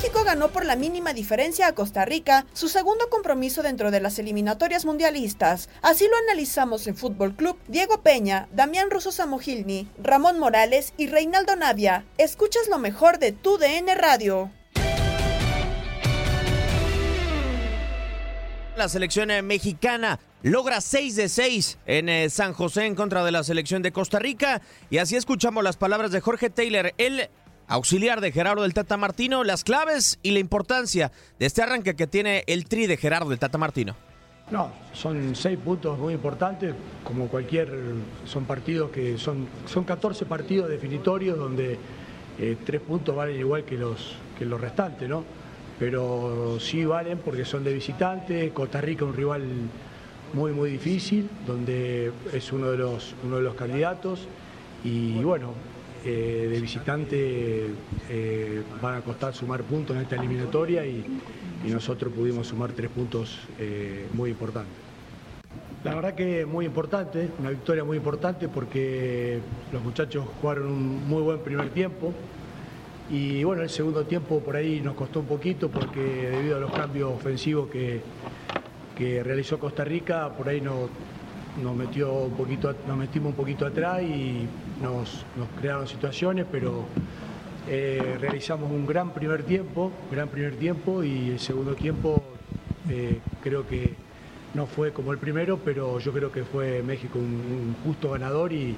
México 0.00 0.22
ganó 0.22 0.52
por 0.52 0.64
la 0.64 0.76
mínima 0.76 1.12
diferencia 1.12 1.66
a 1.66 1.74
Costa 1.74 2.04
Rica, 2.04 2.46
su 2.52 2.68
segundo 2.68 3.10
compromiso 3.10 3.64
dentro 3.64 3.90
de 3.90 3.98
las 3.98 4.20
eliminatorias 4.20 4.84
mundialistas. 4.84 5.68
Así 5.82 6.06
lo 6.06 6.16
analizamos 6.18 6.86
en 6.86 6.96
Fútbol 6.96 7.34
Club 7.34 7.58
Diego 7.66 8.00
Peña, 8.00 8.48
Damián 8.52 8.92
Russo 8.92 9.10
Samogilni, 9.10 9.88
Ramón 10.00 10.38
Morales 10.38 10.94
y 10.98 11.08
Reinaldo 11.08 11.56
Navia. 11.56 12.04
Escuchas 12.16 12.68
lo 12.68 12.78
mejor 12.78 13.18
de 13.18 13.32
tu 13.32 13.58
DN 13.58 13.92
Radio. 13.96 14.52
La 18.76 18.88
selección 18.88 19.32
eh, 19.32 19.42
mexicana 19.42 20.20
logra 20.42 20.80
6 20.80 21.16
de 21.16 21.28
6 21.28 21.78
en 21.86 22.08
eh, 22.08 22.30
San 22.30 22.52
José 22.52 22.86
en 22.86 22.94
contra 22.94 23.24
de 23.24 23.32
la 23.32 23.42
selección 23.42 23.82
de 23.82 23.90
Costa 23.90 24.20
Rica. 24.20 24.62
Y 24.90 24.98
así 24.98 25.16
escuchamos 25.16 25.64
las 25.64 25.76
palabras 25.76 26.12
de 26.12 26.20
Jorge 26.20 26.50
Taylor, 26.50 26.94
el 26.98 27.28
auxiliar 27.68 28.20
de 28.20 28.32
Gerardo 28.32 28.62
del 28.62 28.74
Tata 28.74 28.96
Martino, 28.96 29.44
las 29.44 29.62
claves 29.62 30.18
y 30.22 30.32
la 30.32 30.40
importancia 30.40 31.12
de 31.38 31.46
este 31.46 31.62
arranque 31.62 31.94
que 31.94 32.06
tiene 32.06 32.42
el 32.46 32.66
tri 32.66 32.86
de 32.86 32.96
Gerardo 32.96 33.30
del 33.30 33.38
Tata 33.38 33.58
Martino. 33.58 33.94
No, 34.50 34.72
son 34.94 35.36
seis 35.36 35.58
puntos 35.62 35.98
muy 35.98 36.14
importantes, 36.14 36.74
como 37.04 37.28
cualquier, 37.28 37.70
son 38.24 38.46
partidos 38.46 38.90
que 38.90 39.18
son, 39.18 39.46
son 39.66 39.84
14 39.84 40.24
partidos 40.24 40.70
definitorios 40.70 41.38
donde 41.38 41.78
eh, 42.38 42.56
tres 42.64 42.80
puntos 42.80 43.14
valen 43.14 43.38
igual 43.38 43.64
que 43.64 43.76
los, 43.76 44.16
que 44.38 44.46
los 44.46 44.58
restantes, 44.58 45.06
¿no? 45.06 45.22
Pero 45.78 46.58
sí 46.60 46.84
valen 46.86 47.18
porque 47.18 47.44
son 47.44 47.62
de 47.62 47.74
visitante, 47.74 48.50
Costa 48.50 48.80
Rica 48.80 49.04
un 49.04 49.14
rival 49.14 49.44
muy 50.32 50.52
muy 50.52 50.70
difícil, 50.70 51.28
donde 51.46 52.10
es 52.32 52.50
uno 52.50 52.70
de 52.70 52.78
los, 52.78 53.14
uno 53.24 53.36
de 53.36 53.42
los 53.42 53.54
candidatos 53.54 54.26
y 54.82 55.22
bueno, 55.22 55.52
eh, 56.04 56.48
de 56.50 56.60
visitante 56.60 57.66
eh, 58.08 58.62
van 58.80 58.96
a 58.96 59.00
costar 59.00 59.34
sumar 59.34 59.62
puntos 59.62 59.96
en 59.96 60.02
esta 60.02 60.16
eliminatoria 60.16 60.86
y, 60.86 61.04
nosotros 61.68 62.12
pudimos 62.14 62.46
sumar 62.46 62.70
tres 62.72 62.88
puntos 62.88 63.40
eh, 63.58 64.06
muy 64.14 64.30
importantes. 64.30 64.72
La 65.84 65.94
verdad 65.94 66.14
que 66.14 66.46
muy 66.46 66.64
importante, 66.64 67.28
una 67.40 67.50
victoria 67.50 67.84
muy 67.84 67.96
importante 67.96 68.48
porque 68.48 69.40
los 69.72 69.82
muchachos 69.82 70.24
jugaron 70.40 70.66
un 70.66 71.08
muy 71.08 71.20
buen 71.20 71.40
primer 71.40 71.70
tiempo 71.70 72.14
y 73.10 73.42
bueno, 73.44 73.62
el 73.62 73.70
segundo 73.70 74.04
tiempo 74.04 74.40
por 74.40 74.56
ahí 74.56 74.80
nos 74.80 74.94
costó 74.94 75.20
un 75.20 75.26
poquito 75.26 75.68
porque 75.68 76.00
debido 76.00 76.56
a 76.56 76.60
los 76.60 76.70
cambios 76.70 77.12
ofensivos 77.12 77.68
que, 77.68 78.00
que 78.96 79.22
realizó 79.22 79.58
Costa 79.58 79.84
Rica, 79.84 80.30
por 80.36 80.48
ahí 80.48 80.60
no, 80.60 80.88
nos, 81.62 81.76
metió 81.76 82.12
un 82.12 82.36
poquito, 82.36 82.74
nos 82.86 82.96
metimos 82.96 83.30
un 83.30 83.36
poquito 83.36 83.66
atrás 83.66 84.02
y 84.02 84.46
nos, 84.82 85.24
crearon 85.60 85.86
situaciones, 85.86 86.46
pero 86.50 86.86
eh, 87.68 88.16
realizamos 88.20 88.70
un 88.70 88.86
gran 88.86 89.12
primer 89.12 89.42
tiempo, 89.42 89.92
gran 90.10 90.28
primer 90.28 90.56
tiempo 90.56 91.02
y 91.02 91.30
el 91.30 91.40
segundo 91.40 91.74
tiempo 91.74 92.22
eh, 92.88 93.18
creo 93.42 93.66
que 93.66 93.94
no 94.54 94.66
fue 94.66 94.92
como 94.92 95.12
el 95.12 95.18
primero, 95.18 95.58
pero 95.64 95.98
yo 95.98 96.12
creo 96.12 96.32
que 96.32 96.44
fue 96.44 96.82
México 96.82 97.18
un, 97.18 97.76
justo 97.84 98.10
ganador 98.10 98.52
y 98.52 98.76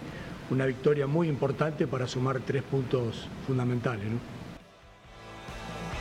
una 0.51 0.67
victoria 0.67 1.07
muy 1.07 1.29
importante 1.29 1.87
para 1.87 2.07
sumar 2.09 2.41
tres 2.41 2.63
puntos 2.63 3.29
fundamentales. 3.47 4.07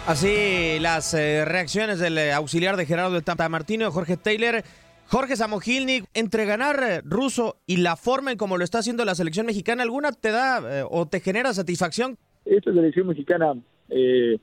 Así 0.08 0.80
las 0.80 1.14
eh, 1.14 1.46
reacciones 1.46 2.00
del 2.00 2.32
auxiliar 2.32 2.76
de 2.78 2.86
Gerardo 2.88 3.14
del 3.14 3.24
Tata 3.24 3.48
Martino, 3.48 3.92
Jorge 3.92 4.18
Taylor. 4.18 4.64
Jorge 5.10 5.36
Samogilnik, 5.36 6.06
entre 6.14 6.46
ganar 6.46 6.84
eh, 6.84 7.02
ruso 7.04 7.58
y 7.66 7.78
la 7.78 7.96
forma 7.96 8.32
en 8.32 8.38
cómo 8.38 8.58
lo 8.58 8.64
está 8.64 8.78
haciendo 8.78 9.04
la 9.06 9.16
selección 9.16 9.48
mexicana, 9.48 9.82
¿alguna 9.82 10.12
te 10.12 10.32
da 10.32 10.82
eh, 10.82 10.86
o 10.88 11.08
te 11.08 11.20
genera 11.20 11.52
satisfacción? 11.52 12.16
Esta 12.46 12.72
selección 12.72 13.08
mexicana 13.08 13.54
eh, 13.90 14.38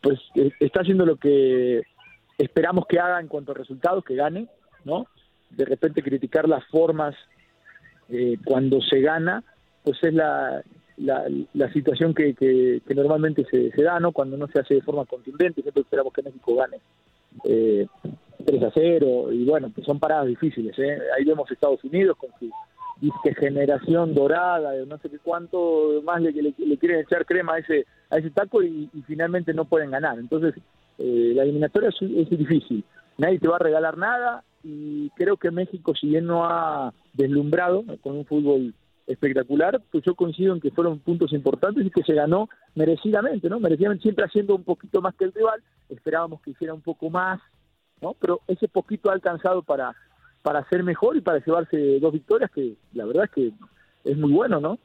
pues 0.00 0.20
está 0.60 0.80
haciendo 0.82 1.04
lo 1.04 1.16
que 1.16 1.82
esperamos 2.38 2.86
que 2.88 3.00
haga 3.00 3.20
en 3.20 3.26
cuanto 3.26 3.50
a 3.50 3.56
resultados, 3.56 4.04
que 4.04 4.14
gane, 4.14 4.46
¿no? 4.84 5.06
De 5.50 5.64
repente 5.64 6.02
criticar 6.02 6.48
las 6.48 6.64
formas 6.66 7.16
eh, 8.08 8.36
cuando 8.44 8.80
se 8.80 9.00
gana, 9.00 9.42
pues 9.82 9.98
es 10.02 10.14
la, 10.14 10.62
la, 10.98 11.24
la 11.52 11.72
situación 11.72 12.14
que, 12.14 12.34
que, 12.34 12.94
normalmente 12.94 13.44
se, 13.50 13.72
se, 13.72 13.82
da, 13.82 13.98
¿no? 13.98 14.12
Cuando 14.12 14.36
no 14.36 14.46
se 14.46 14.60
hace 14.60 14.74
de 14.74 14.82
forma 14.82 15.04
contundente, 15.04 15.62
siempre 15.62 15.82
esperamos 15.82 16.12
que 16.12 16.22
México 16.22 16.54
gane. 16.54 16.78
Eh, 17.44 17.86
3 18.44 18.62
a 18.62 18.70
0 18.72 19.32
y 19.32 19.44
bueno, 19.44 19.70
pues 19.74 19.86
son 19.86 19.98
paradas 19.98 20.26
difíciles. 20.26 20.78
¿eh? 20.78 20.98
Ahí 21.16 21.24
vemos 21.24 21.50
Estados 21.50 21.82
Unidos 21.84 22.16
con 22.16 22.30
su 22.38 22.50
disque 23.00 23.34
generación 23.34 24.14
dorada, 24.14 24.72
de 24.72 24.86
no 24.86 24.98
sé 24.98 25.10
qué 25.10 25.18
cuánto 25.18 26.00
más 26.04 26.22
le, 26.22 26.32
le, 26.32 26.54
le, 26.56 26.78
quieren 26.78 27.00
echar 27.00 27.26
crema 27.26 27.54
a 27.54 27.58
ese 27.58 27.84
a 28.10 28.18
ese 28.18 28.30
taco 28.30 28.62
y, 28.62 28.88
y 28.92 29.02
finalmente 29.02 29.52
no 29.52 29.64
pueden 29.64 29.90
ganar. 29.90 30.18
Entonces, 30.18 30.54
eh, 30.98 31.32
la 31.34 31.42
eliminatoria 31.42 31.88
es, 31.88 31.96
es, 32.02 32.30
difícil. 32.30 32.84
Nadie 33.18 33.38
te 33.38 33.48
va 33.48 33.56
a 33.56 33.60
regalar 33.60 33.98
nada 33.98 34.44
y 34.62 35.10
creo 35.10 35.36
que 35.36 35.50
México, 35.50 35.94
si 35.94 36.08
bien 36.08 36.26
no 36.26 36.44
ha 36.44 36.92
deslumbrado 37.14 37.84
con 38.02 38.16
un 38.16 38.24
fútbol 38.24 38.74
espectacular, 39.06 39.82
pues 39.90 40.04
yo 40.04 40.14
coincido 40.14 40.54
en 40.54 40.60
que 40.60 40.70
fueron 40.70 41.00
puntos 41.00 41.32
importantes 41.32 41.84
y 41.84 41.90
que 41.90 42.04
se 42.04 42.14
ganó 42.14 42.48
merecidamente, 42.74 43.48
¿no? 43.48 43.58
Merecidamente 43.58 44.02
siempre 44.02 44.24
haciendo 44.24 44.54
un 44.54 44.62
poquito 44.62 45.00
más 45.00 45.14
que 45.16 45.24
el 45.24 45.32
rival, 45.32 45.60
esperábamos 45.88 46.40
que 46.40 46.52
hiciera 46.52 46.72
un 46.72 46.80
poco 46.80 47.10
más, 47.10 47.40
¿no? 48.02 48.14
Pero 48.20 48.40
ese 48.48 48.68
poquito 48.68 49.10
ha 49.10 49.14
alcanzado 49.14 49.62
para, 49.62 49.94
para 50.42 50.68
ser 50.68 50.82
mejor 50.82 51.16
y 51.16 51.20
para 51.20 51.42
llevarse 51.44 51.98
dos 52.00 52.12
victorias 52.12 52.50
que 52.50 52.74
la 52.92 53.06
verdad 53.06 53.24
es 53.24 53.30
que 53.30 53.52
es 54.04 54.18
muy 54.18 54.32
bueno, 54.32 54.60
¿no? 54.60 54.78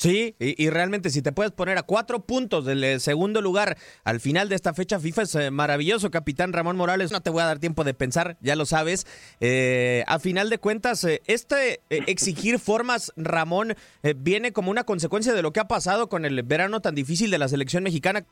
Sí, 0.00 0.34
y, 0.38 0.70
realmente 0.70 1.10
si 1.10 1.20
te 1.20 1.30
puedes 1.30 1.52
poner 1.52 1.76
a 1.76 1.82
cuatro 1.82 2.20
puntos 2.20 2.64
del 2.64 2.82
eh, 2.82 3.00
segundo 3.00 3.42
lugar 3.42 3.76
al 4.02 4.18
final 4.18 4.48
de 4.48 4.54
esta 4.54 4.72
fecha 4.72 4.98
FIFA 4.98 5.22
es 5.22 5.34
eh, 5.34 5.50
maravilloso, 5.50 6.10
capitán 6.10 6.54
Ramón 6.54 6.78
Morales. 6.78 7.12
No 7.12 7.20
te 7.20 7.28
voy 7.28 7.42
a 7.42 7.44
dar 7.44 7.58
tiempo 7.58 7.84
de 7.84 7.92
pensar, 7.92 8.38
ya 8.40 8.56
lo 8.56 8.64
sabes. 8.64 9.06
Eh, 9.40 10.02
a 10.06 10.18
final 10.18 10.48
de 10.48 10.56
cuentas, 10.56 11.04
este 11.26 11.82
exigir 11.90 12.58
formas, 12.58 13.12
Ramón, 13.14 13.74
viene 14.16 14.52
como 14.52 14.70
una 14.70 14.84
consecuencia 14.84 15.34
de 15.34 15.42
lo 15.42 15.52
que 15.52 15.60
ha 15.60 15.68
pasado 15.68 16.08
con 16.08 16.24
el 16.24 16.42
verano 16.44 16.80
tan 16.80 16.94
difícil 16.94 17.30
de 17.30 17.36
la 17.36 17.48
selección 17.48 17.82
mexicana. 17.82 18.24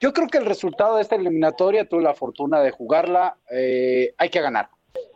Yo 0.00 0.14
creo 0.14 0.28
que 0.28 0.38
el 0.38 0.46
resultado 0.46 0.96
de 0.96 1.02
esta 1.02 1.16
eliminatoria, 1.16 1.86
tuve 1.86 2.02
la 2.02 2.14
fortuna 2.14 2.60
de 2.60 2.70
jugarla, 2.70 3.36
hay 3.50 4.30
que 4.30 4.40
ganar. 4.40 4.70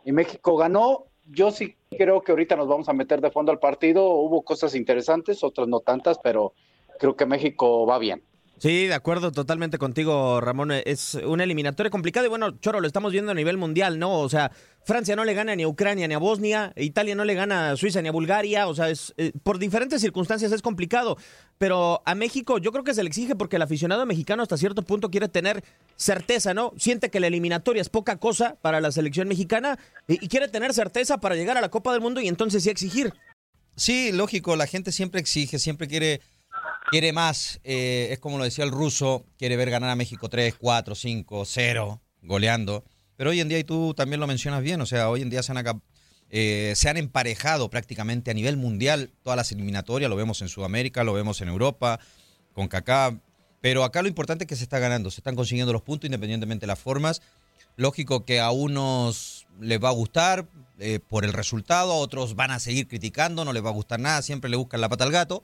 Y 0.05 0.11
México 0.11 0.55
ganó, 0.55 1.07
yo 1.25 1.49
sí 1.49 1.75
creo 1.89 2.21
que 2.21 2.31
ahorita 2.31 2.55
nos 2.55 2.67
vamos 2.67 2.87
a 2.87 2.93
meter 2.93 3.19
de 3.19 3.31
fondo 3.31 3.51
al 3.51 3.57
partido. 3.57 4.07
Hubo 4.07 4.43
cosas 4.43 4.75
interesantes, 4.75 5.43
otras 5.43 5.67
no 5.67 5.79
tantas, 5.79 6.19
pero 6.19 6.53
creo 6.99 7.15
que 7.15 7.25
México 7.25 7.87
va 7.87 7.97
bien. 7.97 8.21
Sí, 8.57 8.87
de 8.87 8.93
acuerdo 8.93 9.31
totalmente 9.31 9.77
contigo, 9.77 10.39
Ramón. 10.39 10.71
Es 10.71 11.15
una 11.15 11.43
eliminatoria 11.43 11.89
complicada 11.89 12.25
y 12.25 12.29
bueno, 12.29 12.51
Choro, 12.59 12.79
lo 12.79 12.87
estamos 12.87 13.11
viendo 13.11 13.31
a 13.31 13.35
nivel 13.35 13.57
mundial, 13.57 13.99
¿no? 13.99 14.19
O 14.19 14.29
sea, 14.29 14.51
Francia 14.85 15.15
no 15.15 15.25
le 15.25 15.33
gana 15.33 15.55
ni 15.55 15.63
a 15.63 15.67
Ucrania 15.67 16.07
ni 16.07 16.13
a 16.13 16.19
Bosnia, 16.19 16.71
Italia 16.77 17.15
no 17.15 17.25
le 17.25 17.33
gana 17.33 17.71
a 17.71 17.77
Suiza 17.77 18.01
ni 18.01 18.07
a 18.07 18.13
Bulgaria, 18.13 18.67
o 18.67 18.73
sea, 18.73 18.89
es, 18.89 19.13
eh, 19.17 19.33
por 19.43 19.59
diferentes 19.59 19.99
circunstancias 19.99 20.53
es 20.53 20.61
complicado, 20.61 21.17
pero 21.57 22.01
a 22.05 22.15
México 22.15 22.57
yo 22.57 22.71
creo 22.71 22.85
que 22.85 22.93
se 22.93 23.03
le 23.03 23.09
exige 23.09 23.35
porque 23.35 23.57
el 23.57 23.61
aficionado 23.61 24.05
mexicano 24.05 24.43
hasta 24.43 24.57
cierto 24.57 24.83
punto 24.83 25.11
quiere 25.11 25.27
tener 25.27 25.63
certeza, 25.97 26.53
¿no? 26.53 26.71
Siente 26.77 27.09
que 27.09 27.19
la 27.19 27.27
eliminatoria 27.27 27.81
es 27.81 27.89
poca 27.89 28.17
cosa 28.17 28.55
para 28.61 28.79
la 28.79 28.91
selección 28.91 29.27
mexicana 29.27 29.77
y, 30.07 30.23
y 30.23 30.29
quiere 30.29 30.47
tener 30.47 30.73
certeza 30.73 31.17
para 31.17 31.35
llegar 31.35 31.57
a 31.57 31.61
la 31.61 31.69
Copa 31.69 31.91
del 31.91 32.01
Mundo 32.01 32.21
y 32.21 32.29
entonces 32.29 32.63
sí 32.63 32.69
exigir. 32.69 33.13
Sí, 33.75 34.13
lógico, 34.13 34.55
la 34.55 34.67
gente 34.67 34.93
siempre 34.93 35.19
exige, 35.19 35.59
siempre 35.59 35.89
quiere 35.89 36.21
quiere 36.95 37.11
más. 37.11 37.59
Eh, 37.65 38.07
es 38.11 38.19
como 38.19 38.37
lo 38.37 38.45
decía 38.45 38.63
el 38.63 38.71
ruso, 38.71 39.25
quiere 39.37 39.57
ver 39.57 39.69
ganar 39.69 39.89
a 39.89 39.97
México 39.97 40.29
3, 40.29 40.55
4, 40.57 40.95
5, 40.95 41.43
0, 41.43 42.01
goleando. 42.21 42.85
Pero 43.17 43.31
hoy 43.31 43.41
en 43.41 43.49
día, 43.49 43.59
y 43.59 43.65
tú 43.65 43.93
también 43.93 44.21
lo 44.21 44.27
mencionas 44.27 44.63
bien, 44.63 44.79
o 44.79 44.85
sea, 44.85 45.09
hoy 45.09 45.21
en 45.21 45.29
día 45.29 45.43
se 45.43 45.51
han, 45.51 45.81
eh, 46.29 46.71
se 46.73 46.87
han 46.87 46.95
emparejado 46.95 47.69
prácticamente 47.69 48.31
a 48.31 48.33
nivel 48.33 48.55
mundial 48.55 49.11
todas 49.23 49.35
las 49.35 49.51
eliminatorias, 49.51 50.09
lo 50.09 50.15
vemos 50.15 50.41
en 50.41 50.47
Sudamérica, 50.47 51.03
lo 51.03 51.11
vemos 51.11 51.41
en 51.41 51.49
Europa, 51.49 51.99
con 52.53 52.69
Kaká. 52.69 53.19
Pero 53.59 53.83
acá 53.83 54.01
lo 54.01 54.07
importante 54.07 54.45
es 54.45 54.47
que 54.47 54.55
se 54.55 54.63
está 54.63 54.79
ganando, 54.79 55.11
se 55.11 55.19
están 55.19 55.35
consiguiendo 55.35 55.73
los 55.73 55.81
puntos 55.81 56.07
independientemente 56.07 56.63
de 56.63 56.67
las 56.67 56.79
formas. 56.79 57.21
Lógico 57.75 58.23
que 58.23 58.39
a 58.39 58.51
unos 58.51 59.47
les 59.59 59.83
va 59.83 59.89
a 59.89 59.91
gustar 59.91 60.47
eh, 60.79 61.01
por 61.05 61.25
el 61.25 61.33
resultado, 61.33 61.91
a 61.91 61.95
otros 61.95 62.37
van 62.37 62.51
a 62.51 62.59
seguir 62.61 62.87
criticando, 62.87 63.43
no 63.43 63.51
les 63.51 63.65
va 63.65 63.69
a 63.69 63.73
gustar 63.73 63.99
nada, 63.99 64.21
siempre 64.21 64.49
le 64.49 64.55
buscan 64.55 64.79
la 64.79 64.87
pata 64.87 65.03
al 65.03 65.11
gato. 65.11 65.41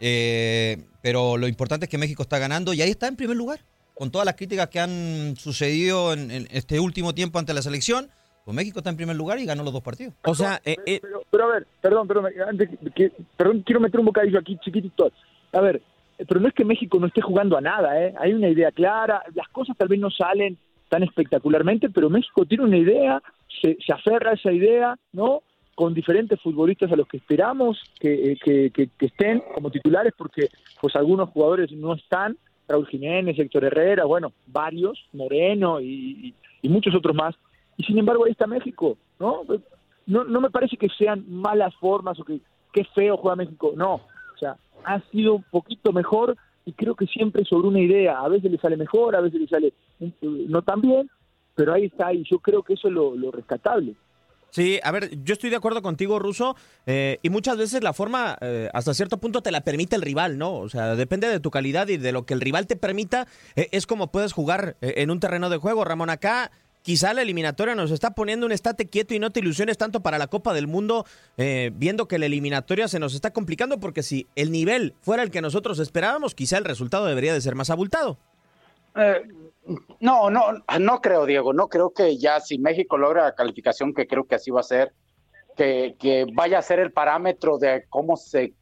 Eh, 0.00 0.84
pero 1.02 1.36
lo 1.36 1.48
importante 1.48 1.86
es 1.86 1.90
que 1.90 1.98
México 1.98 2.22
está 2.22 2.38
ganando 2.38 2.74
y 2.74 2.82
ahí 2.82 2.90
está 2.90 3.08
en 3.08 3.16
primer 3.16 3.36
lugar. 3.36 3.60
Con 3.94 4.10
todas 4.10 4.26
las 4.26 4.34
críticas 4.34 4.68
que 4.68 4.78
han 4.78 5.36
sucedido 5.36 6.12
en, 6.12 6.30
este 6.50 6.78
último 6.80 7.14
tiempo 7.14 7.38
ante 7.38 7.54
la 7.54 7.62
selección, 7.62 8.08
pues 8.44 8.54
México 8.54 8.80
está 8.80 8.90
en 8.90 8.96
primer 8.96 9.16
lugar 9.16 9.38
y 9.38 9.46
ganó 9.46 9.62
los 9.62 9.72
dos 9.72 9.82
partidos. 9.82 10.14
O 10.24 10.34
sea, 10.34 10.60
eh, 10.64 10.76
eh, 10.84 11.00
pero, 11.30 11.44
a 11.44 11.54
ver, 11.54 11.66
perdón, 11.80 12.06
perdón, 12.06 12.26
antes 12.46 12.68
que, 12.94 13.10
perdón, 13.36 13.62
quiero 13.64 13.80
meter 13.80 13.98
un 14.00 14.06
bocadillo 14.06 14.38
aquí 14.38 14.58
chiquitito. 14.58 15.10
A 15.52 15.60
ver, 15.60 15.80
pero 16.28 16.40
no 16.40 16.48
es 16.48 16.54
que 16.54 16.64
México 16.64 16.98
no 16.98 17.06
esté 17.06 17.22
jugando 17.22 17.56
a 17.56 17.60
nada, 17.62 17.98
¿eh? 18.02 18.14
Hay 18.18 18.34
una 18.34 18.48
idea 18.48 18.70
clara, 18.70 19.22
las 19.34 19.48
cosas 19.48 19.76
tal 19.78 19.88
vez 19.88 19.98
no 19.98 20.10
salen 20.10 20.58
tan 20.88 21.02
espectacularmente, 21.02 21.88
pero 21.88 22.10
México 22.10 22.44
tiene 22.44 22.64
una 22.64 22.76
idea, 22.76 23.22
se, 23.62 23.76
se 23.84 23.92
aferra 23.92 24.32
a 24.32 24.34
esa 24.34 24.52
idea, 24.52 24.96
¿no? 25.12 25.42
Con 25.76 25.92
diferentes 25.92 26.40
futbolistas 26.40 26.90
a 26.90 26.96
los 26.96 27.06
que 27.06 27.18
esperamos 27.18 27.78
que, 28.00 28.36
que, 28.42 28.88
estén 28.98 29.42
como 29.54 29.70
titulares, 29.70 30.14
porque 30.16 30.48
pues 30.80 30.96
algunos 30.96 31.28
jugadores 31.28 31.70
no 31.70 31.92
están, 31.92 32.38
Raúl 32.66 32.88
Jiménez, 32.88 33.38
Héctor 33.38 33.64
Herrera, 33.64 34.06
bueno, 34.06 34.32
varios, 34.46 34.98
Moreno 35.12 35.80
y, 35.80 36.34
muchos 36.62 36.94
otros 36.96 37.14
más, 37.14 37.34
y 37.76 37.84
sin 37.84 37.98
embargo 37.98 38.24
ahí 38.24 38.32
está 38.32 38.46
México, 38.46 38.96
¿no? 39.20 39.42
No, 40.06 40.24
no 40.24 40.40
me 40.40 40.50
parece 40.50 40.76
que 40.78 40.88
sean 40.88 41.24
malas 41.28 41.74
formas 41.76 42.18
o 42.18 42.24
que 42.24 42.40
qué 42.72 42.82
feo 42.94 43.18
juega 43.18 43.36
México, 43.36 43.74
no, 43.76 43.94
o 43.94 44.38
sea, 44.40 44.56
ha 44.82 45.00
sido 45.10 45.34
un 45.34 45.42
poquito 45.44 45.92
mejor 45.92 46.36
y 46.64 46.72
creo 46.72 46.94
que 46.94 47.06
siempre 47.06 47.44
sobre 47.44 47.68
una 47.68 47.80
idea, 47.80 48.18
a 48.18 48.28
veces 48.28 48.50
le 48.50 48.58
sale 48.58 48.78
mejor, 48.78 49.14
a 49.14 49.20
veces 49.20 49.42
le 49.42 49.46
sale 49.46 49.74
no 50.22 50.62
tan 50.62 50.80
bien, 50.80 51.10
pero 51.54 51.74
ahí 51.74 51.84
está, 51.84 52.14
y 52.14 52.24
yo 52.24 52.38
creo 52.38 52.62
que 52.62 52.72
eso 52.72 52.88
es 52.88 52.94
lo 52.94 53.30
rescatable. 53.30 53.94
Sí, 54.50 54.80
a 54.82 54.90
ver, 54.90 55.22
yo 55.22 55.34
estoy 55.34 55.50
de 55.50 55.56
acuerdo 55.56 55.82
contigo, 55.82 56.18
Ruso, 56.18 56.56
eh, 56.86 57.18
y 57.22 57.30
muchas 57.30 57.58
veces 57.58 57.82
la 57.82 57.92
forma, 57.92 58.38
eh, 58.40 58.70
hasta 58.72 58.94
cierto 58.94 59.18
punto, 59.18 59.42
te 59.42 59.50
la 59.50 59.60
permite 59.60 59.96
el 59.96 60.02
rival, 60.02 60.38
¿no? 60.38 60.54
O 60.54 60.68
sea, 60.68 60.96
depende 60.96 61.28
de 61.28 61.40
tu 61.40 61.50
calidad 61.50 61.88
y 61.88 61.98
de 61.98 62.12
lo 62.12 62.24
que 62.24 62.34
el 62.34 62.40
rival 62.40 62.66
te 62.66 62.76
permita, 62.76 63.26
eh, 63.54 63.68
es 63.72 63.86
como 63.86 64.10
puedes 64.10 64.32
jugar 64.32 64.76
en 64.80 65.10
un 65.10 65.20
terreno 65.20 65.50
de 65.50 65.58
juego. 65.58 65.84
Ramón, 65.84 66.08
acá 66.08 66.50
quizá 66.82 67.12
la 67.12 67.22
eliminatoria 67.22 67.74
nos 67.74 67.90
está 67.90 68.12
poniendo 68.12 68.46
un 68.46 68.52
estate 68.52 68.88
quieto 68.88 69.12
y 69.12 69.18
no 69.18 69.30
te 69.30 69.40
ilusiones 69.40 69.76
tanto 69.76 70.00
para 70.00 70.18
la 70.18 70.28
Copa 70.28 70.54
del 70.54 70.68
Mundo, 70.68 71.04
viendo 71.72 72.08
que 72.08 72.18
la 72.18 72.26
eliminatoria 72.26 72.88
se 72.88 73.00
nos 73.00 73.14
está 73.14 73.32
complicando, 73.32 73.80
porque 73.80 74.02
si 74.02 74.26
el 74.36 74.52
nivel 74.52 74.94
fuera 75.02 75.22
el 75.22 75.30
que 75.30 75.42
nosotros 75.42 75.80
esperábamos, 75.80 76.34
quizá 76.34 76.58
el 76.58 76.64
resultado 76.64 77.04
debería 77.06 77.34
de 77.34 77.40
ser 77.40 77.56
más 77.56 77.70
abultado. 77.70 78.18
No, 80.00 80.30
no, 80.30 80.42
no 80.80 81.00
creo, 81.00 81.26
Diego. 81.26 81.52
No 81.52 81.68
creo 81.68 81.90
que 81.90 82.16
ya 82.18 82.40
si 82.40 82.58
México 82.58 82.96
logra 82.96 83.24
la 83.24 83.34
calificación, 83.34 83.92
que 83.92 84.06
creo 84.06 84.24
que 84.24 84.36
así 84.36 84.50
va 84.50 84.60
a 84.60 84.64
ser, 84.64 84.92
que, 85.56 86.26
vaya 86.34 86.58
a 86.58 86.62
ser 86.62 86.78
el 86.78 86.92
parámetro 86.92 87.58
de 87.58 87.84
cómo 87.88 88.16
se, 88.16 88.54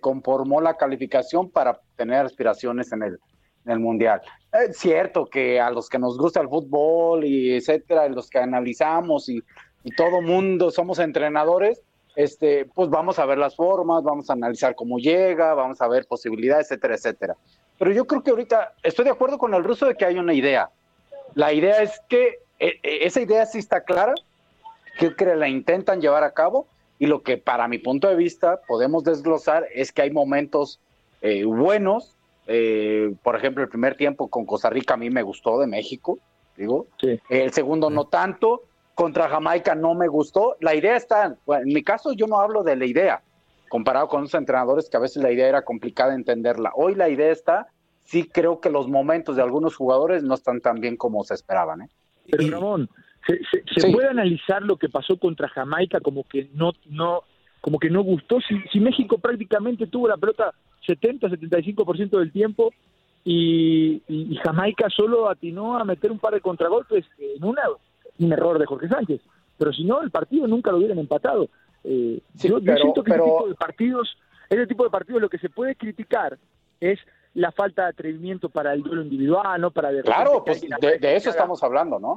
conformó 0.00 0.60
la 0.60 0.76
calificación 0.76 1.50
para 1.50 1.80
tener 1.96 2.24
aspiraciones 2.24 2.92
en 2.92 3.02
el, 3.02 3.18
en 3.66 3.72
el 3.72 3.78
Mundial. 3.78 4.22
Es 4.52 4.78
cierto 4.78 5.26
que 5.26 5.60
a 5.60 5.70
los 5.70 5.88
que 5.88 5.98
nos 5.98 6.16
gusta 6.16 6.40
el 6.40 6.48
fútbol 6.48 7.24
y 7.24 7.54
etcétera, 7.56 8.08
los 8.08 8.30
que 8.30 8.38
analizamos 8.38 9.28
y, 9.28 9.42
y 9.82 9.90
todo 9.94 10.22
mundo 10.22 10.70
somos 10.70 10.98
entrenadores, 10.98 11.82
este, 12.14 12.66
pues 12.66 12.90
vamos 12.90 13.18
a 13.18 13.26
ver 13.26 13.38
las 13.38 13.56
formas, 13.56 14.02
vamos 14.02 14.28
a 14.28 14.34
analizar 14.34 14.74
cómo 14.74 14.98
llega, 14.98 15.54
vamos 15.54 15.80
a 15.80 15.88
ver 15.88 16.06
posibilidades, 16.06 16.66
etcétera, 16.66 16.94
etcétera. 16.94 17.36
Pero 17.78 17.92
yo 17.92 18.06
creo 18.06 18.22
que 18.22 18.30
ahorita 18.30 18.74
estoy 18.82 19.04
de 19.04 19.10
acuerdo 19.10 19.38
con 19.38 19.54
el 19.54 19.64
ruso 19.64 19.86
de 19.86 19.96
que 19.96 20.04
hay 20.04 20.18
una 20.18 20.34
idea. 20.34 20.70
La 21.34 21.52
idea 21.52 21.82
es 21.82 22.00
que 22.08 22.40
e, 22.58 22.78
e, 22.82 23.06
esa 23.06 23.20
idea 23.20 23.46
sí 23.46 23.58
está 23.58 23.82
clara, 23.82 24.14
que, 24.98 25.14
que 25.16 25.24
la 25.36 25.48
intentan 25.48 26.00
llevar 26.00 26.24
a 26.24 26.32
cabo 26.32 26.66
y 26.98 27.06
lo 27.06 27.22
que 27.22 27.36
para 27.36 27.66
mi 27.66 27.78
punto 27.78 28.08
de 28.08 28.14
vista 28.14 28.60
podemos 28.68 29.02
desglosar 29.02 29.66
es 29.74 29.90
que 29.90 30.02
hay 30.02 30.10
momentos 30.12 30.78
eh, 31.20 31.44
buenos. 31.44 32.16
Eh, 32.46 33.12
por 33.24 33.34
ejemplo, 33.34 33.64
el 33.64 33.68
primer 33.68 33.96
tiempo 33.96 34.28
con 34.28 34.46
Costa 34.46 34.70
Rica 34.70 34.94
a 34.94 34.96
mí 34.96 35.10
me 35.10 35.22
gustó 35.22 35.58
de 35.58 35.66
México, 35.66 36.20
digo. 36.56 36.86
El 37.28 37.52
segundo 37.52 37.90
no 37.90 38.04
tanto. 38.04 38.62
Contra 38.94 39.28
Jamaica 39.28 39.74
no 39.74 39.94
me 39.94 40.06
gustó. 40.06 40.56
La 40.60 40.76
idea 40.76 40.96
está, 40.96 41.36
en 41.48 41.64
mi 41.64 41.82
caso 41.82 42.12
yo 42.12 42.28
no 42.28 42.38
hablo 42.38 42.62
de 42.62 42.76
la 42.76 42.84
idea, 42.84 43.22
comparado 43.72 44.06
con 44.06 44.20
los 44.20 44.34
entrenadores 44.34 44.90
que 44.90 44.98
a 44.98 45.00
veces 45.00 45.22
la 45.22 45.32
idea 45.32 45.48
era 45.48 45.64
complicada 45.64 46.10
de 46.10 46.16
entenderla. 46.16 46.72
Hoy 46.74 46.94
la 46.94 47.08
idea 47.08 47.32
está, 47.32 47.68
sí 48.04 48.28
creo 48.30 48.60
que 48.60 48.68
los 48.68 48.86
momentos 48.86 49.34
de 49.34 49.40
algunos 49.40 49.76
jugadores 49.76 50.22
no 50.22 50.34
están 50.34 50.60
tan 50.60 50.78
bien 50.78 50.98
como 50.98 51.24
se 51.24 51.32
esperaban. 51.32 51.80
¿eh? 51.80 51.88
Pero 52.30 52.50
Ramón, 52.50 52.90
¿se, 53.26 53.90
puede 53.90 54.08
analizar 54.08 54.60
lo 54.60 54.76
que 54.76 54.90
pasó 54.90 55.18
contra 55.18 55.48
Jamaica 55.48 56.00
como 56.00 56.24
que 56.24 56.50
no, 56.52 56.72
no, 56.84 57.22
como 57.62 57.78
que 57.78 57.88
no 57.88 58.02
gustó? 58.02 58.42
Si, 58.42 58.60
si 58.70 58.78
México 58.78 59.16
prácticamente 59.16 59.86
tuvo 59.86 60.06
la 60.06 60.18
pelota 60.18 60.52
70-75% 60.86 62.18
del 62.18 62.30
tiempo 62.30 62.74
y, 63.24 64.02
y, 64.06 64.36
Jamaica 64.44 64.90
solo 64.90 65.30
atinó 65.30 65.78
a 65.78 65.84
meter 65.84 66.12
un 66.12 66.18
par 66.18 66.34
de 66.34 66.42
contragolpes 66.42 67.06
en 67.18 67.42
una, 67.42 67.62
un 68.18 68.32
error 68.34 68.58
de 68.58 68.66
Jorge 68.66 68.88
Sánchez. 68.88 69.22
Pero 69.56 69.72
si 69.72 69.84
no, 69.84 70.02
el 70.02 70.10
partido 70.10 70.46
nunca 70.46 70.70
lo 70.70 70.76
hubieran 70.76 70.98
empatado. 70.98 71.48
Eh, 71.84 72.20
yo, 72.34 72.60
siento 72.60 73.02
que 73.02 73.12
ese 73.12 73.22
tipo 73.22 73.48
de 73.48 73.54
partidos, 73.54 74.16
ese 74.48 74.66
tipo 74.66 74.84
de 74.84 74.90
partidos 74.90 75.22
lo 75.22 75.28
que 75.28 75.38
se 75.38 75.48
puede 75.48 75.74
criticar 75.74 76.38
es 76.80 76.98
la 77.34 77.50
falta 77.52 77.84
de 77.84 77.88
atrevimiento 77.88 78.48
para 78.48 78.74
el 78.74 78.82
duelo 78.82 79.02
individual, 79.02 79.60
¿no? 79.60 79.70
Para 79.70 79.90
claro, 80.02 80.44
pues 80.44 80.60
de, 80.60 81.16
eso 81.16 81.30
estamos 81.30 81.62
hablando, 81.62 81.98
¿no? 81.98 82.16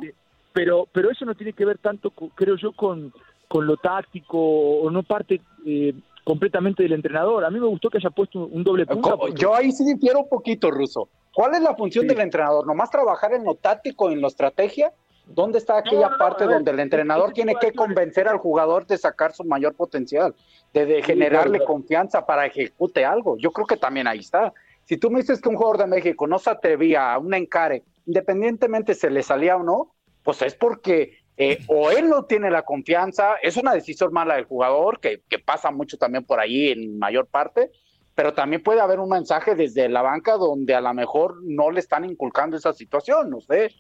Pero, 0.53 0.87
pero 0.91 1.11
eso 1.11 1.25
no 1.25 1.35
tiene 1.35 1.53
que 1.53 1.65
ver 1.65 1.77
tanto, 1.77 2.11
creo 2.11 2.55
yo, 2.55 2.71
con, 2.73 3.13
con 3.47 3.65
lo 3.65 3.77
táctico 3.77 4.37
o 4.37 4.89
no 4.89 5.03
parte 5.03 5.41
eh, 5.65 5.93
completamente 6.23 6.83
del 6.83 6.93
entrenador. 6.93 7.43
A 7.43 7.49
mí 7.49 7.59
me 7.59 7.67
gustó 7.67 7.89
que 7.89 7.97
haya 7.97 8.09
puesto 8.09 8.45
un 8.45 8.63
doble 8.63 8.85
punta. 8.85 9.15
Yo 9.35 9.53
ahí 9.53 9.71
sí 9.71 9.85
difiero 9.85 10.19
un 10.19 10.29
poquito, 10.29 10.71
Ruso. 10.71 11.09
¿Cuál 11.33 11.55
es 11.55 11.61
la 11.61 11.75
función 11.75 12.07
del 12.07 12.21
entrenador? 12.21 12.65
¿Nomás 12.65 12.89
trabajar 12.89 13.33
en 13.33 13.43
lo 13.43 13.55
táctico, 13.55 14.09
en 14.09 14.21
la 14.21 14.27
estrategia? 14.27 14.93
¿Dónde 15.27 15.57
está 15.57 15.77
aquella 15.77 16.17
parte 16.17 16.45
donde 16.45 16.71
el 16.71 16.79
entrenador 16.79 17.33
tiene 17.33 17.55
que 17.55 17.73
convencer 17.73 18.27
al 18.27 18.37
jugador 18.37 18.85
de 18.85 18.97
sacar 18.97 19.33
su 19.33 19.43
mayor 19.43 19.73
potencial, 19.73 20.35
de, 20.73 21.01
generarle 21.01 21.63
confianza 21.63 22.25
para 22.25 22.45
ejecute 22.45 23.03
algo? 23.03 23.37
Yo 23.37 23.51
creo 23.51 23.65
que 23.65 23.77
también 23.77 24.07
ahí 24.07 24.19
está. 24.19 24.53
Si 24.83 24.97
tú 24.97 25.09
me 25.09 25.21
dices 25.21 25.41
que 25.41 25.49
un 25.49 25.55
jugador 25.55 25.79
de 25.79 25.87
México 25.87 26.27
no 26.27 26.37
se 26.37 26.51
atrevía 26.51 27.13
a 27.13 27.17
un 27.17 27.33
encare, 27.33 27.83
independientemente 28.05 28.93
se 28.93 29.09
le 29.09 29.23
salía 29.23 29.57
o 29.57 29.63
no, 29.63 29.93
pues 30.23 30.41
es 30.43 30.55
porque 30.55 31.17
eh, 31.37 31.59
o 31.67 31.91
él 31.91 32.07
no 32.07 32.25
tiene 32.25 32.49
la 32.49 32.61
confianza, 32.61 33.35
es 33.41 33.57
una 33.57 33.73
decisión 33.73 34.13
mala 34.13 34.35
del 34.35 34.45
jugador, 34.45 34.99
que, 34.99 35.21
que 35.27 35.39
pasa 35.39 35.71
mucho 35.71 35.97
también 35.97 36.23
por 36.23 36.39
ahí 36.39 36.69
en 36.69 36.97
mayor 36.97 37.27
parte, 37.27 37.71
pero 38.13 38.33
también 38.33 38.63
puede 38.63 38.79
haber 38.79 38.99
un 38.99 39.09
mensaje 39.09 39.55
desde 39.55 39.89
la 39.89 40.01
banca 40.01 40.37
donde 40.37 40.73
a 40.73 40.81
lo 40.81 40.93
mejor 40.93 41.41
no 41.43 41.71
le 41.71 41.81
están 41.81 42.05
inculcando 42.05 42.55
esa 42.55 42.71
situación, 42.71 43.29
no 43.29 43.41
sé. 43.41 43.75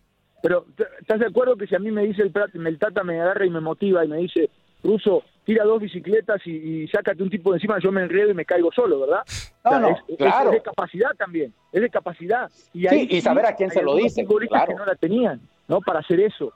Pero, 0.45 0.63
¿estás 0.99 1.19
de 1.19 1.25
acuerdo 1.25 1.57
que 1.57 1.65
si 1.65 1.73
a 1.73 1.79
mí 1.79 1.89
me 1.89 2.03
dice 2.03 2.21
el, 2.21 2.31
el 2.67 2.77
Tata, 2.77 3.03
me 3.03 3.19
agarra 3.19 3.47
y 3.47 3.49
me 3.49 3.61
motiva 3.61 4.05
y 4.05 4.07
me 4.07 4.17
dice, 4.17 4.47
Ruso, 4.83 5.23
tira 5.43 5.63
dos 5.63 5.81
bicicletas 5.81 6.39
y, 6.45 6.87
sácate 6.87 7.23
un 7.23 7.31
tipo 7.31 7.49
de 7.49 7.57
encima, 7.57 7.79
yo 7.79 7.91
me 7.91 8.03
enredo 8.03 8.29
y 8.29 8.35
me 8.35 8.45
caigo 8.45 8.71
solo, 8.71 8.99
¿verdad? 8.99 9.23
No, 9.63 9.79
no, 9.79 9.89
es, 10.07 10.17
claro. 10.19 10.51
es, 10.51 10.57
de 10.57 10.61
capacidad 10.61 11.15
también, 11.17 11.51
es 11.71 11.81
de 11.81 11.89
capacidad. 11.89 12.51
Y, 12.73 12.81
sí, 12.81 12.87
ahí, 12.87 13.07
y 13.09 13.21
saber 13.21 13.47
a 13.47 13.55
quién 13.55 13.71
se 13.71 13.81
lo 13.81 13.95
dice. 13.95 14.23
Claro. 14.23 14.67
que 14.67 14.75
no 14.75 14.85
la 14.85 14.93
tenían, 14.93 15.41
¿no? 15.67 15.81
Para 15.81 16.01
hacer 16.01 16.19
eso. 16.19 16.53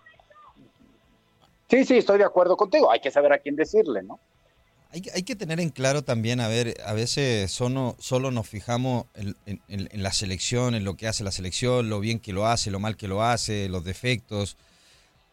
Sí, 1.68 1.84
sí, 1.84 1.98
estoy 1.98 2.20
de 2.20 2.26
acuerdo 2.26 2.56
contigo. 2.56 2.92
Hay 2.92 3.00
que 3.00 3.10
saber 3.10 3.34
a 3.34 3.40
quién 3.40 3.56
decirle, 3.56 4.04
¿no? 4.04 4.20
Hay, 4.92 5.04
hay 5.14 5.24
que 5.24 5.36
tener 5.36 5.60
en 5.60 5.70
claro 5.70 6.04
también, 6.04 6.40
a 6.40 6.48
ver, 6.48 6.76
a 6.84 6.94
veces 6.94 7.52
solo, 7.52 7.96
solo 8.00 8.32
nos 8.32 8.48
fijamos 8.48 9.06
en, 9.14 9.90
la 9.94 10.12
selección, 10.12 10.74
en 10.74 10.84
lo 10.84 10.98
que 10.98 11.08
hace 11.08 11.24
la 11.24 11.32
selección, 11.32 11.90
lo 11.90 12.00
bien 12.00 12.20
que 12.20 12.34
lo 12.34 12.48
hace, 12.48 12.72
lo 12.72 12.80
mal 12.80 12.98
que 12.98 13.08
lo 13.08 13.24
hace, 13.24 13.70
los 13.70 13.84
defectos. 13.84 14.58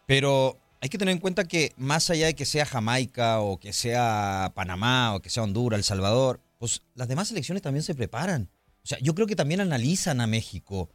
Pero 0.05 0.59
hay 0.79 0.89
que 0.89 0.99
tener 0.99 1.11
en 1.11 1.19
cuenta 1.19 1.45
que 1.45 1.73
más 1.75 2.09
allá 2.11 2.27
de 2.27 2.35
que 2.35 2.45
sea 2.45 2.65
Jamaica 2.65 3.39
o 3.41 3.59
que 3.59 3.73
sea 3.73 4.51
Panamá 4.53 5.15
o 5.15 5.21
que 5.21 5.31
sea 5.31 5.41
Honduras, 5.41 5.79
El 5.79 5.83
Salvador, 5.83 6.39
pues 6.59 6.83
las 6.93 7.07
demás 7.07 7.27
selecciones 7.27 7.63
también 7.63 7.83
se 7.83 7.95
preparan. 7.95 8.49
O 8.83 8.87
sea, 8.87 8.99
yo 8.99 9.15
creo 9.15 9.25
que 9.25 9.35
también 9.35 9.59
analizan 9.59 10.21
a 10.21 10.27
México. 10.27 10.89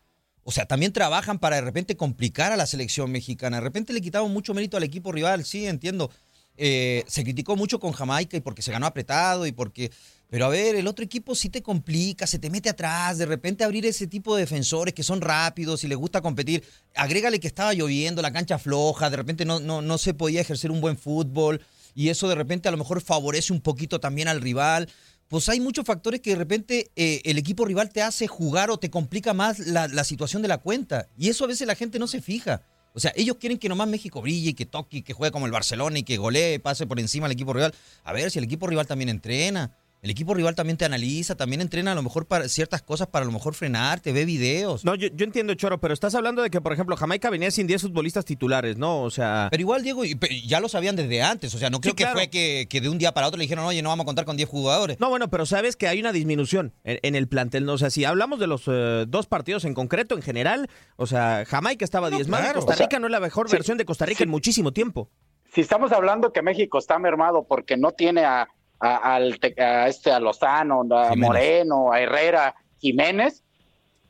O 0.45 0.52
sea, 0.52 0.66
también 0.66 0.92
trabajan 0.92 1.38
para 1.38 1.57
de 1.57 1.62
repente 1.62 1.97
complicar 1.97 2.52
a 2.52 2.57
la 2.57 2.66
selección 2.66 3.11
mexicana. 3.11 3.59
De 3.59 3.62
repente 3.62 3.92
le 3.92 4.00
quitamos 4.00 4.31
mucho 4.31 4.54
mérito 4.54 4.76
al 4.76 4.83
equipo 4.83 5.12
rival, 5.12 5.45
sí, 5.45 5.66
entiendo. 5.66 6.11
Eh, 6.57 7.05
se 7.07 7.25
criticó 7.25 7.57
mucho 7.57 7.81
con 7.81 7.93
Jamaica 7.93 8.37
y 8.37 8.41
porque 8.41 8.63
se 8.63 8.73
ganó 8.73 8.87
apretado 8.87 9.47
y 9.47 9.53
porque... 9.53 9.91
Pero 10.29 10.47
a 10.47 10.49
ver, 10.49 10.77
el 10.77 10.87
otro 10.87 11.05
equipo 11.05 11.35
sí 11.35 11.51
te 11.51 11.63
complica, 11.63 12.27
se 12.27 12.39
te 12.39 12.49
mete 12.49 12.71
atrás, 12.71 13.19
de 13.19 13.27
repente 13.27 13.65
abrir 13.65 13.85
ese 13.85 14.07
tipo 14.07 14.35
de 14.35 14.41
defensores 14.41 14.95
que 14.95 15.03
son 15.03 15.21
rápidos 15.21 15.85
y 15.85 15.89
les 15.89 15.99
gusta 15.99 16.23
competir. 16.23 16.65
Agrégale 16.95 17.39
que 17.39 17.49
estaba 17.49 17.75
lloviendo, 17.75 18.23
la 18.23 18.33
cancha 18.33 18.59
floja, 18.59 19.11
de 19.11 19.19
repente 19.19 19.45
no, 19.45 19.61
no, 19.61 19.83
no 19.83 19.99
se 19.99 20.15
podía 20.15 20.41
ejercer 20.41 20.71
un 20.71 20.81
buen 20.81 20.97
fútbol 20.97 21.61
y 21.95 22.09
eso 22.09 22.31
de 22.31 22.35
repente 22.35 22.67
a 22.67 22.73
lo 22.73 22.79
mejor 22.79 23.03
favorece 23.03 23.53
un 23.53 23.61
poquito 23.61 24.01
también 24.01 24.27
al 24.27 24.41
rival 24.41 24.89
pues 25.33 25.49
hay 25.49 25.61
muchos 25.61 25.87
factores 25.87 26.21
que 26.21 26.29
de 26.29 26.37
repente 26.37 26.91
eh, 26.95 27.23
el 27.25 27.39
equipo 27.39 27.65
rival 27.65 27.89
te 27.89 28.03
hace 28.03 28.27
jugar 28.27 28.71
o 28.71 28.79
te 28.79 28.91
complica 28.91 29.33
más 29.33 29.61
la, 29.61 29.89
la, 29.89 30.05
situación 30.05 30.43
de 30.43 30.49
la 30.49 30.59
cuenta. 30.59 31.09
Y 31.17 31.31
eso 31.31 31.45
a 31.45 31.47
veces 31.49 31.67
la 31.67 31.75
gente 31.75 31.99
no 31.99 32.07
se 32.07 32.21
fija. 32.21 32.61
O 32.95 33.01
sea, 33.01 33.13
ellos 33.17 33.37
quieren 33.41 33.59
que 33.59 33.69
nomás 33.69 33.89
México 33.89 34.21
brille, 34.21 34.51
y 34.51 34.55
que 34.55 34.67
toque, 34.67 34.99
y 34.99 35.03
que 35.03 35.13
juegue 35.13 35.33
como 35.33 35.47
el 35.47 35.53
Barcelona 35.53 35.99
y 35.99 36.03
que 36.03 36.17
golee, 36.17 36.59
pase 36.59 36.87
por 36.87 37.01
encima 37.01 37.27
al 37.27 37.33
equipo 37.33 37.53
rival. 37.53 37.75
A 38.05 38.13
ver 38.13 38.31
si 38.31 38.39
el 38.39 38.45
equipo 38.45 38.67
rival 38.67 38.87
también 38.87 39.09
entrena. 39.09 39.71
El 40.03 40.11
equipo 40.11 40.35
rival 40.35 40.57
también 40.57 40.77
te 40.77 40.85
analiza, 40.85 41.37
también 41.37 41.61
entrena 41.61 41.93
a 41.93 41.95
lo 41.95 42.03
mejor 42.03 42.27
para 42.27 42.49
ciertas 42.49 42.83
cosas 42.83 43.07
para 43.07 43.23
a 43.23 43.27
lo 43.27 43.31
mejor 43.31 43.55
frenar, 43.55 44.01
te 44.01 44.13
ve 44.13 44.25
videos. 44.25 44.85
No, 44.85 44.97
yo, 44.97 45.07
yo, 45.15 45.25
entiendo, 45.25 45.55
Choro, 45.55 45.79
pero 45.79 45.95
estás 45.95 46.17
hablando 46.17 46.43
de 46.43 46.51
que, 46.51 46.61
por 46.61 46.73
ejemplo, 46.73 46.97
Jamaica 46.97 47.31
venía 47.31 47.53
sin 47.53 47.69
10 47.69 47.83
futbolistas 47.83 48.25
titulares, 48.25 48.77
¿no? 48.77 49.01
O 49.03 49.11
sea... 49.11 49.47
Pero 49.53 49.61
igual, 49.61 49.85
Diego, 49.85 50.03
ya 50.45 50.59
lo 50.59 50.69
sabían 50.69 50.97
desde 50.97 51.23
antes. 51.23 51.55
O 51.55 51.59
sea, 51.59 51.71
no 51.71 51.81
creo 51.81 51.93
sí, 51.93 51.97
que 51.99 52.03
claro. 52.03 52.19
fue 52.19 52.31
que, 52.31 52.67
que, 52.69 52.81
de 52.81 52.89
un 52.89 52.99
día 52.99 53.15
para 53.15 53.29
otro 53.29 53.39
le 53.39 53.45
dijeron, 53.45 53.65
oye, 53.65 53.81
no 53.81 53.91
vamos 53.91 54.03
a 54.03 54.07
contar 54.07 54.25
con 54.25 54.37
10 54.37 54.49
jugadores. 54.49 54.99
No, 54.99 55.09
bueno, 55.09 55.31
pero 55.31 55.47
sabes 55.47 55.77
que 55.77 55.87
hay 55.87 56.01
una 56.01 56.11
disminución 56.11 56.75
en, 56.83 56.99
en 57.05 57.15
el 57.15 57.29
plantel. 57.29 57.65
¿no? 57.65 57.75
O 57.75 57.79
sea, 57.79 57.91
si 57.91 58.05
hablamos 58.05 58.41
de 58.41 58.49
los 58.49 58.67
uh, 58.67 59.07
dos 59.07 59.29
partidos 59.29 59.65
en 59.65 59.75
concreto, 59.75 60.17
en 60.17 60.23
general, 60.23 60.69
o 60.97 61.07
sea, 61.07 61.45
Jamaica 61.47 61.85
estaba 61.85 62.11
no, 62.11 62.17
diezmado. 62.17 62.43
Claro. 62.43 62.59
Costa 62.59 62.75
Rica 62.75 62.87
o 62.87 62.91
sea, 62.91 62.99
no 62.99 63.07
es 63.07 63.13
la 63.13 63.21
mejor 63.21 63.49
sí, 63.49 63.55
versión 63.55 63.79
de 63.79 63.85
Costa 63.85 64.05
Rica 64.05 64.25
en 64.25 64.31
muchísimo 64.31 64.73
tiempo. 64.73 65.11
Si 65.55 65.61
estamos 65.61 65.93
hablando 65.93 66.33
que 66.33 66.43
México 66.43 66.79
está 66.79 66.99
mermado 66.99 67.47
porque 67.47 67.77
no 67.77 67.93
tiene 67.93 68.25
a 68.25 68.49
a, 68.83 69.15
al, 69.15 69.39
a, 69.59 69.89
este, 69.89 70.11
a 70.11 70.19
Lozano, 70.19 70.83
a 70.91 71.11
Jiménez. 71.11 71.29
Moreno, 71.29 71.93
a 71.93 72.01
Herrera, 72.01 72.55
Jiménez, 72.79 73.45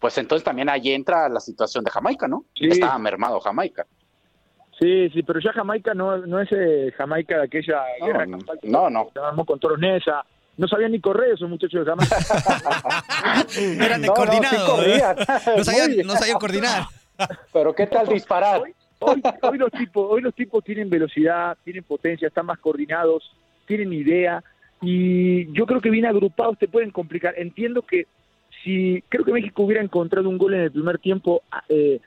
pues 0.01 0.17
entonces 0.17 0.43
también 0.43 0.71
ahí 0.71 0.93
entra 0.93 1.29
la 1.29 1.41
situación 1.41 1.85
de 1.85 1.91
Jamaica, 1.91 2.27
¿no? 2.27 2.47
Sí. 2.55 2.69
Estaba 2.69 2.99
mermado 2.99 3.39
Jamaica. 3.41 3.87
Sí, 4.79 5.11
sí, 5.11 5.23
pero 5.23 5.41
ya 5.41 5.53
Jamaica 5.53 5.93
no, 5.93 6.17
no 6.17 6.41
es 6.41 6.49
eh, 6.51 6.91
Jamaica 6.97 7.37
de 7.37 7.45
aquella 7.45 7.83
no, 8.01 8.07
guerra 8.07 8.27
no, 8.27 8.39
no, 8.63 8.91
no. 8.91 9.03
Estábamos 9.09 9.47
con 9.47 9.61
Toros 9.61 9.79
Nesa. 9.79 10.25
No 10.57 10.67
sabían 10.67 10.93
ni 10.93 11.01
correr 11.01 11.35
esos 11.35 11.49
muchachos 11.49 11.85
de 11.85 11.91
Jamaica. 11.91 12.17
Eran 13.85 14.03
descoordinados. 14.03 14.53
No, 14.69 15.55
no, 15.55 15.57
no, 15.59 15.65
sabían, 15.65 16.07
no 16.07 16.17
sabían 16.17 16.39
coordinar. 16.39 16.85
pero 17.53 17.75
¿qué 17.75 17.87
tal 17.87 18.09
disparar? 18.09 18.63
Hoy, 18.63 18.75
hoy, 19.01 19.23
hoy, 19.43 19.59
los 19.59 19.71
tipos, 19.71 20.07
hoy 20.11 20.23
los 20.23 20.35
tipos 20.35 20.65
tienen 20.65 20.89
velocidad, 20.89 21.59
tienen 21.63 21.85
potencia, 21.85 22.29
están 22.29 22.47
más 22.47 22.59
coordinados, 22.59 23.31
tienen 23.67 23.93
idea 23.93 24.43
y 24.83 25.51
yo 25.53 25.65
creo 25.65 25.81
que 25.81 25.91
bien 25.91 26.07
agrupados 26.07 26.59
te 26.59 26.69
pueden 26.69 26.91
complicar. 26.91 27.35
Entiendo 27.39 27.83
que 27.83 28.07
si 28.63 29.03
creo 29.09 29.25
que 29.25 29.33
México 29.33 29.63
hubiera 29.63 29.83
encontrado 29.83 30.29
un 30.29 30.39
gol 30.39 30.55
en 30.55 30.63
el 30.63 30.73
primer 30.73 30.99
tiempo, 30.99 31.43
eh, 31.69 32.01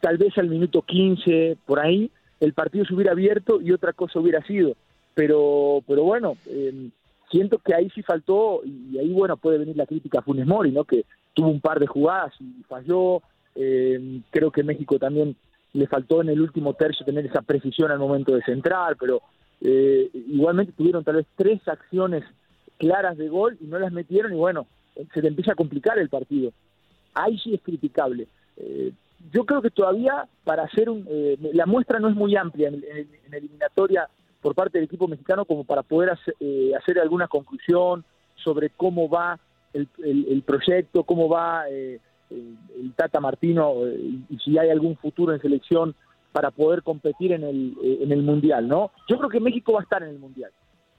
tal 0.00 0.16
vez 0.16 0.36
al 0.38 0.48
minuto 0.48 0.82
15, 0.82 1.58
por 1.66 1.80
ahí, 1.80 2.10
el 2.40 2.54
partido 2.54 2.84
se 2.84 2.94
hubiera 2.94 3.12
abierto 3.12 3.60
y 3.60 3.72
otra 3.72 3.92
cosa 3.92 4.18
hubiera 4.18 4.42
sido. 4.46 4.74
Pero, 5.14 5.82
pero 5.86 6.02
bueno, 6.02 6.36
eh, 6.46 6.88
siento 7.30 7.58
que 7.58 7.74
ahí 7.74 7.90
sí 7.90 8.02
faltó, 8.02 8.62
y 8.64 8.98
ahí 8.98 9.12
bueno 9.12 9.36
puede 9.36 9.58
venir 9.58 9.76
la 9.76 9.86
crítica 9.86 10.20
a 10.20 10.22
Funes 10.22 10.46
Mori, 10.46 10.72
¿no? 10.72 10.84
que 10.84 11.04
tuvo 11.34 11.48
un 11.48 11.60
par 11.60 11.78
de 11.80 11.86
jugadas 11.86 12.32
y 12.40 12.62
falló. 12.64 13.22
Eh, 13.54 14.20
creo 14.30 14.50
que 14.50 14.64
México 14.64 14.98
también 14.98 15.36
le 15.74 15.86
faltó 15.86 16.22
en 16.22 16.30
el 16.30 16.40
último 16.40 16.74
tercio 16.74 17.04
tener 17.04 17.26
esa 17.26 17.42
precisión 17.42 17.90
al 17.90 17.98
momento 17.98 18.34
de 18.34 18.42
centrar, 18.42 18.96
pero 18.98 19.20
eh, 19.60 20.10
igualmente 20.12 20.72
tuvieron 20.72 21.04
tal 21.04 21.16
vez 21.16 21.26
tres 21.36 21.66
acciones 21.66 22.24
claras 22.78 23.16
de 23.16 23.28
gol 23.28 23.56
y 23.60 23.64
no 23.64 23.78
las 23.78 23.92
metieron 23.92 24.32
y 24.32 24.36
bueno, 24.36 24.66
se 25.12 25.20
te 25.20 25.28
empieza 25.28 25.52
a 25.52 25.56
complicar 25.56 25.98
el 25.98 26.08
partido. 26.08 26.52
Ahí 27.14 27.38
sí 27.38 27.54
es 27.54 27.60
criticable. 27.62 28.26
Eh, 28.56 28.92
yo 29.32 29.44
creo 29.44 29.62
que 29.62 29.70
todavía 29.70 30.26
para 30.44 30.64
hacer 30.64 30.90
un... 30.90 31.06
Eh, 31.08 31.38
la 31.52 31.66
muestra 31.66 31.98
no 31.98 32.08
es 32.08 32.14
muy 32.14 32.36
amplia 32.36 32.68
en, 32.68 32.84
eliminatoria 33.32 34.08
por 34.40 34.54
parte 34.54 34.78
del 34.78 34.84
equipo 34.84 35.08
mexicano 35.08 35.44
como 35.44 35.64
para 35.64 35.82
poder 35.82 36.10
hacer, 36.10 36.34
eh, 36.40 36.72
hacer 36.78 36.98
alguna 36.98 37.28
conclusión 37.28 38.04
sobre 38.36 38.70
cómo 38.70 39.08
va 39.08 39.38
el, 39.72 39.88
el, 40.04 40.26
el 40.28 40.42
proyecto, 40.42 41.04
cómo 41.04 41.28
va 41.28 41.68
el, 41.68 42.00
el, 42.30 42.92
Tata 42.94 43.20
Martino 43.20 43.74
y 43.86 44.38
si 44.44 44.58
hay 44.58 44.68
algún 44.68 44.96
futuro 44.96 45.32
en 45.32 45.40
selección 45.40 45.94
para 46.34 46.50
poder 46.50 46.82
competir 46.82 47.30
en 47.30 47.44
el, 47.44 47.76
eh, 47.80 47.98
en 48.00 48.10
el 48.10 48.24
Mundial, 48.24 48.66
¿no? 48.66 48.90
Yo 49.08 49.18
creo 49.18 49.30
que 49.30 49.38
México 49.38 49.72
va 49.72 49.78
a 49.78 49.82
estar 49.84 50.02
en 50.02 50.08
el 50.08 50.18
Mundial. 50.18 50.50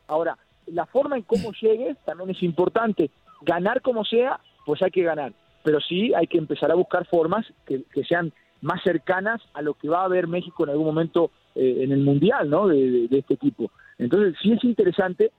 Ahora, 0.08 0.38
la 0.68 0.86
forma 0.86 1.18
en 1.18 1.24
cómo 1.24 1.51
llegues 1.51 1.98
también 2.06 2.30
es 2.30 2.42
importante. 2.42 3.12
Ganar 3.42 3.82
como 3.82 4.06
sea, 4.06 4.39
pues 4.65 4.82
hay 4.82 4.92
que 4.92 5.04
ganar. 5.04 5.34
Pero 5.62 5.82
sí 5.82 6.13
hay 6.13 6.27
que 6.27 6.38
empezar 6.38 6.72
a 6.72 6.75
buscar 6.75 7.06
formas 7.08 7.46
que, 7.65 7.84
sean 8.08 8.32
más 8.62 8.82
cercanas 8.82 9.42
a 9.54 9.62
lo 9.62 9.74
que 9.74 9.89
va 9.89 10.06
a 10.06 10.08
ver 10.08 10.25
México 10.27 10.63
en 10.63 10.70
algún 10.70 10.86
momento 10.86 11.32
eh, 11.54 11.80
en 11.82 11.92
el 11.92 12.00
Mundial, 12.00 12.50
¿no? 12.50 12.68
De, 12.68 13.10
de, 13.10 13.20
este 13.20 13.34
equipo. 13.34 13.70
Entonces, 13.98 14.36
sí 14.42 14.54
es 14.54 14.63
interesante 14.63 15.34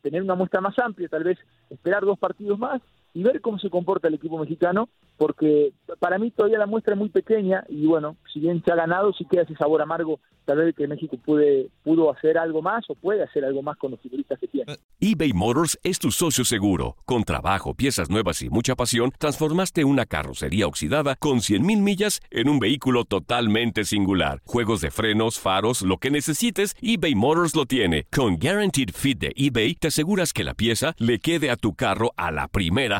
tener 0.00 0.22
una 0.22 0.36
muestra 0.36 0.60
más 0.60 0.78
amplia, 0.78 1.08
tal 1.08 1.24
vez 1.24 1.40
esperar 1.70 2.04
dos 2.04 2.20
partidos 2.20 2.56
más 2.56 2.80
y 3.14 3.22
ver 3.22 3.40
cómo 3.40 3.58
se 3.58 3.70
comporta 3.70 4.08
el 4.08 4.14
equipo 4.14 4.38
mexicano 4.38 4.88
porque 5.20 5.74
para 5.98 6.18
mí 6.18 6.30
todavía 6.30 6.58
la 6.58 6.66
muestra 6.66 6.94
es 6.94 6.98
muy 6.98 7.10
pequeña 7.10 7.62
y 7.68 7.84
bueno, 7.84 8.16
si 8.32 8.40
bien 8.40 8.62
se 8.64 8.72
ha 8.72 8.74
ganado, 8.74 9.12
sí 9.12 9.26
queda 9.30 9.42
ese 9.42 9.54
sabor 9.54 9.82
amargo, 9.82 10.18
tal 10.46 10.56
vez 10.56 10.74
que 10.74 10.88
México 10.88 11.18
puede, 11.22 11.68
pudo 11.84 12.10
hacer 12.10 12.38
algo 12.38 12.62
más 12.62 12.88
o 12.88 12.94
puede 12.94 13.22
hacer 13.22 13.44
algo 13.44 13.62
más 13.62 13.76
con 13.76 13.90
los 13.90 14.00
futbolistas 14.00 14.38
que 14.38 14.48
tiene. 14.48 14.76
eBay 14.98 15.34
Motors 15.34 15.78
es 15.82 15.98
tu 15.98 16.10
socio 16.10 16.44
seguro. 16.44 16.96
Con 17.04 17.24
trabajo, 17.24 17.74
piezas 17.74 18.08
nuevas 18.08 18.40
y 18.40 18.48
mucha 18.48 18.74
pasión, 18.76 19.12
transformaste 19.18 19.84
una 19.84 20.06
carrocería 20.06 20.66
oxidada 20.66 21.16
con 21.16 21.42
100 21.42 21.66
mil 21.66 21.82
millas 21.82 22.20
en 22.30 22.48
un 22.48 22.58
vehículo 22.58 23.04
totalmente 23.04 23.84
singular. 23.84 24.40
Juegos 24.46 24.80
de 24.80 24.90
frenos, 24.90 25.38
faros, 25.38 25.82
lo 25.82 25.98
que 25.98 26.10
necesites, 26.10 26.74
eBay 26.80 27.14
Motors 27.14 27.54
lo 27.54 27.66
tiene. 27.66 28.06
Con 28.10 28.38
Guaranteed 28.38 28.90
Fit 28.94 29.18
de 29.18 29.32
eBay, 29.36 29.74
te 29.74 29.88
aseguras 29.88 30.32
que 30.32 30.44
la 30.44 30.54
pieza 30.54 30.94
le 30.96 31.18
quede 31.18 31.50
a 31.50 31.56
tu 31.56 31.74
carro 31.74 32.12
a 32.16 32.30
la 32.30 32.48
primera 32.48 32.99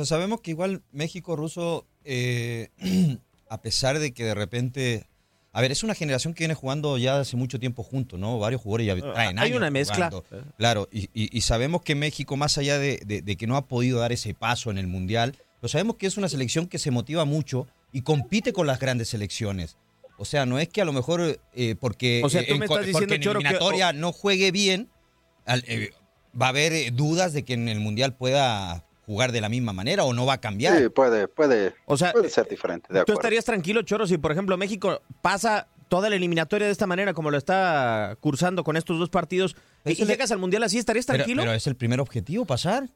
Pues 0.00 0.08
sabemos 0.08 0.40
que 0.40 0.52
igual 0.52 0.80
México 0.92 1.36
ruso, 1.36 1.86
eh, 2.06 2.70
a 3.50 3.60
pesar 3.60 3.98
de 3.98 4.12
que 4.14 4.24
de 4.24 4.34
repente. 4.34 5.04
A 5.52 5.60
ver, 5.60 5.72
es 5.72 5.82
una 5.82 5.94
generación 5.94 6.32
que 6.32 6.38
viene 6.44 6.54
jugando 6.54 6.96
ya 6.96 7.20
hace 7.20 7.36
mucho 7.36 7.60
tiempo 7.60 7.82
juntos, 7.82 8.18
¿no? 8.18 8.38
Varios 8.38 8.62
jugadores 8.62 8.86
ya 8.86 9.12
traen 9.12 9.38
Hay 9.38 9.48
años 9.48 9.58
una 9.58 9.68
mezcla. 9.70 10.08
jugando. 10.10 10.24
Claro, 10.56 10.88
y, 10.90 11.10
y- 11.12 11.36
y 11.36 11.40
sabemos 11.42 11.82
que 11.82 11.94
México, 11.94 12.38
más 12.38 12.56
allá 12.56 12.78
de, 12.78 13.02
de- 13.04 13.20
de 13.20 13.36
que 13.36 13.46
no 13.46 13.58
ha 13.58 13.66
podido 13.68 13.98
dar 13.98 14.10
ese 14.10 14.32
paso 14.32 14.70
en 14.70 14.78
el 14.78 14.86
Mundial, 14.86 15.36
pero 15.60 15.68
sabemos 15.68 15.96
que 15.96 16.06
es 16.06 16.16
una 16.16 16.30
selección 16.30 16.66
que 16.66 16.78
se 16.78 16.90
motiva 16.90 17.26
mucho 17.26 17.66
y 17.92 18.00
compite 18.00 18.54
con 18.54 18.66
las 18.66 18.80
grandes 18.80 19.08
selecciones. 19.08 19.76
O 20.16 20.24
sea, 20.24 20.46
no 20.46 20.58
es 20.58 20.70
que 20.70 20.80
a 20.80 20.86
lo 20.86 20.94
mejor 20.94 21.38
eh, 21.54 21.74
porque, 21.78 22.22
O 22.24 22.30
sea, 22.30 22.40
tú 22.46 22.54
eh, 22.54 22.58
me 22.58 22.64
en 22.64 22.68
co- 22.68 22.74
estás 22.76 22.86
diciendo, 22.86 23.14
en 23.16 23.20
Choro, 23.20 23.40
que- 23.40 23.48
eliminatoria 23.48 23.92
no 23.92 24.12
juegue 24.12 24.50
bien, 24.50 24.88
al- 25.44 25.62
eh, 25.68 25.90
va 26.40 26.46
a 26.46 26.50
haber 26.50 26.72
eh, 26.72 26.90
dudas 26.90 27.34
de 27.34 27.44
que 27.44 27.52
en 27.52 27.68
el 27.68 27.80
Mundial 27.80 28.14
pueda 28.16 28.86
jugar 29.06 29.32
de 29.32 29.40
la 29.40 29.48
misma 29.48 29.72
manera 29.72 30.04
o 30.04 30.12
no 30.12 30.26
va 30.26 30.34
a 30.34 30.40
cambiar. 30.40 30.78
Sí, 30.78 30.88
puede, 30.88 31.28
puede, 31.28 31.74
O 31.86 31.96
sea, 31.96 32.12
puede 32.12 32.30
ser 32.30 32.48
diferente, 32.48 32.86
de 32.88 33.00
¿Tú 33.00 33.02
acuerdo. 33.02 33.20
estarías 33.20 33.44
tranquilo, 33.44 33.82
Choro, 33.82 34.06
si 34.06 34.18
por 34.18 34.32
ejemplo 34.32 34.56
México 34.56 35.02
pasa 35.22 35.66
toda 35.88 36.08
la 36.08 36.16
eliminatoria 36.16 36.66
de 36.66 36.72
esta 36.72 36.86
manera 36.86 37.14
como 37.14 37.30
lo 37.30 37.36
está 37.36 38.16
cursando 38.20 38.62
con 38.62 38.76
estos 38.76 38.98
dos 38.98 39.10
partidos 39.10 39.56
y, 39.84 39.94
llegas 40.04 40.30
al 40.30 40.38
Mundial 40.38 40.62
así, 40.62 40.78
¿estarías 40.78 41.06
Pero- 41.06 41.18
tranquilo? 41.18 41.42
Pero, 41.42 41.52
es 41.52 41.66
el 41.66 41.74
primer 41.74 42.00
objetivo, 42.00 42.44
pasar. 42.44 42.88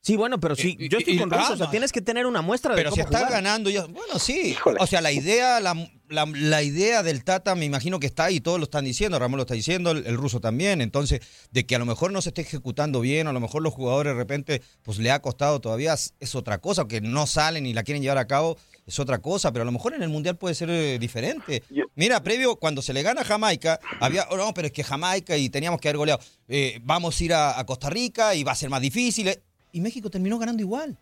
Sí, 0.00 0.16
bueno, 0.16 0.38
pero 0.40 0.54
sí, 0.54 0.76
Y- 0.78 0.88
yo 0.88 0.98
estoy 0.98 1.14
y- 1.14 1.18
con 1.18 1.30
Russo, 1.30 1.52
o 1.54 1.56
sea, 1.56 1.70
tienes 1.70 1.92
que 1.92 2.00
tener 2.00 2.24
una 2.26 2.40
muestra 2.40 2.70
de 2.74 2.76
Pero 2.80 2.90
si 2.92 2.96
cómo 3.00 3.04
está 3.06 3.18
jugar. 3.18 3.32
ganando, 3.32 3.68
ya, 3.68 3.84
bueno, 3.86 4.18
sí. 4.18 4.56
O 4.78 4.86
sea, 4.86 5.00
la 5.00 5.10
idea, 5.12 5.58
la, 5.60 5.74
la- 6.08 6.24
la 6.24 6.62
idea 6.62 7.02
del 7.02 7.24
Tata, 7.24 7.54
me 7.56 7.64
imagino 7.64 7.98
que 8.00 8.06
está 8.06 8.24
ahí, 8.26 8.40
todos 8.40 8.58
lo 8.58 8.64
están 8.64 8.84
diciendo, 8.84 9.18
Ramón 9.18 9.36
lo 9.38 9.42
está 9.42 9.54
diciendo, 9.54 9.90
el, 9.90 10.06
el 10.06 10.16
ruso 10.16 10.40
también. 10.40 10.80
Entonces, 10.80 11.20
de 11.50 11.66
que 11.66 11.74
a 11.74 11.78
lo 11.80 11.84
mejor 11.84 12.12
no 12.12 12.22
se 12.22 12.30
esté 12.30 12.42
ejecutando 12.42 13.00
bien, 13.00 13.26
a 13.26 13.32
lo 13.32 13.40
mejor 13.40 13.60
los 13.60 13.74
jugadores 13.74 14.12
de 14.14 14.18
repente, 14.18 14.62
pues 14.82 14.98
le 14.98 15.10
ha 15.10 15.20
costado 15.20 15.60
todavía, 15.60 15.92
es, 15.94 16.14
es 16.20 16.34
otra 16.36 16.58
cosa, 16.58 16.86
que 16.86 17.00
no 17.00 17.26
salen 17.26 17.66
y 17.66 17.74
la 17.74 17.82
quieren 17.82 18.00
llevar 18.02 18.18
a 18.18 18.26
cabo, 18.28 18.56
es 18.86 18.98
otra 19.00 19.18
cosa, 19.18 19.52
pero 19.52 19.62
a 19.62 19.66
lo 19.66 19.72
mejor 19.72 19.94
en 19.94 20.02
el 20.02 20.08
Mundial 20.08 20.36
puede 20.38 20.54
ser 20.54 20.70
eh, 20.70 20.98
diferente. 20.98 21.64
Mira, 21.96 22.22
previo, 22.22 22.56
cuando 22.56 22.80
se 22.82 22.92
le 22.94 23.02
gana 23.02 23.20
a 23.22 23.24
Jamaica, 23.24 23.80
había, 24.00 24.26
oh, 24.30 24.36
no, 24.36 24.54
pero 24.54 24.68
es 24.68 24.72
que 24.72 24.84
Jamaica 24.84 25.36
y 25.36 25.50
teníamos 25.50 25.80
que 25.80 25.88
haber 25.88 25.98
goleado. 25.98 26.20
Eh, 26.46 26.78
vamos 26.82 27.20
a 27.20 27.24
ir 27.24 27.34
a, 27.34 27.58
a 27.58 27.66
Costa 27.66 27.90
Rica 27.90 28.34
y 28.36 28.44
va 28.44 28.52
a 28.52 28.54
ser 28.54 28.70
más 28.70 28.80
difícil. 28.80 29.28
eh, 29.28 29.42
Y 29.72 29.80
México 29.80 30.10
terminó 30.10 30.38
ganando 30.38 30.62
igual. 30.62 30.96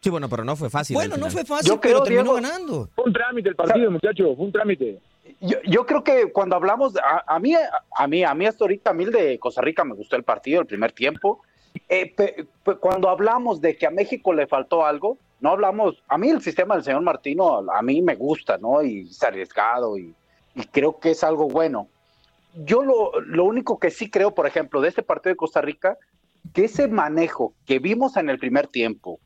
Sí, 0.00 0.10
bueno, 0.10 0.28
pero 0.28 0.44
no 0.44 0.54
fue 0.56 0.70
fácil. 0.70 0.94
Bueno, 0.94 1.16
no 1.16 1.28
fue 1.30 1.44
fácil, 1.44 1.68
Yo 1.68 1.80
pero 1.80 1.94
creo, 1.94 2.02
terminó 2.04 2.22
Diego- 2.22 2.34
ganando. 2.36 2.88
Fue 2.94 3.04
un 3.04 3.12
trámite 3.12 3.48
el 3.48 3.56
partido, 3.56 3.90
muchachos, 3.90 4.36
fue 4.36 4.46
un 4.46 4.52
trámite. 4.52 5.00
Yo, 5.40 5.58
yo 5.64 5.84
creo 5.86 6.02
que 6.04 6.32
cuando 6.32 6.56
hablamos, 6.56 6.94
a, 6.96 7.24
a 7.34 7.38
mí, 7.38 7.54
a 7.54 8.06
mí, 8.06 8.24
a 8.24 8.34
mí 8.34 8.46
hasta 8.46 8.64
ahorita, 8.64 8.90
a 8.90 8.94
mí 8.94 9.04
el 9.04 9.12
de 9.12 9.38
Costa 9.38 9.60
Rica 9.60 9.84
me 9.84 9.94
gustó 9.94 10.16
el 10.16 10.22
partido, 10.22 10.60
el 10.60 10.66
primer 10.66 10.92
tiempo. 10.92 11.42
Eh, 11.88 12.12
pe- 12.16 12.46
pe- 12.64 12.76
cuando 12.76 13.08
hablamos 13.08 13.60
de 13.60 13.76
que 13.76 13.86
a 13.86 13.90
México 13.90 14.32
le 14.32 14.46
faltó 14.46 14.86
algo, 14.86 15.18
no 15.40 15.50
hablamos, 15.50 16.02
a 16.08 16.16
mí 16.16 16.30
el 16.30 16.40
sistema 16.42 16.74
del 16.76 16.84
señor 16.84 17.02
Martino, 17.02 17.58
a 17.70 17.82
mí 17.82 18.00
me 18.00 18.14
gusta, 18.14 18.56
¿no? 18.56 18.82
Y 18.82 19.02
es 19.10 19.22
arriesgado 19.22 19.98
y, 19.98 20.14
y 20.54 20.64
creo 20.66 20.98
que 20.98 21.10
es 21.10 21.22
algo 21.22 21.48
bueno. 21.48 21.88
Yo 22.64 22.82
lo, 22.82 23.20
lo 23.20 23.44
único 23.44 23.78
que 23.78 23.90
sí 23.90 24.10
creo, 24.10 24.34
por 24.34 24.46
ejemplo, 24.46 24.80
de 24.80 24.88
este 24.88 25.02
partido 25.02 25.32
de 25.32 25.36
Costa 25.36 25.60
Rica, 25.60 25.96
que 26.52 26.64
ese 26.64 26.88
manejo 26.88 27.54
que 27.66 27.78
vimos 27.78 28.16
en 28.16 28.30
el 28.30 28.38
primer 28.38 28.66
tiempo, 28.68 29.20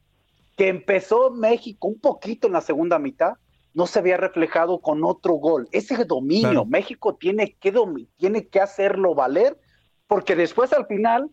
que 0.57 0.68
empezó 0.68 1.31
México 1.31 1.88
un 1.88 1.98
poquito 2.01 2.46
en 2.46 2.53
la 2.55 2.61
segunda 2.61 2.98
mitad, 2.98 3.35
no 3.75 3.87
se 3.87 3.98
había 4.01 4.18
reflejado 4.18 4.81
con 4.81 5.03
otro 5.05 5.35
gol. 5.35 5.66
Ese 5.72 6.05
dominio, 6.05 6.51
Claro. 6.51 6.64
México 6.66 7.14
tiene 7.14 7.57
que, 7.59 7.72
domi- 7.72 8.09
tiene 8.18 8.46
que 8.48 8.61
hacerlo 8.61 9.14
valer, 9.14 9.59
porque 10.07 10.37
después 10.37 10.72
al 10.75 10.87
final, 10.87 11.31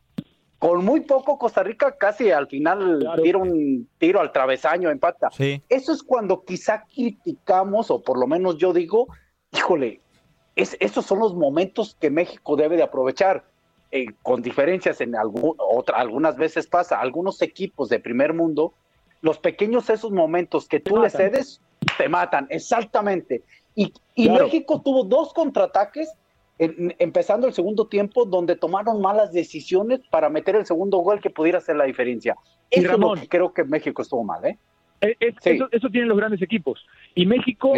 con 0.57 0.85
muy 0.85 1.01
poco, 1.01 1.37
Costa 1.37 1.63
Rica 1.63 1.97
casi 1.97 2.31
al 2.31 2.47
final 2.47 3.05
tira 3.21 3.37
un 3.39 3.89
tiro 3.97 4.21
al 4.21 4.31
travesaño, 4.31 4.89
empata. 4.89 5.29
Sí. 5.31 5.61
Eso 5.67 5.91
es 5.91 6.01
cuando 6.01 6.45
quizá 6.45 6.85
criticamos, 6.85 7.91
o 7.91 8.01
por 8.01 8.17
lo 8.17 8.25
menos 8.27 8.57
yo 8.57 8.71
digo, 8.71 9.07
híjole, 9.51 9.99
es, 10.55 10.77
esos 10.79 11.05
son 11.05 11.19
los 11.19 11.35
momentos 11.35 11.97
que 11.99 12.09
México 12.09 12.55
debe 12.55 12.77
de 12.77 12.83
aprovechar. 12.83 13.48
Eh, 13.91 14.05
con 14.21 14.41
diferencias 14.43 15.01
en 15.01 15.15
algún, 15.15 15.55
otra, 15.57 15.97
algunas 15.97 16.37
veces 16.37 16.67
pasa, 16.67 16.99
algunos 17.01 17.41
equipos 17.41 17.89
de 17.89 17.99
primer 17.99 18.33
mundo, 18.35 18.73
los 19.21 19.39
pequeños 19.39 19.89
esos 19.89 20.11
momentos 20.11 20.67
que 20.67 20.79
tú 20.79 21.01
le 21.01 21.09
cedes, 21.09 21.59
te 21.97 22.07
matan, 22.07 22.45
exactamente. 22.51 23.41
Y, 23.73 23.91
y 24.13 24.27
Claro. 24.27 24.45
México 24.45 24.81
tuvo 24.83 25.03
dos 25.05 25.33
contraataques 25.33 26.11
en- 26.59 26.93
empezando 26.99 27.47
el 27.47 27.53
segundo 27.53 27.87
tiempo 27.87 28.25
donde 28.25 28.55
tomaron 28.55 29.01
malas 29.01 29.31
decisiones 29.31 30.01
para 30.11 30.29
meter 30.29 30.55
el 30.55 30.65
segundo 30.67 30.99
gol 30.99 31.19
que 31.19 31.29
pudiera 31.31 31.57
hacer 31.57 31.75
la 31.75 31.85
diferencia. 31.85 32.35
Y 32.69 32.79
Eso 32.79 32.85
es 32.85 32.91
Ramón. 32.91 33.15
lo 33.15 33.21
que 33.23 33.27
creo 33.27 33.53
que 33.53 33.63
México 33.63 34.03
estuvo 34.03 34.23
mal, 34.23 34.45
¿eh? 34.45 34.59
Eh, 35.01 35.15
es- 35.19 35.35
Sí. 35.41 35.51
eso, 35.51 35.67
eso 35.71 35.89
tienen 35.89 36.09
los 36.09 36.17
grandes 36.17 36.41
equipos. 36.43 36.85
Y 37.15 37.25
México 37.25 37.73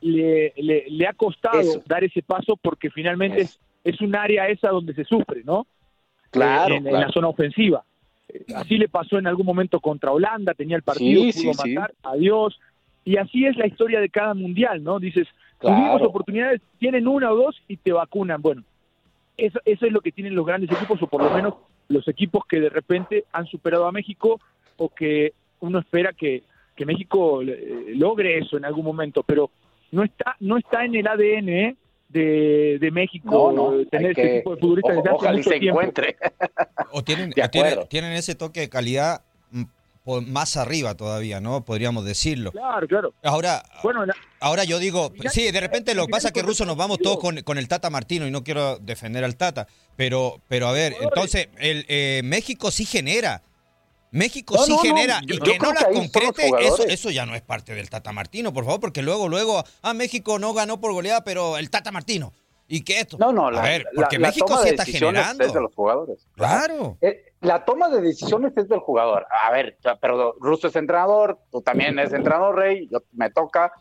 le, 0.00 0.52
le, 0.56 0.84
le 0.88 1.06
ha 1.06 1.12
costado 1.12 1.60
Eso. 1.60 1.82
dar 1.84 2.04
ese 2.04 2.22
paso 2.22 2.56
porque 2.56 2.88
finalmente 2.90 3.42
es, 3.42 3.60
es 3.84 4.00
un 4.00 4.14
área 4.14 4.48
esa 4.48 4.68
donde 4.68 4.94
se 4.94 5.04
sufre, 5.04 5.42
¿no? 5.44 5.66
Claro, 6.30 6.74
Eh, 6.74 6.78
en, 6.78 6.92
la 6.92 7.08
zona 7.10 7.28
ofensiva. 7.28 7.84
Eh, 8.28 8.44
Así 8.54 8.78
le 8.78 8.88
pasó 8.88 9.18
en 9.18 9.26
algún 9.26 9.46
momento 9.46 9.80
contra 9.80 10.12
Holanda, 10.12 10.54
tenía 10.54 10.76
el 10.76 10.82
partido, 10.82 11.22
Sí, 11.24 11.32
pudo 11.42 11.54
sí, 11.54 11.60
sí. 11.62 11.74
matar, 11.74 11.94
adiós. 12.02 12.58
Y 13.04 13.16
así 13.16 13.44
es 13.46 13.56
la 13.56 13.66
historia 13.66 14.00
de 14.00 14.08
cada 14.08 14.34
mundial, 14.34 14.82
¿no? 14.82 14.98
Dices, 15.00 15.26
Claro. 15.58 15.76
tuvimos 15.76 16.02
oportunidades, 16.02 16.60
tienen 16.78 17.06
una 17.06 17.30
o 17.32 17.36
dos 17.36 17.60
y 17.68 17.76
te 17.76 17.92
vacunan. 17.92 18.40
Bueno, 18.42 18.62
eso, 19.36 19.60
eso 19.64 19.86
es 19.86 19.92
lo 19.92 20.00
que 20.00 20.12
tienen 20.12 20.34
los 20.34 20.46
grandes 20.46 20.70
equipos, 20.70 21.00
o 21.02 21.06
por 21.06 21.22
lo 21.22 21.30
menos 21.30 21.54
los 21.88 22.06
equipos 22.08 22.44
que 22.46 22.60
de 22.60 22.68
repente 22.68 23.24
han 23.32 23.46
superado 23.46 23.86
a 23.86 23.92
México 23.92 24.40
o 24.76 24.88
que 24.88 25.32
uno 25.60 25.78
espera 25.78 26.12
que, 26.12 26.42
que 26.74 26.86
México 26.86 27.42
eh, 27.42 27.92
logre 27.94 28.38
eso 28.38 28.56
en 28.56 28.64
algún 28.64 28.84
momento, 28.84 29.22
pero 29.22 29.50
no 29.90 30.02
está, 30.04 30.36
no 30.40 30.56
está 30.56 30.84
en 30.84 30.94
el 30.94 31.06
ADN 31.06 31.48
¿eh? 31.48 31.76
De, 32.12 32.78
de 32.80 32.90
México 32.90 33.28
No, 33.30 33.70
no, 33.72 33.80
eh, 33.80 33.86
tener 33.90 34.12
ese 34.12 34.22
que- 34.22 34.38
tipo 34.38 34.54
de 34.54 34.60
futbolistas 34.60 34.96
desde 34.96 35.10
o- 35.10 35.16
hace 35.22 35.32
mucho 35.36 35.50
se 35.50 35.58
tiempo. 35.60 35.80
encuentre. 35.80 36.16
O 36.92 37.02
tienen, 37.02 37.32
o 37.32 37.86
tienen, 37.86 38.12
ese 38.12 38.34
toque 38.34 38.60
de 38.60 38.68
calidad 38.68 39.22
mm, 39.50 39.62
por- 40.04 40.26
más 40.26 40.56
arriba 40.56 40.94
todavía, 40.94 41.40
¿no? 41.40 41.64
Podríamos 41.64 42.04
decirlo. 42.04 42.52
Claro, 42.52 42.86
claro. 42.86 43.14
Ahora, 43.22 43.62
Bueno, 43.82 44.04
la- 44.04 44.14
ahora 44.40 44.64
yo 44.64 44.78
digo, 44.78 45.10
Mira, 45.14 45.30
sí, 45.30 45.50
de 45.50 45.60
repente 45.60 45.94
lo 45.94 46.06
que 46.06 46.10
pasa 46.10 46.28
es 46.28 46.34
que 46.34 46.42
Russo 46.42 46.64
nos 46.66 46.76
vamos 46.76 46.98
todos 46.98 47.18
con, 47.18 47.40
con 47.42 47.56
el 47.58 47.66
Tata 47.68 47.88
Martino 47.90 48.26
y 48.26 48.30
no 48.30 48.44
quiero 48.44 48.78
defender 48.78 49.24
al 49.24 49.36
Tata, 49.36 49.66
pero, 49.96 50.40
pero 50.48 50.68
a 50.68 50.72
ver, 50.72 50.94
entonces 51.00 51.48
el 51.58 51.84
eh, 51.88 52.20
México 52.24 52.70
sí 52.70 52.84
genera. 52.84 53.42
México 54.12 54.54
No, 54.56 54.62
sí 54.64 54.70
no, 54.70 54.76
no, 54.76 54.82
genera 54.82 55.20
yo- 55.26 55.34
y 55.34 55.38
que 55.38 55.58
no 55.58 55.70
que 55.72 55.74
la 55.74 55.90
los 55.90 55.98
concrete, 56.10 56.50
eso, 56.60 56.84
eso 56.86 57.10
ya 57.10 57.26
no 57.26 57.34
es 57.34 57.42
parte 57.42 57.74
del 57.74 57.90
Tata 57.90 58.12
Martino, 58.12 58.52
por 58.52 58.64
favor, 58.64 58.78
porque 58.80 59.02
luego, 59.02 59.28
luego, 59.28 59.64
ah, 59.82 59.94
México 59.94 60.38
no 60.38 60.52
ganó 60.54 60.80
por 60.80 60.92
goleada, 60.92 61.24
pero 61.24 61.58
el 61.58 61.70
Tata 61.70 61.90
Martino. 61.90 62.32
¿Y 62.68 62.84
qué 62.84 63.00
esto? 63.00 63.18
No, 63.18 63.32
no, 63.32 63.48
a 63.48 63.52
la, 63.52 63.62
ver, 63.62 63.84
la- 63.92 64.02
porque 64.02 64.18
la 64.18 64.28
México 64.28 64.46
toma 64.46 64.58
sí 64.60 64.64
de 64.64 64.70
está 64.70 64.84
decisiones 64.84 65.20
generando. 65.20 65.44
Es 65.44 65.52
de 65.52 65.60
los 65.60 65.74
jugadores. 65.74 66.26
Claro. 66.36 66.96
Eh, 67.02 67.24
la 67.40 67.64
toma 67.64 67.88
de 67.90 68.00
decisiones 68.00 68.52
es 68.56 68.68
del 68.68 68.78
jugador. 68.80 69.26
A 69.46 69.50
ver, 69.50 69.76
pero 70.00 70.34
Russo 70.40 70.68
es 70.68 70.76
entrenador, 70.76 71.38
tú 71.50 71.60
también 71.60 71.98
eres 71.98 72.12
entrenador, 72.14 72.56
Rey, 72.56 72.88
yo, 72.90 73.00
me 73.12 73.30
toca. 73.30 73.72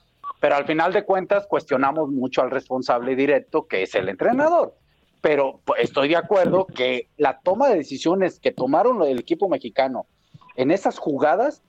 pero 0.42 0.56
al 0.56 0.66
final 0.66 0.92
de 0.92 1.04
cuentas 1.06 1.46
cuestionamos 1.48 2.10
mucho 2.10 2.42
al 2.42 2.50
responsable 2.52 3.16
directo, 3.16 3.68
que 3.68 3.84
es 3.84 3.94
el 3.96 4.10
entrenador. 4.10 4.76
Pero 5.22 5.62
pues, 5.64 5.84
estoy 5.84 6.10
de 6.10 6.16
acuerdo 6.18 6.66
que 6.66 7.10
la 7.18 7.40
toma 7.42 7.70
de 7.70 7.76
decisiones 7.76 8.40
que 8.40 8.52
tomaron 8.52 9.04
el 9.04 9.20
equipo 9.20 9.48
mexicano 9.48 10.08
en 10.56 10.72
esas 10.72 10.98
jugadas 10.98 11.62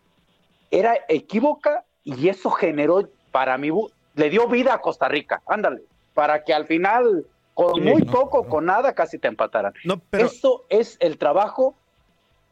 era 0.71 0.97
equívoca 1.09 1.85
y 2.05 2.29
eso 2.29 2.51
generó 2.51 3.09
para 3.31 3.57
mí, 3.59 3.71
le 4.15 4.31
dio 4.31 4.49
vida 4.49 4.75
a 4.75 4.81
Costa 4.81 5.09
Rica, 5.09 5.43
ándale, 5.47 5.83
para 6.15 6.45
que 6.45 6.53
al 6.53 6.67
final, 6.67 7.27
con 7.55 7.83
muy 7.83 8.05
poco, 8.05 8.47
con 8.47 8.67
nada, 8.67 8.95
casi 8.95 9.19
te 9.19 9.29
empataran. 9.29 9.73
Eso 10.13 10.65
es 10.69 10.97
el 11.01 11.19
trabajo, 11.19 11.75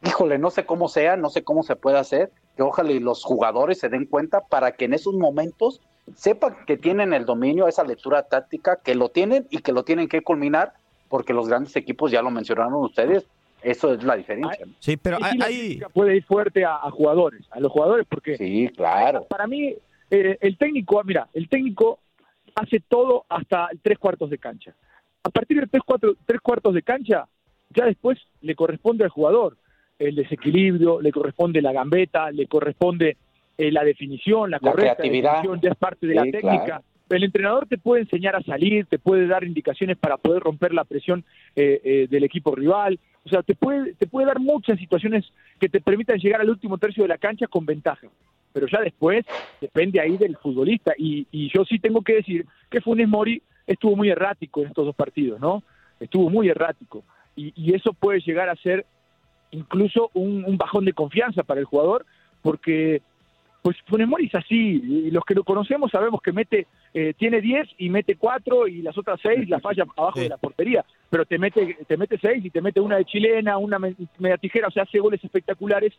híjole, 0.02 0.38
no 0.38 0.50
sé 0.50 0.64
cómo 0.64 0.88
sea, 0.88 1.16
no 1.16 1.30
sé 1.30 1.44
cómo 1.44 1.62
se 1.62 1.76
puede 1.76 1.98
hacer, 1.98 2.30
que 2.56 2.62
ojalá 2.62 2.92
y 2.92 3.00
los 3.00 3.24
jugadores 3.24 3.78
se 3.78 3.88
den 3.88 4.06
cuenta 4.06 4.40
para 4.40 4.72
que 4.72 4.86
en 4.86 4.94
esos 4.94 5.14
momentos 5.14 5.80
sepan 6.16 6.56
que 6.66 6.76
tienen 6.76 7.12
el 7.12 7.24
dominio, 7.24 7.68
esa 7.68 7.84
lectura 7.84 8.22
táctica, 8.24 8.76
que 8.76 8.94
lo 8.94 9.10
tienen 9.10 9.46
y 9.50 9.58
que 9.58 9.72
lo 9.72 9.84
tienen 9.84 10.08
que 10.08 10.22
culminar, 10.22 10.74
porque 11.08 11.32
los 11.32 11.48
grandes 11.48 11.76
equipos, 11.76 12.10
ya 12.10 12.22
lo 12.22 12.30
mencionaron 12.30 12.74
ustedes, 12.74 13.26
eso 13.62 13.94
es 13.94 14.02
la 14.02 14.16
diferencia. 14.16 14.66
Sí, 14.78 14.96
pero 14.96 15.18
hay... 15.20 15.80
Puede 15.92 16.16
ir 16.16 16.24
fuerte 16.24 16.64
a, 16.64 16.76
a, 16.76 16.90
jugadores, 16.90 17.46
a 17.50 17.60
los 17.60 17.70
jugadores, 17.70 18.06
porque... 18.08 18.36
Sí, 18.36 18.70
claro. 18.76 19.24
Para 19.24 19.46
mí, 19.46 19.74
eh, 20.10 20.38
el 20.40 20.56
técnico, 20.58 21.02
mira, 21.04 21.28
el 21.34 21.48
técnico 21.48 22.00
hace 22.54 22.80
todo 22.80 23.24
hasta 23.28 23.68
tres 23.82 23.98
cuartos 23.98 24.30
de 24.30 24.38
cancha. 24.38 24.74
A 25.22 25.30
partir 25.30 25.60
de 25.60 25.66
tres, 25.66 25.82
cuatro, 25.84 26.14
tres 26.26 26.40
cuartos 26.40 26.74
de 26.74 26.82
cancha, 26.82 27.26
ya 27.70 27.84
después 27.84 28.18
le 28.40 28.54
corresponde 28.54 29.04
al 29.04 29.10
jugador 29.10 29.56
el 29.98 30.14
desequilibrio, 30.14 31.00
le 31.00 31.12
corresponde 31.12 31.60
la 31.60 31.72
gambeta, 31.72 32.30
le 32.30 32.46
corresponde 32.46 33.18
eh, 33.58 33.70
la 33.70 33.84
definición, 33.84 34.50
la, 34.50 34.58
correcta 34.58 34.96
creatividad. 34.96 35.42
definición, 35.42 35.60
ya 35.60 35.70
es 35.70 35.76
parte 35.76 36.06
de 36.06 36.14
la 36.14 36.22
técnica. 36.22 36.82
El 37.10 37.24
entrenador 37.24 37.66
te 37.66 37.76
puede 37.76 38.02
enseñar 38.02 38.36
a 38.36 38.42
salir, 38.42 38.86
te 38.86 38.98
puede 38.98 39.26
dar 39.26 39.44
indicaciones 39.44 39.96
para 39.98 40.16
poder 40.16 40.42
romper 40.42 40.72
la 40.72 40.84
presión 40.84 41.24
eh, 41.56 42.06
del 42.08 42.24
equipo 42.24 42.54
rival. 42.54 42.98
O 43.24 43.28
sea, 43.28 43.42
te 43.42 43.54
puede, 43.54 43.94
te 43.94 44.06
puede 44.06 44.26
dar 44.26 44.40
muchas 44.40 44.78
situaciones 44.78 45.30
que 45.58 45.68
te 45.68 45.80
permitan 45.80 46.18
llegar 46.18 46.40
al 46.40 46.50
último 46.50 46.78
tercio 46.78 47.02
de 47.04 47.08
la 47.08 47.18
cancha 47.18 47.46
con 47.46 47.66
ventaja 47.66 48.08
pero 48.52 48.66
ya 48.66 48.80
después 48.80 49.24
depende 49.60 50.00
ahí 50.00 50.16
del 50.16 50.36
futbolista. 50.36 50.92
Y, 50.96 51.26
yo 51.54 51.64
sí 51.64 51.78
tengo 51.78 52.02
que 52.02 52.14
decir 52.14 52.46
que 52.70 52.80
Funes 52.80 53.08
Mori 53.08 53.42
estuvo 53.66 53.96
muy 53.96 54.10
errático 54.10 54.60
en 54.62 54.68
estos 54.68 54.86
dos 54.86 54.94
partidos, 54.94 55.40
¿no? 55.40 55.62
Estuvo 55.98 56.30
muy 56.30 56.48
errático. 56.48 57.04
Y, 57.36 57.74
eso 57.74 57.92
puede 57.92 58.20
llegar 58.20 58.48
a 58.48 58.56
ser 58.56 58.84
incluso 59.50 60.10
un, 60.14 60.56
bajón 60.56 60.84
de 60.84 60.92
confianza 60.92 61.42
para 61.42 61.60
el 61.60 61.66
jugador, 61.66 62.06
porque 62.42 63.02
pues 63.62 63.76
Funes 63.86 64.08
Mori 64.08 64.26
es 64.26 64.34
así, 64.34 64.56
y 64.56 65.10
los 65.10 65.24
que 65.24 65.34
lo 65.34 65.44
conocemos 65.44 65.90
sabemos 65.90 66.22
que 66.22 66.32
mete, 66.32 66.66
eh, 66.94 67.14
tiene 67.16 67.40
10 67.40 67.68
y 67.78 67.90
mete 67.90 68.16
4 68.16 68.68
y 68.68 68.82
las 68.82 68.96
otras 68.96 69.20
6 69.22 69.48
las 69.48 69.60
falla 69.60 69.84
abajo 69.96 70.18
de 70.18 70.28
la 70.30 70.38
portería, 70.38 70.84
pero 71.10 71.26
te 71.26 71.38
mete, 71.38 71.76
te 71.86 71.96
mete 71.96 72.18
6 72.18 72.44
y 72.44 72.50
te 72.50 72.62
mete 72.62 72.80
una 72.80 72.96
de 72.96 73.04
chilena, 73.04 73.58
una 73.58 73.78
media 73.78 74.38
tijera, 74.38 74.68
o 74.68 74.70
sea, 74.70 74.84
hace 74.84 74.98
goles 74.98 75.22
espectaculares, 75.22 75.92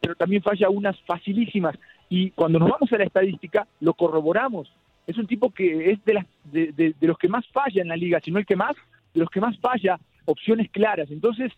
pero 0.00 0.14
también 0.14 0.42
falla 0.42 0.68
unas 0.70 0.98
facilísimas. 1.02 1.76
Y 2.08 2.30
cuando 2.30 2.58
nos 2.58 2.70
vamos 2.70 2.92
a 2.92 2.98
la 2.98 3.04
estadística, 3.04 3.66
lo 3.80 3.94
corroboramos. 3.94 4.72
Es 5.06 5.18
un 5.18 5.26
tipo 5.26 5.50
que 5.50 5.90
es 5.90 6.04
de, 6.04 6.14
las, 6.14 6.26
de, 6.52 6.94
los 7.00 7.18
que 7.18 7.28
más 7.28 7.46
falla 7.48 7.82
en 7.82 7.88
la 7.88 7.96
liga, 7.96 8.20
si 8.20 8.30
no 8.30 8.38
el 8.38 8.46
que 8.46 8.56
más, 8.56 8.76
de 9.14 9.20
los 9.20 9.30
que 9.30 9.40
más 9.40 9.58
falla 9.58 9.98
opciones 10.26 10.70
claras. 10.70 11.10
Entonces, 11.10 11.52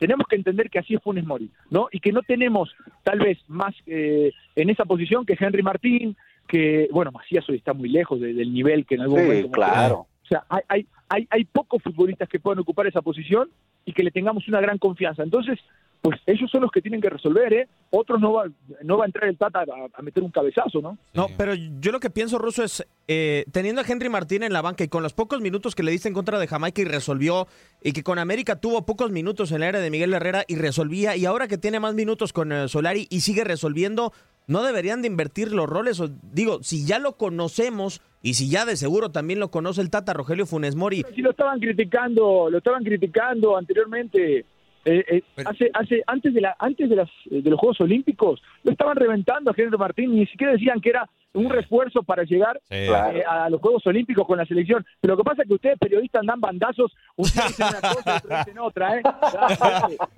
tenemos 0.00 0.26
que 0.26 0.36
entender 0.36 0.70
que 0.70 0.78
así 0.78 0.94
es 0.94 1.02
Funes 1.02 1.26
Mori, 1.26 1.50
¿no? 1.68 1.88
Y 1.92 2.00
que 2.00 2.10
no 2.10 2.22
tenemos 2.22 2.74
tal 3.04 3.18
vez 3.18 3.38
más 3.48 3.74
eh, 3.86 4.32
en 4.56 4.70
esa 4.70 4.86
posición 4.86 5.26
que 5.26 5.36
Henry 5.38 5.62
Martín, 5.62 6.16
que, 6.48 6.88
bueno, 6.90 7.12
Macías 7.12 7.46
hoy 7.50 7.56
está 7.56 7.74
muy 7.74 7.90
lejos 7.90 8.18
del 8.18 8.52
nivel 8.52 8.86
que 8.86 8.94
en 8.94 9.02
algún 9.02 9.22
momento. 9.22 9.50
claro. 9.50 10.06
O 10.24 10.26
sea, 10.26 10.44
hay, 10.48 10.62
hay, 10.68 10.86
hay, 11.10 11.26
hay 11.28 11.44
pocos 11.44 11.82
futbolistas 11.82 12.30
que 12.30 12.40
puedan 12.40 12.60
ocupar 12.60 12.86
esa 12.86 13.02
posición 13.02 13.50
y 13.84 13.92
que 13.92 14.02
le 14.02 14.10
tengamos 14.10 14.48
una 14.48 14.60
gran 14.60 14.78
confianza. 14.78 15.22
Entonces, 15.22 15.58
pues 16.00 16.18
ellos 16.26 16.50
son 16.50 16.62
los 16.62 16.70
que 16.70 16.80
tienen 16.80 17.00
que 17.00 17.10
resolver, 17.10 17.52
¿eh? 17.52 17.68
Otros 17.90 18.20
no 18.20 18.32
va, 18.32 18.46
no 18.82 18.96
va 18.96 19.04
a 19.04 19.06
entrar 19.06 19.28
el 19.28 19.36
Tata 19.36 19.64
a, 19.92 20.02
meter 20.02 20.22
un 20.22 20.30
cabezazo, 20.30 20.80
¿no? 20.80 20.96
No, 21.12 21.28
pero 21.36 21.54
yo 21.54 21.92
lo 21.92 22.00
que 22.00 22.08
pienso, 22.08 22.38
Russo, 22.38 22.62
es 22.62 22.86
eh, 23.06 23.44
teniendo 23.52 23.82
a 23.82 23.84
Henry 23.86 24.08
Martín 24.08 24.42
en 24.42 24.52
la 24.52 24.62
banca 24.62 24.82
y 24.82 24.88
con 24.88 25.02
los 25.02 25.12
pocos 25.12 25.42
minutos 25.42 25.74
que 25.74 25.82
le 25.82 25.90
diste 25.90 26.08
en 26.08 26.14
contra 26.14 26.38
de 26.38 26.46
Jamaica 26.46 26.80
y 26.80 26.86
resolvió, 26.86 27.48
y 27.82 27.92
que 27.92 28.02
con 28.02 28.18
América 28.18 28.56
tuvo 28.56 28.86
pocos 28.86 29.10
minutos 29.10 29.52
en 29.52 29.60
la 29.60 29.68
era 29.68 29.80
de 29.80 29.90
Miguel 29.90 30.14
Herrera 30.14 30.44
y 30.48 30.56
resolvía, 30.56 31.16
y 31.16 31.26
ahora 31.26 31.48
que 31.48 31.58
tiene 31.58 31.80
más 31.80 31.94
minutos 31.94 32.32
con 32.32 32.50
eh, 32.50 32.68
Solari 32.68 33.06
y 33.10 33.20
sigue 33.20 33.44
resolviendo, 33.44 34.12
¿no 34.46 34.62
deberían 34.62 35.02
de 35.02 35.08
invertir 35.08 35.52
los 35.52 35.68
roles? 35.68 36.00
O, 36.00 36.08
digo, 36.32 36.62
si 36.62 36.86
ya 36.86 36.98
lo 36.98 37.18
conocemos 37.18 38.00
y 38.22 38.34
si 38.34 38.48
ya 38.48 38.64
de 38.64 38.76
seguro 38.76 39.10
también 39.10 39.38
lo 39.38 39.50
conoce 39.50 39.82
el 39.82 39.90
Tata 39.90 40.14
Rogelio 40.14 40.46
Funes 40.46 40.76
Mori. 40.76 41.04
Si 41.14 41.20
lo 41.20 41.32
estaban 41.32 41.60
criticando, 41.60 42.48
lo 42.48 42.56
estaban 42.56 42.84
criticando 42.84 43.56
anteriormente 43.58 44.46
eh, 44.84 45.04
eh, 45.08 45.22
hace, 45.44 45.70
hace, 45.74 46.02
antes 46.06 46.32
de 46.32 46.40
la, 46.40 46.56
antes 46.58 46.88
de, 46.88 46.96
las, 46.96 47.08
de 47.26 47.48
los 47.50 47.58
Juegos 47.58 47.80
Olímpicos, 47.80 48.42
lo 48.62 48.72
estaban 48.72 48.96
reventando 48.96 49.50
a 49.50 49.54
Henry 49.56 49.76
Martín, 49.76 50.14
ni 50.14 50.26
siquiera 50.26 50.52
decían 50.52 50.80
que 50.80 50.90
era 50.90 51.08
un 51.32 51.48
refuerzo 51.48 52.02
para 52.02 52.24
llegar 52.24 52.60
eh, 52.70 52.88
a 53.28 53.48
los 53.50 53.60
Juegos 53.60 53.86
Olímpicos 53.86 54.26
con 54.26 54.38
la 54.38 54.46
selección. 54.46 54.84
Pero 55.00 55.14
lo 55.14 55.18
que 55.18 55.28
pasa 55.28 55.42
es 55.42 55.48
que 55.48 55.54
ustedes 55.54 55.78
periodistas 55.78 56.22
dan 56.26 56.40
bandazos, 56.40 56.92
ustedes 57.16 57.48
dicen 57.48 57.66
una 57.68 57.80
cosa, 57.80 58.16
otros 58.16 58.38
dicen 58.46 58.58
otra, 58.58 58.96
¿eh? 58.98 59.02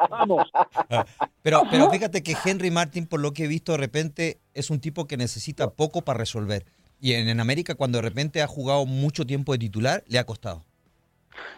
vamos. 0.08 0.50
Pero, 1.42 1.62
pero 1.70 1.90
fíjate 1.90 2.22
que 2.22 2.34
Henry 2.44 2.70
Martín, 2.70 3.06
por 3.06 3.20
lo 3.20 3.32
que 3.32 3.44
he 3.44 3.48
visto, 3.48 3.72
de 3.72 3.78
repente 3.78 4.38
es 4.54 4.70
un 4.70 4.80
tipo 4.80 5.06
que 5.06 5.16
necesita 5.16 5.70
poco 5.70 6.02
para 6.02 6.18
resolver. 6.18 6.64
Y 7.00 7.14
en, 7.14 7.28
en 7.28 7.40
América, 7.40 7.74
cuando 7.74 7.98
de 7.98 8.02
repente 8.02 8.42
ha 8.42 8.46
jugado 8.46 8.86
mucho 8.86 9.26
tiempo 9.26 9.52
de 9.52 9.58
titular, 9.58 10.04
le 10.06 10.18
ha 10.18 10.24
costado 10.24 10.64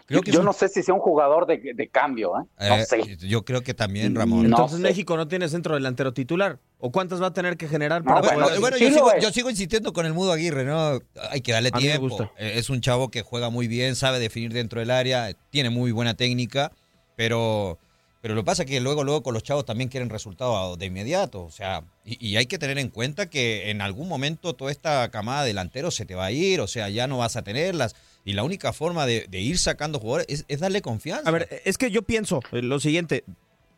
yo 0.07 0.43
no 0.43 0.53
sé 0.53 0.69
si 0.69 0.83
sea 0.83 0.93
un 0.93 0.99
jugador 0.99 1.45
de, 1.47 1.89
cambio, 1.91 2.33
¿eh? 2.39 2.67
No 2.69 2.75
eh, 2.75 2.85
sé. 2.85 3.17
Yo 3.17 3.43
creo 3.43 3.61
que 3.61 3.73
también, 3.73 4.15
Ramón. 4.15 4.45
Entonces 4.45 4.79
México 4.79 5.17
no 5.17 5.27
tiene 5.27 5.49
centro 5.49 5.75
delantero 5.75 6.13
titular. 6.13 6.59
¿O 6.79 6.91
cuántas 6.91 7.21
va 7.21 7.27
a 7.27 7.33
tener 7.33 7.57
que 7.57 7.67
generar 7.67 8.03
para 8.03 8.21
Bueno, 8.59 8.77
yo, 8.77 9.31
sigo, 9.31 9.49
insistiendo 9.49 9.93
con 9.93 10.05
el 10.05 10.13
Mudo 10.13 10.31
Aguirre, 10.31 10.65
¿no? 10.65 10.99
Hay 11.31 11.41
que 11.41 11.51
darle 11.51 11.71
tiempo. 11.71 12.29
Eh, 12.37 12.53
es 12.57 12.69
un 12.69 12.81
chavo 12.81 13.09
que 13.09 13.21
juega 13.21 13.49
muy 13.49 13.67
bien, 13.67 13.95
sabe 13.95 14.19
definir 14.19 14.53
dentro 14.53 14.79
del 14.79 14.91
área, 14.91 15.33
tiene 15.49 15.69
muy 15.69 15.91
buena 15.91 16.13
técnica, 16.13 16.71
pero... 17.15 17.79
Pero 18.21 18.33
lo 18.33 18.41
que 18.41 18.45
pasa 18.45 18.63
es 18.63 18.67
que 18.67 18.79
luego, 18.79 19.03
luego 19.03 19.21
con 19.21 19.35
los 19.35 19.43
chavos 19.43 19.65
también 19.65 19.87
quieren 19.87 20.09
resultados 20.09 20.79
de 20.79 20.87
inmediato. 20.87 21.43
O 21.43 21.51
sea, 21.51 21.83
y, 22.03 22.29
y, 22.29 22.37
hay 22.37 22.47
que 22.47 22.57
tener 22.57 22.79
en 22.79 22.89
cuenta 22.89 23.27
que 23.27 23.69
en 23.69 23.81
algún 23.81 24.07
momento 24.07 24.55
toda 24.55 24.71
esta 24.71 25.11
camada 25.11 25.43
de 25.43 25.49
delanteros 25.49 25.93
se 25.93 26.07
te 26.07 26.15
va 26.15 26.25
a 26.25 26.31
ir, 26.31 26.59
o 26.59 26.65
sea, 26.65 26.89
ya 26.89 27.05
no 27.05 27.19
vas 27.19 27.35
a 27.35 27.43
tenerlas. 27.43 27.95
Y 28.25 28.33
la 28.33 28.43
única 28.43 28.73
forma 28.73 29.05
de, 29.05 29.27
ir 29.31 29.59
sacando 29.59 29.99
jugadores 29.99 30.45
es, 30.47 30.59
darle 30.59 30.81
confianza. 30.81 31.29
A 31.29 31.31
ver, 31.31 31.61
es 31.63 31.77
que 31.77 31.91
yo 31.91 32.01
pienso 32.01 32.41
lo 32.51 32.79
siguiente. 32.79 33.23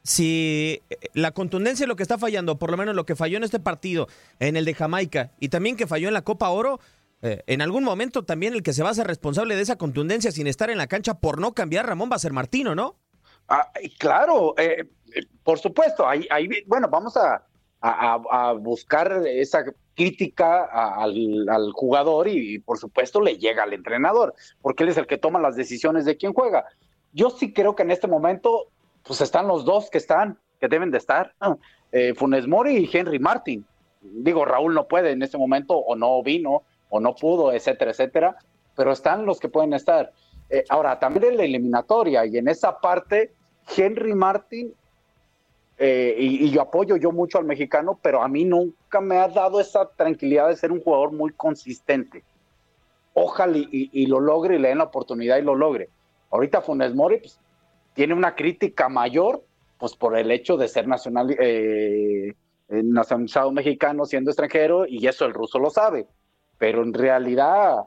Si 0.03 0.81
eh, 0.89 0.97
la 1.13 1.31
contundencia 1.31 1.83
es 1.83 1.87
lo 1.89 1.97
que 1.97 2.03
está 2.03 2.17
fallando, 2.17 2.57
por 2.57 2.71
lo 2.71 2.77
menos 2.77 2.95
lo 2.95 3.05
que 3.05 3.17
falló 3.17 3.35
en 3.35 3.43
este 3.43 3.59
partido, 3.59 4.07
en 4.39 4.55
el 4.55 4.63
de 4.63 4.73
Jamaica, 4.73 5.31
y 5.41 5.49
también 5.49 5.75
que 5.75 5.85
falló 5.85 6.07
en 6.07 6.13
la 6.13 6.21
Copa 6.21 6.47
Oro, 6.49 6.79
eh, 7.21 7.43
en 7.47 7.61
algún 7.61 7.83
momento 7.83 8.23
también 8.23 8.53
el 8.53 8.63
que 8.63 8.71
se 8.71 8.83
va 8.83 8.89
a 8.89 8.93
ser 8.93 9.05
responsable 9.05 9.57
de 9.57 9.63
esa 9.63 9.75
contundencia 9.75 10.31
sin 10.31 10.47
estar 10.47 10.69
en 10.69 10.77
la 10.77 10.87
cancha 10.87 11.15
por 11.15 11.41
no 11.41 11.53
cambiar, 11.53 11.85
Ramón, 11.85 12.09
va 12.09 12.15
a 12.15 12.19
ser 12.19 12.31
Martino, 12.31 12.73
¿no? 12.73 12.95
Ah, 13.49 13.69
claro, 13.99 14.55
eh, 14.57 14.89
por 15.43 15.59
supuesto. 15.59 16.07
Ahí, 16.07 16.25
ahí, 16.29 16.47
bueno, 16.67 16.87
vamos 16.87 17.17
a, 17.17 17.46
a, 17.81 18.53
buscar 18.53 19.23
esa 19.27 19.63
crítica 19.95 20.65
al, 20.65 21.71
jugador 21.73 22.27
y, 22.27 22.59
por 22.59 22.77
supuesto 22.77 23.21
le 23.21 23.37
llega 23.37 23.63
al 23.63 23.73
entrenador, 23.73 24.33
porque 24.61 24.83
él 24.83 24.89
es 24.89 24.97
el 24.97 25.07
que 25.07 25.17
toma 25.17 25.39
las 25.39 25.55
decisiones 25.55 26.05
de 26.05 26.17
quién 26.17 26.33
juega. 26.33 26.65
Yo 27.13 27.29
sí 27.29 27.53
creo 27.53 27.75
que 27.75 27.83
en 27.83 27.91
este 27.91 28.07
momento 28.07 28.67
pues 29.03 29.21
están 29.21 29.47
los 29.47 29.63
dos 29.63 29.89
que 29.89 29.97
están, 29.97 30.37
que 30.59 30.67
deben 30.67 30.91
de 30.91 30.97
estar, 30.97 31.33
eh, 31.91 32.13
Funes 32.15 32.47
Mori 32.47 32.77
y 32.77 32.89
Henry 32.91 33.19
Martin. 33.19 33.65
Digo, 34.01 34.45
Raúl 34.45 34.73
no 34.73 34.87
puede 34.87 35.11
en 35.11 35.21
este 35.21 35.37
momento 35.37 35.77
o 35.77 35.95
no 35.95 36.21
vino 36.21 36.63
o 36.89 36.99
no 36.99 37.15
pudo, 37.15 37.53
etcétera, 37.53 37.91
etcétera, 37.91 38.37
pero 38.75 38.91
están 38.91 39.25
los 39.25 39.39
que 39.39 39.49
pueden 39.49 39.73
estar. 39.73 40.11
Eh, 40.49 40.63
ahora, 40.69 40.99
también 40.99 41.31
en 41.31 41.37
la 41.37 41.43
eliminatoria 41.43 42.25
y 42.25 42.37
en 42.37 42.47
esa 42.47 42.79
parte, 42.79 43.33
Henry 43.75 44.13
Martin 44.13 44.73
eh, 45.79 46.15
y, 46.17 46.49
yo 46.49 46.61
apoyo 46.61 46.97
yo 46.97 47.11
mucho 47.11 47.37
al 47.37 47.45
mexicano, 47.45 47.99
pero 48.01 48.23
a 48.23 48.27
mí 48.27 48.43
nunca 48.45 48.99
me 48.99 49.17
ha 49.17 49.27
dado 49.27 49.59
esa 49.59 49.87
tranquilidad 49.87 50.47
de 50.47 50.55
ser 50.55 50.71
un 50.71 50.81
jugador 50.81 51.11
muy 51.11 51.31
consistente. 51.33 52.23
Ojalá 53.13 53.57
y, 53.57 54.05
lo 54.07 54.19
logre 54.19 54.55
y 54.55 54.59
le 54.59 54.69
den 54.69 54.79
la 54.79 54.85
oportunidad 54.85 55.37
y 55.37 55.43
lo 55.43 55.55
logre. 55.55 55.89
Ahorita 56.31 56.61
Funes 56.61 56.95
Mori 56.95 57.17
pues, 57.17 57.39
tiene 57.93 58.15
una 58.15 58.35
crítica 58.35 58.89
mayor, 58.89 59.43
pues 59.77 59.95
por 59.95 60.17
el 60.17 60.31
hecho 60.31 60.57
de 60.57 60.67
ser 60.67 60.87
nacional, 60.87 61.35
eh, 61.39 62.33
eh, 62.69 62.83
nacionalizado 62.83 63.51
mexicano 63.51 64.05
siendo 64.05 64.31
extranjero, 64.31 64.87
y 64.87 65.05
eso 65.07 65.25
el 65.25 65.33
ruso 65.33 65.59
lo 65.59 65.69
sabe. 65.69 66.07
Pero 66.57 66.81
en 66.81 66.93
realidad, 66.93 67.83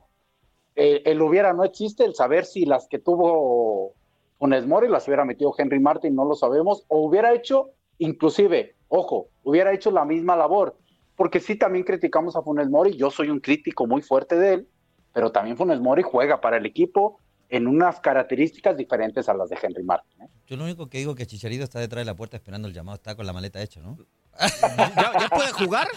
el 0.76 1.20
hubiera 1.22 1.52
no 1.52 1.64
existe, 1.64 2.04
el 2.04 2.14
saber 2.14 2.44
si 2.44 2.66
las 2.66 2.86
que 2.86 3.00
tuvo 3.00 3.94
Funes 4.38 4.66
Mori 4.66 4.88
las 4.88 5.08
hubiera 5.08 5.24
metido 5.24 5.52
Henry 5.58 5.80
Martin, 5.80 6.14
no 6.14 6.24
lo 6.24 6.36
sabemos, 6.36 6.84
o 6.86 7.00
hubiera 7.00 7.34
hecho 7.34 7.70
inclusive, 8.00 8.74
ojo, 8.88 9.28
hubiera 9.44 9.72
hecho 9.72 9.90
la 9.90 10.04
misma 10.04 10.34
labor, 10.34 10.76
porque 11.14 11.38
sí 11.38 11.54
también 11.54 11.84
criticamos 11.84 12.34
a 12.34 12.42
Funes 12.42 12.68
Mori, 12.68 12.96
yo 12.96 13.10
soy 13.10 13.30
un 13.30 13.40
crítico 13.40 13.86
muy 13.86 14.02
fuerte 14.02 14.36
de 14.36 14.54
él, 14.54 14.68
pero 15.12 15.30
también 15.30 15.56
Funes 15.56 15.80
Mori 15.80 16.02
juega 16.02 16.40
para 16.40 16.56
el 16.56 16.66
equipo 16.66 17.18
en 17.50 17.66
unas 17.66 18.00
características 18.00 18.76
diferentes 18.76 19.28
a 19.28 19.34
las 19.34 19.50
de 19.50 19.58
Henry 19.60 19.82
Martin. 19.82 20.22
¿eh? 20.22 20.28
Yo 20.46 20.56
lo 20.56 20.64
único 20.64 20.88
que 20.88 20.98
digo 20.98 21.12
es 21.12 21.18
que 21.18 21.26
Chicharito 21.26 21.64
está 21.64 21.80
detrás 21.80 22.00
de 22.00 22.06
la 22.06 22.16
puerta 22.16 22.36
esperando 22.36 22.68
el 22.68 22.74
llamado, 22.74 22.96
está 22.96 23.14
con 23.14 23.26
la 23.26 23.32
maleta 23.32 23.60
hecha, 23.60 23.80
¿no? 23.80 23.98
¿Ya, 24.38 25.28
puede 25.28 25.52
jugar? 25.52 25.88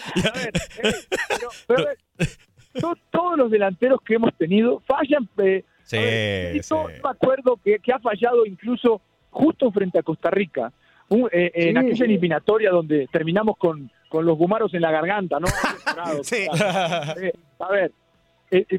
todos 3.10 3.38
los 3.38 3.50
delanteros 3.50 4.00
que 4.04 4.14
hemos 4.14 4.36
tenido 4.36 4.80
fallan. 4.80 5.28
Eh, 5.38 5.64
sí, 5.84 6.74
me 6.74 7.10
acuerdo 7.10 7.58
que, 7.62 7.78
ha 7.92 7.98
fallado 8.00 8.44
incluso 8.44 9.00
justo 9.30 9.70
frente 9.70 9.98
a 9.98 10.02
Costa 10.02 10.30
Rica, 10.30 10.72
eh, 11.10 11.50
en 11.54 11.78
aquella 11.78 12.04
eliminatoria 12.04 12.70
donde 12.70 13.08
terminamos 13.10 13.56
con, 13.56 13.90
con 14.08 14.24
los 14.24 14.36
gumaros 14.36 14.72
en 14.74 14.82
la 14.82 14.90
garganta, 14.90 15.38
¿no? 15.38 15.46
sí. 16.22 16.46
Eh, 17.20 17.32
a 17.58 17.70
ver, 17.70 17.92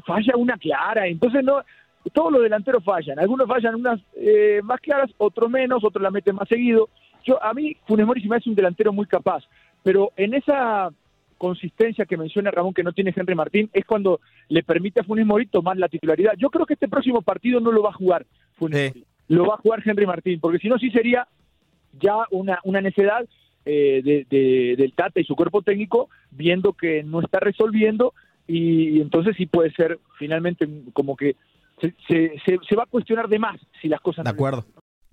falla 0.04 0.36
una 0.36 0.56
clara, 0.58 1.06
entonces 1.06 1.42
no 1.44 1.62
todos 2.12 2.32
los 2.32 2.42
delanteros 2.42 2.84
fallan, 2.84 3.18
algunos 3.18 3.48
fallan 3.48 3.74
unas 3.74 4.00
más 4.62 4.80
claras, 4.80 5.10
otros 5.18 5.50
menos, 5.50 5.82
otros 5.82 6.02
la 6.02 6.10
meten 6.10 6.36
más 6.36 6.48
seguido. 6.48 6.88
Yo, 7.24 7.42
a 7.42 7.52
mí, 7.52 7.76
Funes 7.86 8.06
Mori 8.06 8.22
se 8.22 8.28
me 8.28 8.36
hace 8.36 8.48
un 8.48 8.54
delantero 8.54 8.92
muy 8.92 9.06
capaz, 9.06 9.42
pero 9.82 10.12
en 10.16 10.34
esa 10.34 10.90
consistencia 11.36 12.06
que 12.06 12.16
menciona 12.16 12.50
Ramón 12.50 12.72
que 12.72 12.82
no 12.82 12.92
tiene 12.92 13.12
Henry 13.14 13.34
Martín 13.34 13.68
es 13.72 13.84
cuando 13.84 14.20
le 14.48 14.62
permite 14.62 15.00
a 15.00 15.04
Funes 15.04 15.26
Mori 15.26 15.46
tomar 15.46 15.76
la 15.76 15.88
titularidad. 15.88 16.32
Yo 16.38 16.50
creo 16.50 16.66
que 16.66 16.74
este 16.74 16.88
próximo 16.88 17.22
partido 17.22 17.60
no 17.60 17.72
lo 17.72 17.82
va 17.82 17.90
a 17.90 17.94
jugar 17.94 18.26
Funes 18.54 18.94
Mori, 18.94 19.04
lo 19.28 19.46
va 19.46 19.54
a 19.54 19.58
jugar 19.58 19.82
Henry 19.84 20.06
Martín, 20.06 20.40
porque 20.40 20.58
si 20.58 20.68
no 20.68 20.78
sí 20.78 20.90
sería 20.90 21.26
ya 22.00 22.14
una, 22.30 22.58
una 22.64 22.80
necedad 22.80 23.26
eh, 23.64 24.00
de, 24.04 24.76
del 24.76 24.92
Tata 24.92 25.20
y 25.20 25.24
su 25.24 25.34
cuerpo 25.34 25.62
técnico 25.62 26.08
viendo 26.30 26.72
que 26.72 27.02
no 27.02 27.20
está 27.20 27.40
resolviendo 27.40 28.14
y, 28.46 29.00
entonces 29.00 29.34
sí 29.36 29.46
puede 29.46 29.72
ser 29.72 29.98
finalmente 30.18 30.68
como 30.92 31.16
que 31.16 31.34
se, 31.80 31.94
se, 32.06 32.58
se, 32.68 32.76
va 32.76 32.84
a 32.84 32.86
cuestionar 32.86 33.28
de 33.28 33.38
más 33.38 33.60
si 33.82 33.88
las 33.88 34.00
cosas 34.00 34.24
de 34.24 34.30
acuerdo 34.30 34.64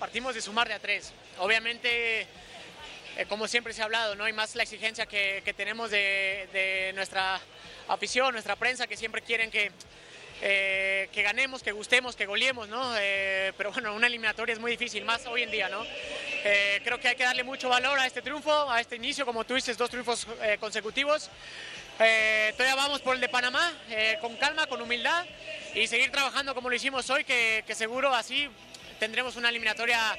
Partimos 0.00 0.34
de 0.34 0.40
sumar 0.40 0.66
de 0.66 0.72
a 0.72 0.78
tres. 0.78 1.12
Obviamente, 1.40 2.22
eh, 2.22 3.26
como 3.28 3.46
siempre 3.46 3.74
se 3.74 3.82
ha 3.82 3.84
hablado, 3.84 4.14
¿no? 4.14 4.24
hay 4.24 4.32
más 4.32 4.54
la 4.54 4.62
exigencia 4.62 5.04
que, 5.04 5.42
que 5.44 5.52
tenemos 5.52 5.90
de, 5.90 6.48
de, 6.54 6.92
nuestra 6.94 7.38
afición, 7.86 8.32
nuestra 8.32 8.56
prensa, 8.56 8.86
que 8.86 8.96
siempre 8.96 9.20
quieren 9.20 9.50
que, 9.50 9.70
eh, 10.40 11.10
que 11.12 11.22
ganemos, 11.22 11.62
que 11.62 11.72
gustemos, 11.72 12.16
que 12.16 12.24
goleemos, 12.24 12.66
¿no? 12.70 12.94
Eh, 12.98 13.52
pero 13.58 13.72
bueno, 13.72 13.94
una 13.94 14.06
eliminatoria 14.06 14.54
es 14.54 14.58
muy 14.58 14.70
difícil, 14.70 15.04
más 15.04 15.26
hoy 15.26 15.42
en 15.42 15.50
día, 15.50 15.68
¿no? 15.68 15.84
Creo 16.82 16.98
que 16.98 17.08
hay 17.08 17.16
que 17.16 17.24
darle 17.24 17.44
mucho 17.44 17.68
valor 17.68 17.98
a 17.98 18.06
este 18.06 18.22
triunfo, 18.22 18.70
a 18.70 18.80
este 18.80 18.96
inicio, 18.96 19.26
como 19.26 19.44
tú 19.44 19.54
dices, 19.54 19.76
dos 19.76 19.90
triunfos 19.90 20.26
consecutivos. 20.60 21.28
todavía 21.98 22.74
vamos 22.74 23.02
por 23.02 23.16
el 23.16 23.20
de 23.20 23.28
Panamá, 23.28 23.70
con 24.22 24.34
calma, 24.36 24.66
con 24.66 24.80
humildad 24.80 25.26
y 25.74 25.86
seguir 25.86 26.10
trabajando 26.10 26.54
como 26.54 26.70
lo 26.70 26.74
hicimos 26.74 27.10
hoy, 27.10 27.24
que 27.24 27.74
seguro 27.74 28.14
así 28.14 28.48
tendremos 29.00 29.34
una 29.34 29.48
eliminatoria, 29.48 30.16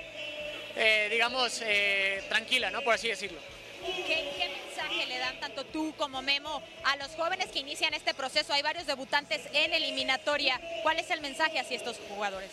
eh, 0.75 1.07
digamos, 1.09 1.61
eh, 1.63 2.23
tranquila, 2.27 2.69
¿no? 2.71 2.81
Por 2.81 2.95
así 2.95 3.07
decirlo. 3.07 3.39
¿Qué, 3.85 4.03
¿Qué, 4.37 4.49
mensaje 4.65 5.05
le 5.07 5.17
dan 5.19 5.39
tanto 5.39 5.63
tú 5.65 5.93
como 5.97 6.21
Memo 6.21 6.61
a 6.83 6.95
los 6.97 7.09
jóvenes 7.09 7.47
que 7.47 7.59
inician 7.59 7.93
este 7.93 8.13
proceso? 8.13 8.51
Hay 8.53 8.61
varios 8.61 8.87
debutantes 8.87 9.41
en 9.53 9.73
eliminatoria. 9.73 10.59
¿Cuál 10.83 10.99
es 10.99 11.09
el 11.11 11.21
mensaje 11.21 11.59
hacia 11.59 11.77
estos 11.77 11.97
jugadores? 12.09 12.49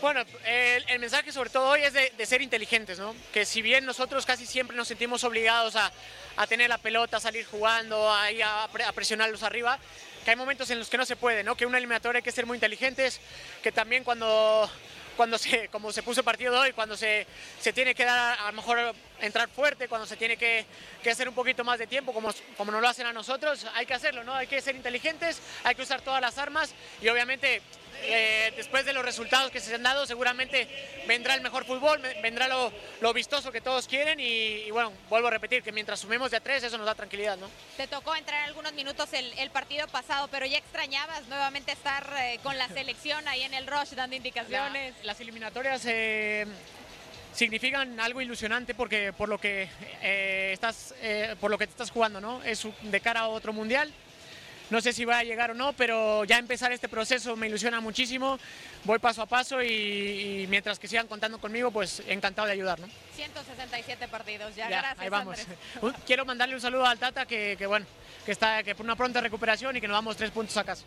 Bueno, 0.00 0.24
el, 0.44 0.84
el, 0.88 0.98
mensaje 0.98 1.32
sobre 1.32 1.50
todo 1.50 1.68
hoy 1.68 1.82
es 1.82 1.92
de, 1.92 2.10
de, 2.10 2.26
ser 2.26 2.42
inteligentes, 2.42 2.98
¿no? 2.98 3.14
Que 3.32 3.46
si 3.46 3.62
bien 3.62 3.84
nosotros 3.86 4.26
casi 4.26 4.44
siempre 4.44 4.76
nos 4.76 4.88
sentimos 4.88 5.24
obligados 5.24 5.74
a, 5.74 5.90
a 6.36 6.46
tener 6.46 6.68
la 6.68 6.78
pelota, 6.78 7.16
a 7.16 7.20
salir 7.20 7.46
jugando, 7.46 8.08
a, 8.10 8.26
a, 8.26 8.64
a 8.64 8.92
presionarlos 8.92 9.42
arriba, 9.42 9.78
que 10.24 10.30
hay 10.30 10.36
momentos 10.36 10.68
en 10.70 10.78
los 10.78 10.90
que 10.90 10.98
no 10.98 11.06
se 11.06 11.16
puede, 11.16 11.42
¿no? 11.44 11.56
Que 11.56 11.64
una 11.64 11.78
eliminatoria 11.78 12.18
hay 12.18 12.22
que 12.22 12.32
ser 12.32 12.46
muy 12.46 12.56
inteligentes, 12.56 13.20
que 13.62 13.72
también 13.72 14.04
cuando 14.04 14.70
cuando 15.16 15.38
se, 15.38 15.68
como 15.68 15.92
se 15.92 16.02
puso 16.02 16.20
el 16.20 16.24
partido 16.24 16.60
hoy, 16.60 16.72
cuando 16.72 16.96
se, 16.96 17.26
se 17.60 17.72
tiene 17.72 17.94
que 17.94 18.04
dar, 18.04 18.38
a 18.38 18.46
lo 18.46 18.52
mejor 18.52 18.94
entrar 19.20 19.48
fuerte, 19.48 19.88
cuando 19.88 20.06
se 20.06 20.16
tiene 20.16 20.36
que, 20.36 20.66
que, 21.02 21.10
hacer 21.10 21.28
un 21.28 21.34
poquito 21.34 21.64
más 21.64 21.78
de 21.78 21.86
tiempo, 21.86 22.12
como, 22.12 22.30
como 22.56 22.72
nos 22.72 22.80
lo 22.80 22.88
hacen 22.88 23.06
a 23.06 23.12
nosotros, 23.12 23.66
hay 23.74 23.86
que 23.86 23.94
hacerlo, 23.94 24.24
¿no? 24.24 24.34
Hay 24.34 24.46
que 24.46 24.60
ser 24.60 24.76
inteligentes, 24.76 25.40
hay 25.64 25.74
que 25.74 25.82
usar 25.82 26.00
todas 26.02 26.20
las 26.20 26.38
armas 26.38 26.74
y 27.00 27.08
obviamente 27.08 27.62
eh, 28.02 28.52
después 28.56 28.84
de 28.84 28.92
los 28.92 29.04
resultados 29.04 29.50
que 29.50 29.60
se 29.60 29.74
han 29.74 29.82
dado, 29.82 30.06
seguramente 30.06 30.68
vendrá 31.06 31.34
el 31.34 31.40
mejor 31.40 31.64
fútbol, 31.64 32.00
vendrá 32.22 32.48
lo, 32.48 32.72
lo 33.00 33.12
vistoso 33.12 33.50
que 33.50 33.60
todos 33.60 33.86
quieren 33.88 34.20
y, 34.20 34.24
y, 34.24 34.70
bueno, 34.70 34.92
vuelvo 35.08 35.28
a 35.28 35.30
repetir 35.30 35.62
que 35.62 35.72
mientras 35.72 36.00
sumemos 36.00 36.30
de 36.30 36.36
a 36.36 36.40
tres, 36.40 36.62
eso 36.62 36.76
nos 36.78 36.86
da 36.86 36.94
tranquilidad, 36.94 37.36
¿no? 37.36 37.48
Te 37.76 37.86
tocó 37.86 38.14
entrar 38.14 38.44
algunos 38.44 38.72
minutos 38.74 39.12
el, 39.12 39.32
el 39.38 39.50
partido 39.50 39.86
pasado, 39.88 40.28
pero 40.28 40.46
ya 40.46 40.58
extrañabas 40.58 41.26
nuevamente 41.28 41.72
estar 41.72 42.08
eh, 42.18 42.38
con 42.42 42.56
la 42.58 42.68
selección 42.76 43.26
ahí 43.28 43.42
en 43.42 43.54
el 43.54 43.66
rush 43.66 43.94
dando 43.94 44.16
indicaciones. 44.16 44.94
La, 44.98 45.04
las 45.04 45.20
eliminatorias 45.20 45.82
eh, 45.86 46.46
significan 47.36 48.00
algo 48.00 48.20
ilusionante 48.20 48.74
porque 48.74 49.12
por 49.12 49.28
lo 49.28 49.38
que 49.38 49.68
eh, 50.02 50.50
estás, 50.52 50.94
eh, 51.02 51.36
por 51.40 51.50
lo 51.50 51.58
que 51.58 51.66
te 51.66 51.72
estás 51.72 51.90
jugando, 51.90 52.20
¿no? 52.20 52.42
Es 52.42 52.66
de 52.82 53.00
cara 53.00 53.20
a 53.20 53.28
otro 53.28 53.52
mundial 53.52 53.92
no 54.70 54.80
sé 54.80 54.92
si 54.92 55.04
va 55.04 55.18
a 55.18 55.24
llegar 55.24 55.52
o 55.52 55.54
no, 55.54 55.72
pero 55.74 56.24
ya 56.24 56.38
empezar 56.38 56.72
este 56.72 56.88
proceso 56.88 57.36
me 57.36 57.46
ilusiona 57.46 57.80
muchísimo. 57.80 58.38
Voy 58.84 58.98
paso 58.98 59.22
a 59.22 59.26
paso 59.26 59.62
y, 59.62 60.42
y 60.42 60.46
mientras 60.48 60.78
que 60.78 60.88
sigan 60.88 61.06
contando 61.06 61.38
conmigo, 61.38 61.70
pues 61.70 62.02
encantado 62.08 62.46
de 62.46 62.54
ayudar, 62.54 62.80
¿no? 62.80 62.88
167 63.14 64.08
partidos 64.08 64.56
ya, 64.56 64.68
Ya, 64.68 64.78
gracias 64.80 65.00
ahí 65.00 65.08
vamos. 65.08 65.38
Andrés. 65.38 66.02
Quiero 66.06 66.24
mandarle 66.24 66.54
un 66.54 66.60
saludo 66.60 66.84
al 66.84 66.98
Tata 66.98 67.26
que, 67.26 67.54
que, 67.56 67.66
bueno, 67.66 67.86
que 68.24 68.32
está 68.32 68.62
que 68.62 68.74
por 68.74 68.84
una 68.84 68.96
pronta 68.96 69.20
recuperación 69.20 69.76
y 69.76 69.80
que 69.80 69.86
nos 69.86 69.96
damos 69.96 70.16
tres 70.16 70.30
puntos 70.30 70.56
a 70.56 70.64
casa. 70.64 70.84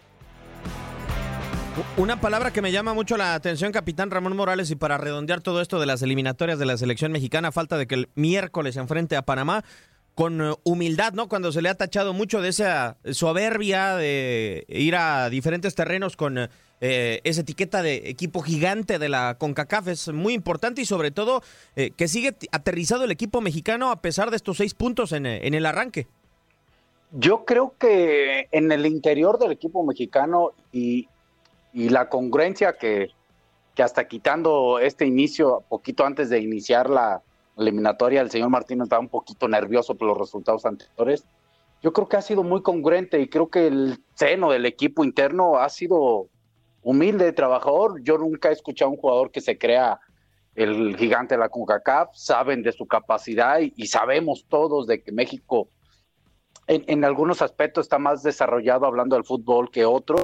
Una 1.97 2.19
palabra 2.19 2.51
que 2.51 2.62
me 2.62 2.71
llama 2.71 2.93
mucho 2.93 3.17
la 3.17 3.34
atención, 3.34 3.71
capitán 3.71 4.10
Ramón 4.12 4.36
Morales, 4.36 4.71
y 4.71 4.75
para 4.75 4.97
redondear 4.97 5.41
todo 5.41 5.62
esto 5.62 5.79
de 5.79 5.86
las 5.86 6.01
eliminatorias 6.01 6.58
de 6.60 6.65
la 6.65 6.77
selección 6.77 7.12
mexicana, 7.12 7.51
falta 7.51 7.77
de 7.77 7.88
que 7.88 7.95
el 7.95 8.10
miércoles 8.15 8.75
se 8.75 8.79
enfrente 8.79 9.15
a 9.15 9.21
Panamá 9.21 9.63
con 10.15 10.41
eh, 10.41 10.53
humildad, 10.63 11.13
¿no? 11.13 11.29
Cuando 11.29 11.51
se 11.51 11.62
le 11.62 11.69
ha 11.69 11.75
tachado 11.75 12.13
mucho 12.13 12.41
de 12.41 12.49
esa 12.49 12.97
soberbia 13.12 13.95
de 13.95 14.65
ir 14.67 14.95
a 14.95 15.29
diferentes 15.29 15.75
terrenos 15.75 16.15
con 16.15 16.38
eh, 16.82 17.21
esa 17.23 17.41
etiqueta 17.41 17.82
de 17.82 18.10
equipo 18.10 18.41
gigante 18.41 18.99
de 18.99 19.10
la 19.10 19.38
CONCACAF 19.38 19.88
es 19.88 20.08
muy 20.10 20.34
importante 20.34 20.82
y 20.82 20.86
sobre 20.86 21.12
todo 21.12 21.41
eh, 21.75 21.91
que 21.95 22.08
sigue 22.08 22.36
aterrizado 22.51 23.05
el 23.05 23.12
equipo 23.12 23.41
mexicano 23.41 23.91
a 23.91 24.01
pesar 24.01 24.29
de 24.29 24.38
estos 24.38 24.58
seis 24.58 24.73
puntos 24.73 25.12
en 25.12 25.25
el 25.25 25.65
arranque. 25.65 26.08
Yo 27.12 27.43
creo 27.45 27.73
que 27.79 28.47
en 28.51 28.71
el 28.71 28.86
interior 28.86 29.39
del 29.39 29.51
equipo 29.51 29.84
mexicano 29.84 30.51
y, 30.71 31.08
y 31.73 31.89
la 31.89 32.10
congruencia 32.10 32.77
que, 32.77 33.10
que 33.75 33.84
hasta 33.84 34.08
quitando 34.08 34.79
este 34.79 35.05
inicio, 35.05 35.63
poquito 35.69 36.05
antes 36.05 36.29
de 36.29 36.39
iniciar 36.39 36.89
la 36.89 37.21
eliminatoria, 37.58 38.21
el 38.21 38.32
señor 38.32 38.49
Martino 38.49 38.84
estaba 38.84 39.01
un 39.01 39.10
poquito 39.10 39.47
nervioso 39.47 39.95
por 39.95 40.08
los 40.08 40.17
resultados 40.17 40.65
anteriores. 40.65 41.25
Yo 41.82 41.93
creo 41.93 42.08
que 42.08 42.17
ha 42.17 42.21
sido 42.21 42.43
muy 42.43 42.62
congruente 42.62 43.19
y 43.21 43.29
creo 43.29 43.49
que 43.49 43.67
el 43.67 44.03
seno 44.15 44.51
del 44.51 44.65
equipo 44.65 45.03
interno 45.03 45.58
ha 45.58 45.69
sido 45.69 46.27
humilde, 46.82 47.32
trabajador. 47.32 48.01
Yo 48.01 48.17
nunca 48.17 48.49
he 48.49 48.53
escuchado 48.53 48.89
a 48.89 48.93
un 48.93 48.99
jugador 48.99 49.32
que 49.32 49.41
se 49.41 49.58
crea 49.58 49.99
el 50.55 50.97
gigante 50.97 51.36
de 51.36 51.39
la 51.39 51.49
CONCACAF, 51.49 52.10
saben 52.13 52.63
de 52.63 52.73
su 52.73 52.86
capacidad 52.86 53.60
y, 53.60 53.73
y 53.77 53.88
sabemos 53.88 54.45
todos 54.49 54.88
de 54.88 55.01
que 55.01 55.12
México 55.12 55.69
en, 56.67 56.84
en 56.88 57.05
algunos 57.05 57.41
aspectos 57.41 57.86
está 57.86 57.97
más 57.97 58.23
desarrollado 58.23 58.86
hablando 58.86 59.15
del 59.15 59.23
fútbol 59.25 59.71
que 59.71 59.86
otro, 59.86 60.17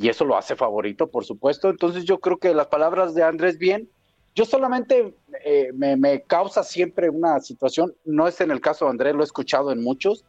y 0.00 0.08
eso 0.08 0.24
lo 0.24 0.36
hace 0.36 0.54
favorito, 0.54 1.08
por 1.08 1.24
supuesto. 1.24 1.68
Entonces 1.68 2.04
yo 2.04 2.20
creo 2.20 2.36
que 2.36 2.54
las 2.54 2.68
palabras 2.68 3.14
de 3.14 3.24
Andrés 3.24 3.58
bien, 3.58 3.90
yo 4.32 4.44
solamente 4.44 5.12
eh, 5.44 5.72
me, 5.74 5.96
me 5.96 6.22
causa 6.22 6.62
siempre 6.62 7.10
una 7.10 7.40
situación, 7.40 7.92
no 8.04 8.28
es 8.28 8.40
en 8.40 8.52
el 8.52 8.60
caso 8.60 8.84
de 8.84 8.92
Andrés, 8.92 9.16
lo 9.16 9.22
he 9.22 9.24
escuchado 9.24 9.72
en 9.72 9.82
muchos, 9.82 10.24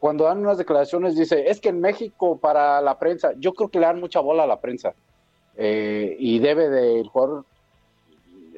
cuando 0.00 0.24
dan 0.24 0.38
unas 0.38 0.58
declaraciones 0.58 1.14
dice, 1.14 1.48
es 1.48 1.60
que 1.60 1.68
en 1.68 1.80
México 1.80 2.38
para 2.38 2.80
la 2.80 2.98
prensa, 2.98 3.34
yo 3.38 3.54
creo 3.54 3.68
que 3.68 3.78
le 3.78 3.86
dan 3.86 4.00
mucha 4.00 4.18
bola 4.18 4.42
a 4.42 4.48
la 4.48 4.60
prensa, 4.60 4.94
eh, 5.56 6.16
y 6.18 6.40
debe 6.40 6.68
de 6.68 7.00
el 7.00 7.08
jugador, 7.08 7.44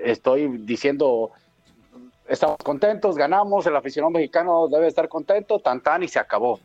estoy 0.02 0.48
diciendo, 0.56 1.32
estamos 2.26 2.56
contentos, 2.64 3.14
ganamos, 3.14 3.66
el 3.66 3.76
aficionado 3.76 4.10
mexicano 4.10 4.68
debe 4.68 4.86
estar 4.86 5.06
contento, 5.06 5.58
tan 5.58 5.82
tan 5.82 6.02
y 6.02 6.08
se 6.08 6.18
acabó. 6.18 6.58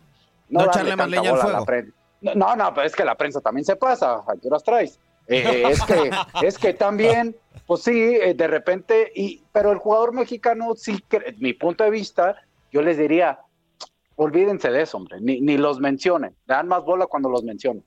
No 0.48 0.60
darle 0.60 0.72
echarle 0.72 0.96
más 0.96 1.10
leña 1.10 1.32
al 1.32 1.38
la 1.38 1.44
fuego. 1.44 1.66
prensa. 1.66 2.05
No, 2.34 2.56
no, 2.56 2.74
pero 2.74 2.88
es 2.88 2.96
que 2.96 3.06
la 3.06 3.16
prensa 3.16 3.42
también 3.42 3.66
se 3.66 3.76
pasa, 3.76 4.24
¿a 4.28 4.36
qué 4.42 4.48
horas 4.48 4.64
traes? 4.64 5.00
Eh, 5.28 5.64
es, 5.70 5.82
que, 5.84 6.12
es 6.44 6.58
que 6.58 6.74
también, 6.74 7.36
pues 7.66 7.82
sí, 7.84 7.92
eh, 7.92 8.34
de 8.34 8.48
repente, 8.48 9.12
y, 9.16 9.44
pero 9.52 9.72
el 9.72 9.80
jugador 9.80 10.14
mexicano, 10.14 10.76
sí, 10.76 11.04
que, 11.10 11.36
mi 11.40 11.54
punto 11.54 11.84
de 11.84 11.90
vista, 11.90 12.36
yo 12.72 12.82
les 12.82 12.98
diría, 12.98 13.40
olvídense 14.16 14.70
de 14.70 14.84
eso, 14.84 14.98
hombre, 14.98 15.20
ni, 15.22 15.42
ni 15.42 15.58
los 15.58 15.80
mencionen, 15.80 16.36
dan 16.46 16.68
más 16.68 16.84
bola 16.84 17.08
cuando 17.08 17.30
los 17.30 17.44
mencionen. 17.44 17.84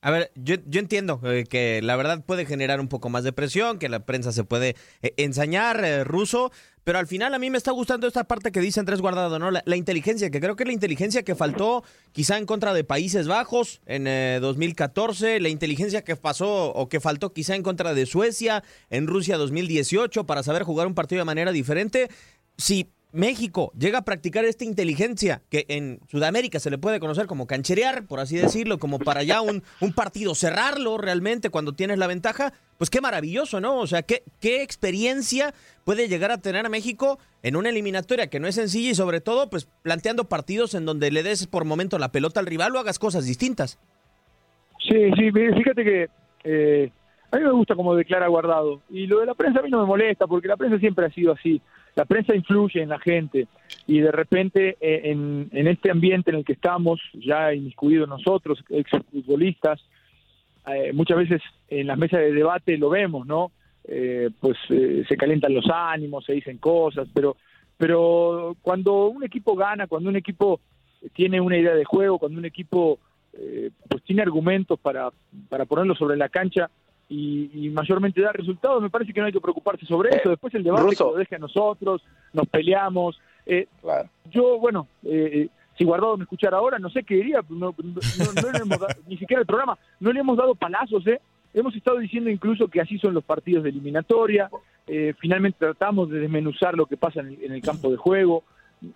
A 0.00 0.12
ver, 0.12 0.30
yo, 0.36 0.56
yo 0.66 0.78
entiendo 0.80 1.20
eh, 1.24 1.44
que 1.44 1.80
la 1.82 1.96
verdad 1.96 2.24
puede 2.24 2.46
generar 2.46 2.80
un 2.80 2.88
poco 2.88 3.08
más 3.08 3.24
de 3.24 3.32
presión, 3.32 3.78
que 3.78 3.88
la 3.88 4.06
prensa 4.06 4.30
se 4.30 4.44
puede 4.44 4.76
eh, 5.02 5.14
ensañar 5.16 5.84
eh, 5.84 6.04
ruso, 6.04 6.52
pero 6.88 7.00
al 7.00 7.06
final 7.06 7.34
a 7.34 7.38
mí 7.38 7.50
me 7.50 7.58
está 7.58 7.70
gustando 7.70 8.06
esta 8.06 8.24
parte 8.24 8.50
que 8.50 8.60
dice 8.60 8.80
Andrés 8.80 9.02
Guardado, 9.02 9.38
¿no? 9.38 9.50
La, 9.50 9.62
la 9.66 9.76
inteligencia, 9.76 10.30
que 10.30 10.40
creo 10.40 10.56
que 10.56 10.62
es 10.62 10.68
la 10.68 10.72
inteligencia 10.72 11.22
que 11.22 11.34
faltó 11.34 11.84
quizá 12.12 12.38
en 12.38 12.46
contra 12.46 12.72
de 12.72 12.82
Países 12.82 13.28
Bajos 13.28 13.82
en 13.84 14.06
eh, 14.06 14.38
2014, 14.40 15.38
la 15.40 15.50
inteligencia 15.50 16.02
que 16.02 16.16
pasó 16.16 16.72
o 16.72 16.88
que 16.88 16.98
faltó 16.98 17.34
quizá 17.34 17.56
en 17.56 17.62
contra 17.62 17.92
de 17.92 18.06
Suecia 18.06 18.64
en 18.88 19.06
Rusia 19.06 19.36
2018 19.36 20.24
para 20.24 20.42
saber 20.42 20.62
jugar 20.62 20.86
un 20.86 20.94
partido 20.94 21.18
de 21.18 21.26
manera 21.26 21.52
diferente. 21.52 22.08
Si 22.56 22.90
México 23.12 23.72
llega 23.78 23.98
a 23.98 24.04
practicar 24.04 24.44
esta 24.44 24.64
inteligencia 24.64 25.40
que 25.50 25.64
en 25.68 26.00
Sudamérica 26.08 26.60
se 26.60 26.70
le 26.70 26.76
puede 26.76 27.00
conocer 27.00 27.26
como 27.26 27.46
cancherear, 27.46 28.06
por 28.06 28.20
así 28.20 28.36
decirlo, 28.36 28.78
como 28.78 28.98
para 28.98 29.22
ya 29.22 29.40
un, 29.40 29.62
partido 29.96 30.34
cerrarlo 30.34 30.98
realmente 30.98 31.48
cuando 31.48 31.72
tienes 31.72 31.98
la 31.98 32.06
ventaja, 32.06 32.52
pues 32.76 32.90
qué 32.90 33.00
maravilloso, 33.00 33.60
¿no? 33.60 33.78
O 33.78 33.86
sea, 33.86 34.02
qué, 34.02 34.22
qué 34.40 34.62
experiencia 34.62 35.54
puede 35.84 36.08
llegar 36.08 36.30
a 36.30 36.38
tener 36.38 36.68
México 36.68 37.18
en 37.42 37.56
una 37.56 37.70
eliminatoria 37.70 38.28
que 38.28 38.40
no 38.40 38.46
es 38.46 38.56
sencilla 38.56 38.90
y 38.90 38.94
sobre 38.94 39.20
todo, 39.20 39.48
pues 39.48 39.68
planteando 39.82 40.28
partidos 40.28 40.74
en 40.74 40.84
donde 40.84 41.10
le 41.10 41.22
des 41.22 41.46
por 41.46 41.64
momento 41.64 41.98
la 41.98 42.12
pelota 42.12 42.40
al 42.40 42.46
rival 42.46 42.76
o 42.76 42.78
hagas 42.78 42.98
cosas 42.98 43.24
distintas. 43.26 43.78
Sí, 44.86 45.10
sí, 45.16 45.30
fíjate 45.32 45.84
que 45.84 46.08
eh, 46.44 46.90
a 47.30 47.36
mí 47.36 47.42
me 47.42 47.52
gusta 47.52 47.74
como 47.74 47.94
declara 47.94 48.28
Guardado. 48.28 48.80
Y 48.90 49.06
lo 49.06 49.20
de 49.20 49.26
la 49.26 49.34
prensa 49.34 49.60
a 49.60 49.62
mí 49.62 49.70
no 49.70 49.80
me 49.80 49.86
molesta, 49.86 50.26
porque 50.26 50.48
la 50.48 50.56
prensa 50.56 50.78
siempre 50.78 51.06
ha 51.06 51.10
sido 51.10 51.32
así. 51.32 51.60
La 51.98 52.04
prensa 52.04 52.32
influye 52.32 52.80
en 52.80 52.90
la 52.90 53.00
gente. 53.00 53.48
Y 53.88 53.98
de 53.98 54.12
repente, 54.12 54.76
eh, 54.80 55.10
en, 55.10 55.48
en 55.50 55.66
este 55.66 55.90
ambiente 55.90 56.30
en 56.30 56.36
el 56.36 56.44
que 56.44 56.52
estamos, 56.52 57.00
ya 57.12 57.52
inmiscuidos 57.52 58.08
nosotros, 58.08 58.62
exfutbolistas, 58.70 59.80
eh, 60.68 60.92
muchas 60.92 61.18
veces 61.18 61.42
en 61.66 61.88
las 61.88 61.98
mesas 61.98 62.20
de 62.20 62.32
debate 62.32 62.78
lo 62.78 62.88
vemos, 62.88 63.26
¿no? 63.26 63.50
Eh, 63.82 64.30
pues 64.38 64.56
eh, 64.70 65.04
se 65.08 65.16
calientan 65.16 65.52
los 65.52 65.68
ánimos, 65.68 66.24
se 66.24 66.34
dicen 66.34 66.58
cosas, 66.58 67.08
pero, 67.12 67.36
pero 67.76 68.54
cuando 68.62 69.06
un 69.06 69.24
equipo 69.24 69.56
gana, 69.56 69.88
cuando 69.88 70.08
un 70.08 70.16
equipo 70.16 70.60
tiene 71.14 71.40
una 71.40 71.56
idea 71.56 71.74
de 71.74 71.84
juego, 71.84 72.20
cuando 72.20 72.38
un 72.38 72.44
equipo 72.44 73.00
eh, 73.32 73.70
pues 73.88 74.04
tiene 74.04 74.22
argumentos 74.22 74.78
para, 74.78 75.10
para 75.48 75.64
ponerlo 75.64 75.96
sobre 75.96 76.16
la 76.16 76.28
cancha 76.28 76.70
y, 77.08 77.50
y 77.66 77.70
mayormente 77.70 78.20
da 78.20 78.32
resultados, 78.32 78.82
me 78.82 78.90
parece 78.90 79.12
que 79.12 79.20
no 79.20 79.26
hay 79.26 79.32
que 79.32 79.40
preocuparse 79.40 79.86
sobre 79.86 80.16
eso. 80.16 80.28
Después 80.30 80.54
el 80.54 80.62
debate 80.62 80.82
Russo. 80.82 81.06
que 81.06 81.12
lo 81.12 81.18
deje 81.18 81.36
a 81.36 81.38
nosotros, 81.38 82.02
nos 82.32 82.46
peleamos. 82.48 83.18
Eh, 83.46 83.66
Yo, 84.30 84.58
bueno, 84.58 84.86
eh, 85.04 85.48
si 85.76 85.84
Guardado 85.84 86.16
me 86.16 86.24
escuchara 86.24 86.58
ahora, 86.58 86.78
no 86.78 86.90
sé 86.90 87.02
qué 87.04 87.14
diría, 87.16 87.40
no, 87.48 87.56
no- 87.56 87.74
no 88.42 88.50
le 88.52 88.58
hemos 88.58 88.78
dado- 88.78 89.00
ni 89.06 89.16
siquiera 89.16 89.40
el 89.40 89.46
programa, 89.46 89.78
no 90.00 90.12
le 90.12 90.20
hemos 90.20 90.36
dado 90.36 90.54
palazos, 90.54 91.06
¿eh? 91.06 91.20
Hemos 91.54 91.74
estado 91.74 91.98
diciendo 91.98 92.28
incluso 92.28 92.68
que 92.68 92.80
así 92.80 92.98
son 92.98 93.14
los 93.14 93.24
partidos 93.24 93.62
de 93.64 93.70
eliminatoria, 93.70 94.50
eh, 94.86 95.14
finalmente 95.18 95.56
tratamos 95.58 96.10
de 96.10 96.18
desmenuzar 96.20 96.74
lo 96.74 96.84
que 96.86 96.96
pasa 96.98 97.20
en 97.20 97.28
el, 97.28 97.42
en 97.44 97.52
el 97.52 97.62
campo 97.62 97.90
de 97.90 97.96
juego, 97.96 98.44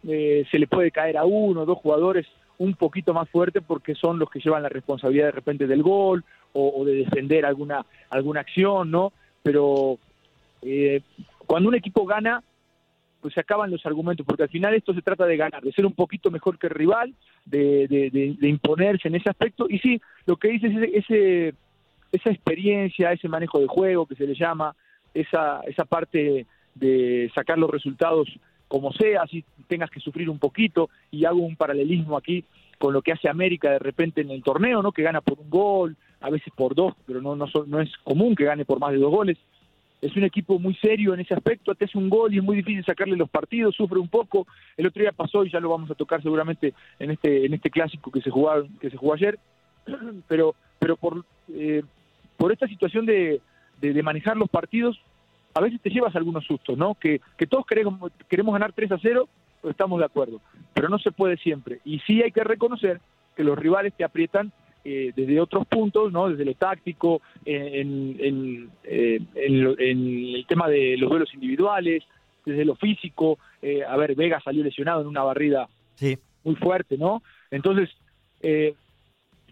eh, 0.06 0.44
se 0.50 0.58
le 0.58 0.66
puede 0.66 0.90
caer 0.90 1.16
a 1.16 1.24
uno 1.24 1.62
o 1.62 1.64
dos 1.66 1.78
jugadores 1.78 2.26
un 2.62 2.74
poquito 2.74 3.12
más 3.12 3.28
fuerte 3.28 3.60
porque 3.60 3.94
son 3.94 4.18
los 4.18 4.30
que 4.30 4.40
llevan 4.40 4.62
la 4.62 4.68
responsabilidad 4.68 5.26
de 5.26 5.32
repente 5.32 5.66
del 5.66 5.82
gol 5.82 6.24
o, 6.52 6.84
de 6.84 6.94
defender 6.94 7.44
alguna, 7.46 7.84
alguna 8.10 8.40
acción, 8.40 8.90
¿no? 8.90 9.12
Pero 9.42 9.98
eh, 10.62 11.00
cuando 11.46 11.68
un 11.68 11.74
equipo 11.74 12.04
gana, 12.06 12.42
pues 13.20 13.34
se 13.34 13.40
acaban 13.40 13.70
los 13.70 13.84
argumentos, 13.86 14.26
porque 14.26 14.42
al 14.44 14.48
final 14.48 14.74
esto 14.74 14.92
se 14.94 15.02
trata 15.02 15.26
de 15.26 15.36
ganar, 15.36 15.62
de 15.62 15.72
ser 15.72 15.86
un 15.86 15.92
poquito 15.94 16.30
mejor 16.30 16.58
que 16.58 16.66
el 16.68 16.74
rival, 16.74 17.14
de, 17.44 17.86
de- 17.88 18.10
de- 18.10 18.36
de 18.38 18.48
imponerse 18.48 19.08
en 19.08 19.14
ese 19.14 19.30
aspecto. 19.30 19.66
Y 19.68 19.78
sí, 19.78 20.00
lo 20.26 20.36
que 20.36 20.48
dices 20.48 20.72
es 20.76 21.04
ese- 21.04 21.54
esa 22.12 22.30
experiencia, 22.30 23.12
ese 23.12 23.28
manejo 23.28 23.58
de 23.60 23.66
juego 23.66 24.06
que 24.06 24.14
se 24.16 24.26
le 24.26 24.34
llama, 24.34 24.74
esa, 25.14 25.60
esa 25.66 25.84
parte 25.84 26.46
de 26.74 27.30
sacar 27.34 27.58
los 27.58 27.70
resultados 27.70 28.28
como 28.72 28.90
sea, 28.90 29.26
si 29.26 29.44
tengas 29.68 29.90
que 29.90 30.00
sufrir 30.00 30.30
un 30.30 30.38
poquito, 30.38 30.88
y 31.10 31.26
hago 31.26 31.40
un 31.40 31.56
paralelismo 31.56 32.16
aquí 32.16 32.42
con 32.78 32.94
lo 32.94 33.02
que 33.02 33.12
hace 33.12 33.28
América 33.28 33.70
de 33.70 33.78
repente 33.78 34.22
en 34.22 34.30
el 34.30 34.42
torneo, 34.42 34.80
¿no? 34.80 34.92
que 34.92 35.02
gana 35.02 35.20
por 35.20 35.38
un 35.38 35.50
gol, 35.50 35.94
a 36.22 36.30
veces 36.30 36.50
por 36.56 36.74
dos, 36.74 36.94
pero 37.04 37.20
no, 37.20 37.36
no, 37.36 37.44
no 37.66 37.80
es 37.82 37.94
común 37.98 38.34
que 38.34 38.46
gane 38.46 38.64
por 38.64 38.80
más 38.80 38.92
de 38.92 38.96
dos 38.96 39.10
goles. 39.10 39.36
Es 40.00 40.16
un 40.16 40.24
equipo 40.24 40.58
muy 40.58 40.74
serio 40.76 41.12
en 41.12 41.20
ese 41.20 41.34
aspecto, 41.34 41.74
te 41.74 41.84
hace 41.84 41.98
un 41.98 42.08
gol 42.08 42.32
y 42.32 42.38
es 42.38 42.42
muy 42.42 42.56
difícil 42.56 42.82
sacarle 42.82 43.14
los 43.14 43.28
partidos, 43.28 43.76
sufre 43.76 43.98
un 43.98 44.08
poco. 44.08 44.46
El 44.78 44.86
otro 44.86 45.02
día 45.02 45.12
pasó 45.12 45.44
y 45.44 45.50
ya 45.50 45.60
lo 45.60 45.68
vamos 45.68 45.90
a 45.90 45.94
tocar 45.94 46.22
seguramente 46.22 46.72
en 46.98 47.10
este 47.10 47.44
en 47.44 47.52
este 47.52 47.68
clásico 47.68 48.10
que 48.10 48.22
se 48.22 48.30
jugó 48.30 48.52
que 48.80 48.88
se 48.88 48.96
jugó 48.96 49.12
ayer, 49.12 49.38
pero 50.28 50.54
pero 50.78 50.96
por 50.96 51.26
eh, 51.52 51.82
por 52.38 52.50
esta 52.52 52.66
situación 52.66 53.04
de, 53.04 53.42
de 53.82 54.02
manejar 54.02 54.38
los 54.38 54.48
partidos, 54.48 54.98
a 55.54 55.60
veces 55.60 55.80
te 55.80 55.90
llevas 55.90 56.14
algunos 56.16 56.44
sustos, 56.44 56.76
¿no? 56.78 56.94
Que, 56.94 57.20
que 57.36 57.46
todos 57.46 57.66
queremos, 57.66 58.10
queremos 58.28 58.52
ganar 58.52 58.72
3 58.72 58.92
a 58.92 58.98
0, 59.00 59.28
pues 59.60 59.72
estamos 59.72 59.98
de 59.98 60.06
acuerdo, 60.06 60.40
pero 60.74 60.88
no 60.88 60.98
se 60.98 61.12
puede 61.12 61.36
siempre. 61.36 61.80
Y 61.84 61.98
sí 62.00 62.22
hay 62.22 62.32
que 62.32 62.44
reconocer 62.44 63.00
que 63.36 63.44
los 63.44 63.58
rivales 63.58 63.92
te 63.94 64.04
aprietan 64.04 64.52
eh, 64.84 65.12
desde 65.14 65.40
otros 65.40 65.64
puntos, 65.66 66.12
¿no? 66.12 66.28
Desde 66.28 66.44
lo 66.44 66.54
táctico, 66.54 67.22
en, 67.44 68.16
en, 68.18 68.70
eh, 68.82 69.20
en 69.36 69.62
lo- 69.62 69.78
en 69.78 70.34
el 70.34 70.44
tema 70.48 70.68
de 70.68 70.96
los 70.96 71.08
duelos 71.08 71.32
individuales, 71.34 72.02
desde 72.44 72.64
lo 72.64 72.74
físico. 72.74 73.38
eh, 73.62 73.84
a 73.88 73.96
ver, 73.96 74.16
Vega 74.16 74.40
salió 74.40 74.64
lesionado 74.64 75.02
en 75.02 75.06
una 75.06 75.22
barrida 75.22 75.68
Sí. 75.94 76.18
muy 76.42 76.56
fuerte, 76.56 76.98
¿no? 76.98 77.22
Entonces, 77.52 77.90
eh, 78.40 78.74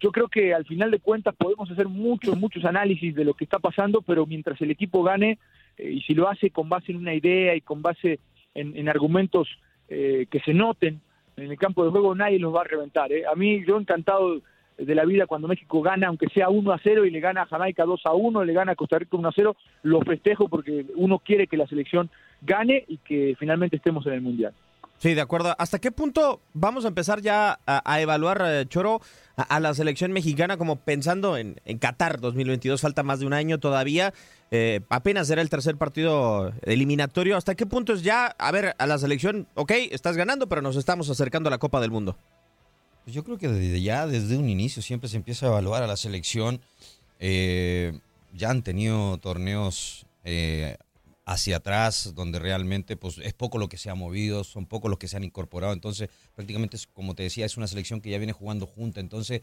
yo 0.01 0.11
creo 0.11 0.27
que 0.27 0.53
al 0.53 0.65
final 0.65 0.91
de 0.91 0.99
cuentas 0.99 1.33
podemos 1.37 1.71
hacer 1.71 1.87
muchos, 1.87 2.37
muchos 2.37 2.65
análisis 2.65 3.15
de 3.15 3.25
lo 3.25 3.35
que 3.35 3.45
está 3.45 3.61
pasando, 3.61 4.03
pero 4.03 4.27
mientras 4.27 4.61
el 4.63 4.73
equipo 4.73 5.05
gane, 5.05 5.39
y 5.83 6.01
si 6.03 6.15
lo 6.15 6.29
hace 6.29 6.51
con 6.51 6.69
base 6.69 6.93
en 6.93 6.99
una 6.99 7.15
idea 7.15 7.55
y 7.55 7.61
con 7.61 7.83
base 7.83 8.19
en, 8.55 8.77
en 8.77 8.89
argumentos 8.89 9.49
eh, 9.89 10.27
que 10.31 10.41
se 10.41 10.55
noten 10.55 11.01
en 11.37 11.51
el 11.51 11.59
campo 11.59 11.85
de 11.85 11.91
juego, 11.91 12.15
nadie 12.15 12.39
los 12.39 12.55
va 12.55 12.63
a 12.63 12.65
reventar. 12.65 13.13
¿eh? 13.13 13.25
A 13.31 13.35
mí, 13.35 13.65
yo 13.67 13.79
encantado 13.79 14.41
de 14.77 14.95
la 14.95 15.05
vida 15.05 15.27
cuando 15.27 15.49
México 15.49 15.83
gana, 15.83 16.09
aunque 16.09 16.29
sea 16.29 16.49
1 16.49 16.73
a 16.73 16.81
0 16.83 17.05
y 17.05 17.11
le 17.11 17.21
gana 17.21 17.43
a 17.43 17.47
Jamaica 17.47 17.85
2 17.85 18.01
a 18.05 18.15
1, 18.15 18.45
le 18.45 18.53
gana 18.53 18.73
a 18.73 18.77
Costa 18.77 18.99
Rica 18.99 19.17
1 19.17 19.29
a 19.29 19.33
0, 19.35 19.57
lo 19.83 20.01
festejo 20.03 20.49
porque 20.49 20.87
uno 20.97 21.19
quiere 21.19 21.47
que 21.47 21.57
la 21.57 21.67
selección 21.67 22.11
gane 22.41 22.85
y 22.89 22.99
que 22.99 23.35
finalmente 23.39 23.77
estemos 23.77 24.07
en 24.07 24.15
el 24.15 24.21
Mundial. 24.23 24.55
Sí, 25.01 25.15
de 25.15 25.23
acuerdo. 25.23 25.57
¿Hasta 25.59 25.79
qué 25.79 25.91
punto 25.91 26.43
vamos 26.53 26.85
a 26.85 26.89
empezar 26.89 27.23
ya 27.23 27.59
a, 27.67 28.01
evaluar, 28.03 28.45
eh, 28.47 28.67
Choro, 28.69 29.01
a, 29.35 29.59
la 29.59 29.73
selección 29.73 30.13
mexicana 30.13 30.59
como 30.59 30.77
pensando 30.77 31.39
en, 31.39 31.59
en, 31.65 31.79
Qatar 31.79 32.21
2022? 32.21 32.83
Falta 32.83 33.03
más 33.03 33.21
de 33.21 33.27
un 33.27 33.33
año 33.33 33.59
todavía. 33.59 34.13
Eh, 34.51 34.83
apenas 34.91 35.29
será 35.29 35.41
el 35.41 35.49
tercer 35.49 35.79
partido 35.79 36.53
eliminatorio. 36.65 37.39
¿Hasta 37.39 37.55
qué 37.55 37.65
punto 37.65 37.95
es 37.95 38.03
ya, 38.03 38.27
a 38.27 38.53
ver, 38.53 38.75
a 38.77 38.87
la 38.87 38.99
selección, 38.99 39.49
ok, 39.55 39.73
estás 39.91 40.19
ganando, 40.19 40.51
pero 40.51 40.61
nos 40.61 40.77
estamos 40.77 41.09
acercando 41.09 41.49
a 41.49 41.51
la 41.51 41.59
Copa 41.59 41.81
del 41.81 41.91
Mundo? 41.91 42.19
Pues 43.05 43.15
yo 43.15 43.25
creo 43.25 43.39
que 43.39 43.49
desde 43.49 43.81
ya, 43.81 44.07
desde 44.07 44.37
un 44.37 44.51
inicio, 44.51 44.83
siempre 44.83 45.09
se 45.09 45.17
empieza 45.17 45.47
a 45.47 45.49
evaluar 45.49 45.83
a 45.83 45.87
la 45.87 45.97
selección. 45.97 46.61
Eh, 47.21 47.99
ya 48.35 48.51
han 48.51 48.63
tenido 48.63 49.17
torneos 49.17 50.05
eh, 50.25 50.77
hacia 51.25 51.57
atrás, 51.57 52.13
donde 52.15 52.39
realmente 52.39 52.97
pues, 52.97 53.19
es 53.19 53.35
poco 53.35 53.59
lo 53.59 53.69
que 53.69 53.77
se 53.77 53.91
ha 53.91 53.95
movido, 53.95 54.45
son 54.45 54.67
pocos 54.67 54.91
los 54.91 54.99
que 54.99 55.09
se 55.09 55.17
han 55.17 55.25
incorporado. 55.25 55.73
Entonces, 55.73 56.09
prácticamente, 56.35 56.79
como 56.93 57.15
te 57.15 57.23
decía, 57.23 57.47
es 57.47 57.57
una 57.57 57.67
selección 57.67 58.01
que 58.01 58.11
ya 58.11 58.19
viene 58.19 58.33
jugando 58.33 58.67
junta. 58.67 59.01
Entonces, 59.01 59.43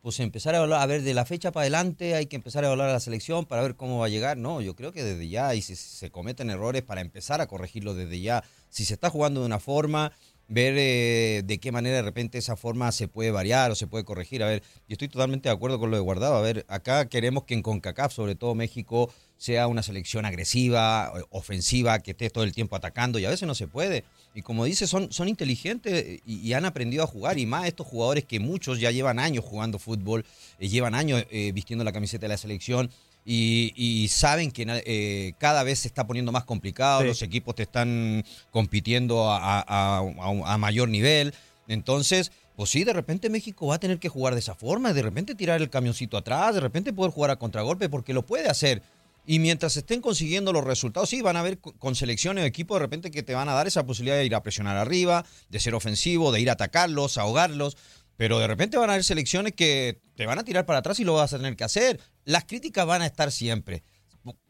pues 0.00 0.20
empezar 0.20 0.54
a 0.54 0.58
evaluar, 0.58 0.80
a 0.80 0.86
ver, 0.86 1.02
de 1.02 1.12
la 1.12 1.24
fecha 1.24 1.50
para 1.50 1.62
adelante 1.62 2.14
hay 2.14 2.26
que 2.26 2.36
empezar 2.36 2.62
a 2.64 2.68
evaluar 2.68 2.88
a 2.88 2.92
la 2.92 3.00
selección 3.00 3.46
para 3.46 3.62
ver 3.62 3.74
cómo 3.74 3.98
va 3.98 4.06
a 4.06 4.08
llegar. 4.08 4.36
No, 4.36 4.60
yo 4.60 4.76
creo 4.76 4.92
que 4.92 5.02
desde 5.02 5.28
ya, 5.28 5.54
y 5.54 5.62
si 5.62 5.76
se 5.76 6.10
cometen 6.10 6.50
errores, 6.50 6.82
para 6.82 7.00
empezar 7.00 7.40
a 7.40 7.46
corregirlo 7.46 7.94
desde 7.94 8.20
ya. 8.20 8.44
Si 8.70 8.84
se 8.84 8.94
está 8.94 9.10
jugando 9.10 9.40
de 9.40 9.46
una 9.46 9.58
forma, 9.58 10.12
ver 10.46 10.74
eh, 10.78 11.42
de 11.44 11.58
qué 11.58 11.72
manera 11.72 11.96
de 11.96 12.02
repente 12.02 12.38
esa 12.38 12.56
forma 12.56 12.90
se 12.92 13.06
puede 13.08 13.30
variar 13.30 13.70
o 13.70 13.74
se 13.74 13.86
puede 13.86 14.04
corregir. 14.04 14.42
A 14.42 14.46
ver, 14.46 14.62
yo 14.88 14.94
estoy 14.94 15.08
totalmente 15.08 15.48
de 15.48 15.54
acuerdo 15.54 15.78
con 15.78 15.90
lo 15.90 15.96
de 15.96 16.02
Guardado. 16.02 16.36
A 16.36 16.40
ver, 16.40 16.64
acá 16.68 17.08
queremos 17.08 17.44
que 17.44 17.54
en 17.54 17.62
CONCACAF, 17.62 18.12
sobre 18.12 18.34
todo 18.34 18.54
México, 18.54 19.12
sea 19.38 19.68
una 19.68 19.82
selección 19.82 20.26
agresiva, 20.26 21.12
ofensiva, 21.30 22.00
que 22.00 22.10
esté 22.10 22.28
todo 22.28 22.44
el 22.44 22.52
tiempo 22.52 22.76
atacando 22.76 23.18
y 23.18 23.24
a 23.24 23.30
veces 23.30 23.46
no 23.46 23.54
se 23.54 23.68
puede. 23.68 24.04
Y 24.34 24.42
como 24.42 24.64
dice, 24.64 24.86
son, 24.86 25.10
son 25.12 25.28
inteligentes 25.28 26.20
y, 26.26 26.40
y 26.40 26.52
han 26.52 26.64
aprendido 26.64 27.04
a 27.04 27.06
jugar 27.06 27.38
y 27.38 27.46
más 27.46 27.66
estos 27.66 27.86
jugadores 27.86 28.24
que 28.24 28.40
muchos 28.40 28.80
ya 28.80 28.90
llevan 28.90 29.18
años 29.18 29.44
jugando 29.44 29.78
fútbol, 29.78 30.24
eh, 30.58 30.68
llevan 30.68 30.94
años 30.94 31.24
eh, 31.30 31.52
vistiendo 31.52 31.84
la 31.84 31.92
camiseta 31.92 32.22
de 32.22 32.28
la 32.28 32.36
selección. 32.36 32.90
Y, 33.24 33.74
y, 33.76 34.08
saben 34.08 34.50
que 34.50 34.64
eh, 34.86 35.34
cada 35.38 35.62
vez 35.62 35.80
se 35.80 35.88
está 35.88 36.06
poniendo 36.06 36.32
más 36.32 36.44
complicado, 36.44 37.02
sí. 37.02 37.08
los 37.08 37.20
equipos 37.20 37.54
te 37.54 37.64
están 37.64 38.24
compitiendo 38.50 39.30
a, 39.30 39.60
a, 39.60 39.98
a, 39.98 40.54
a, 40.54 40.58
mayor 40.58 40.88
nivel. 40.88 41.34
Entonces, 41.66 42.32
pues 42.56 42.70
sí, 42.70 42.84
de 42.84 42.94
repente 42.94 43.28
México 43.28 43.66
va 43.66 43.74
a 43.74 43.80
tener 43.80 43.98
que 43.98 44.08
jugar 44.08 44.32
de 44.32 44.40
esa 44.40 44.54
forma, 44.54 44.94
de 44.94 45.02
repente 45.02 45.34
tirar 45.34 45.60
el 45.60 45.68
camioncito 45.68 46.16
atrás, 46.16 46.54
de 46.54 46.60
repente 46.60 46.92
poder 46.92 47.12
jugar 47.12 47.30
a 47.30 47.36
contragolpe, 47.36 47.90
porque 47.90 48.14
lo 48.14 48.24
puede 48.24 48.48
hacer. 48.48 48.82
Y 49.30 49.40
mientras 49.40 49.76
estén 49.76 50.00
consiguiendo 50.00 50.54
los 50.54 50.64
resultados, 50.64 51.10
sí, 51.10 51.20
van 51.20 51.36
a 51.36 51.40
haber 51.40 51.58
con 51.58 51.94
selecciones 51.94 52.44
o 52.44 52.46
equipos 52.46 52.76
de 52.76 52.78
repente 52.78 53.10
que 53.10 53.22
te 53.22 53.34
van 53.34 53.50
a 53.50 53.52
dar 53.52 53.66
esa 53.66 53.84
posibilidad 53.84 54.16
de 54.16 54.24
ir 54.24 54.34
a 54.34 54.42
presionar 54.42 54.78
arriba, 54.78 55.22
de 55.50 55.60
ser 55.60 55.74
ofensivo, 55.74 56.32
de 56.32 56.40
ir 56.40 56.48
a 56.48 56.54
atacarlos, 56.54 57.18
ahogarlos. 57.18 57.76
Pero 58.16 58.38
de 58.38 58.46
repente 58.46 58.78
van 58.78 58.88
a 58.88 58.94
haber 58.94 59.04
selecciones 59.04 59.52
que 59.52 60.00
te 60.16 60.24
van 60.24 60.38
a 60.38 60.44
tirar 60.44 60.64
para 60.64 60.78
atrás 60.78 60.98
y 60.98 61.04
lo 61.04 61.12
vas 61.12 61.34
a 61.34 61.36
tener 61.36 61.56
que 61.56 61.64
hacer. 61.64 62.00
Las 62.24 62.46
críticas 62.46 62.86
van 62.86 63.02
a 63.02 63.06
estar 63.06 63.30
siempre. 63.30 63.82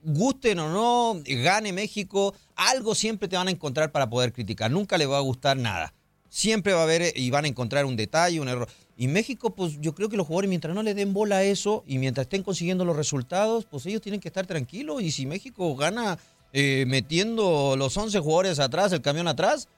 Gusten 0.04 0.60
o 0.60 0.68
no, 0.68 1.22
gane 1.24 1.72
México, 1.72 2.32
algo 2.54 2.94
siempre 2.94 3.26
te 3.26 3.36
van 3.36 3.48
a 3.48 3.50
encontrar 3.50 3.90
para 3.90 4.08
poder 4.08 4.32
criticar. 4.32 4.70
Nunca 4.70 4.96
le 4.96 5.06
va 5.06 5.16
a 5.16 5.22
gustar 5.22 5.56
nada. 5.56 5.92
Siempre 6.28 6.72
va 6.72 6.80
a 6.80 6.84
haber 6.84 7.18
y 7.18 7.30
van 7.30 7.46
a 7.46 7.48
encontrar 7.48 7.84
un 7.84 7.96
detalle, 7.96 8.38
un 8.38 8.48
error. 8.48 8.68
Y 9.00 9.06
México, 9.06 9.54
pues 9.54 9.80
yo 9.80 9.94
creo 9.94 10.08
que 10.08 10.16
los 10.16 10.26
jugadores, 10.26 10.48
mientras 10.48 10.74
no 10.74 10.82
le 10.82 10.92
den 10.92 11.12
bola 11.12 11.36
a 11.36 11.42
eso 11.44 11.84
y 11.86 11.98
mientras 11.98 12.24
estén 12.24 12.42
consiguiendo 12.42 12.84
los 12.84 12.96
resultados, 12.96 13.64
pues 13.64 13.86
ellos 13.86 14.02
tienen 14.02 14.20
que 14.20 14.26
estar 14.26 14.44
tranquilos. 14.44 15.02
Y 15.02 15.12
si 15.12 15.24
México 15.24 15.76
gana 15.76 16.18
eh, 16.52 16.84
metiendo 16.88 17.76
los 17.78 17.96
11 17.96 18.18
jugadores 18.18 18.58
atrás, 18.58 18.92
el 18.92 19.00
camión 19.00 19.28
atrás, 19.28 19.68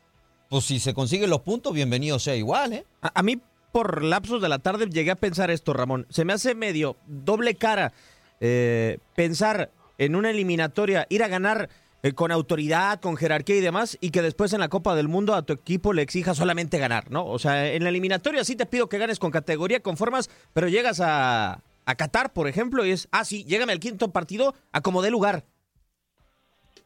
pues 0.48 0.64
si 0.64 0.80
se 0.80 0.94
consiguen 0.94 1.28
los 1.28 1.42
puntos, 1.42 1.74
bienvenido 1.74 2.18
sea 2.18 2.34
igual, 2.34 2.72
¿eh? 2.72 2.86
A, 3.02 3.22
mí 3.22 3.38
por 3.72 4.02
lapsos 4.02 4.40
de 4.40 4.48
la 4.48 4.58
tarde 4.58 4.88
llegué 4.88 5.10
a 5.10 5.16
pensar 5.16 5.50
esto, 5.50 5.74
Ramón. 5.74 6.06
Se 6.08 6.24
me 6.24 6.32
hace 6.32 6.54
medio 6.54 6.96
doble 7.06 7.56
cara 7.56 7.92
eh, 8.40 9.00
pensar 9.14 9.70
en 9.98 10.16
una 10.16 10.30
eliminatoria, 10.30 11.06
ir 11.10 11.22
a 11.22 11.28
ganar 11.28 11.68
eh, 12.02 12.12
con 12.12 12.32
autoridad, 12.32 13.00
con 13.00 13.16
jerarquía 13.16 13.56
y 13.56 13.60
demás, 13.60 13.98
y 14.00 14.10
que 14.10 14.22
después 14.22 14.52
en 14.52 14.60
la 14.60 14.68
Copa 14.68 14.94
del 14.94 15.08
Mundo 15.08 15.34
a 15.34 15.42
tu 15.42 15.52
equipo 15.52 15.92
le 15.92 16.02
exija 16.02 16.34
solamente 16.34 16.78
ganar, 16.78 17.10
¿no? 17.10 17.26
O 17.26 17.38
sea, 17.38 17.72
en 17.72 17.82
la 17.82 17.90
eliminatoria 17.90 18.44
sí 18.44 18.56
te 18.56 18.66
pido 18.66 18.88
que 18.88 18.98
ganes 18.98 19.18
con 19.18 19.30
categoría, 19.30 19.80
con 19.80 19.96
formas, 19.96 20.30
pero 20.52 20.68
llegas 20.68 21.00
a, 21.00 21.60
a 21.84 21.94
Qatar, 21.96 22.32
por 22.32 22.48
ejemplo, 22.48 22.84
y 22.84 22.92
es, 22.92 23.08
ah, 23.10 23.24
sí, 23.24 23.44
llégame 23.44 23.72
al 23.72 23.80
quinto 23.80 24.10
partido 24.12 24.54
a 24.72 24.80
como 24.80 25.02
dé 25.02 25.10
lugar. 25.10 25.44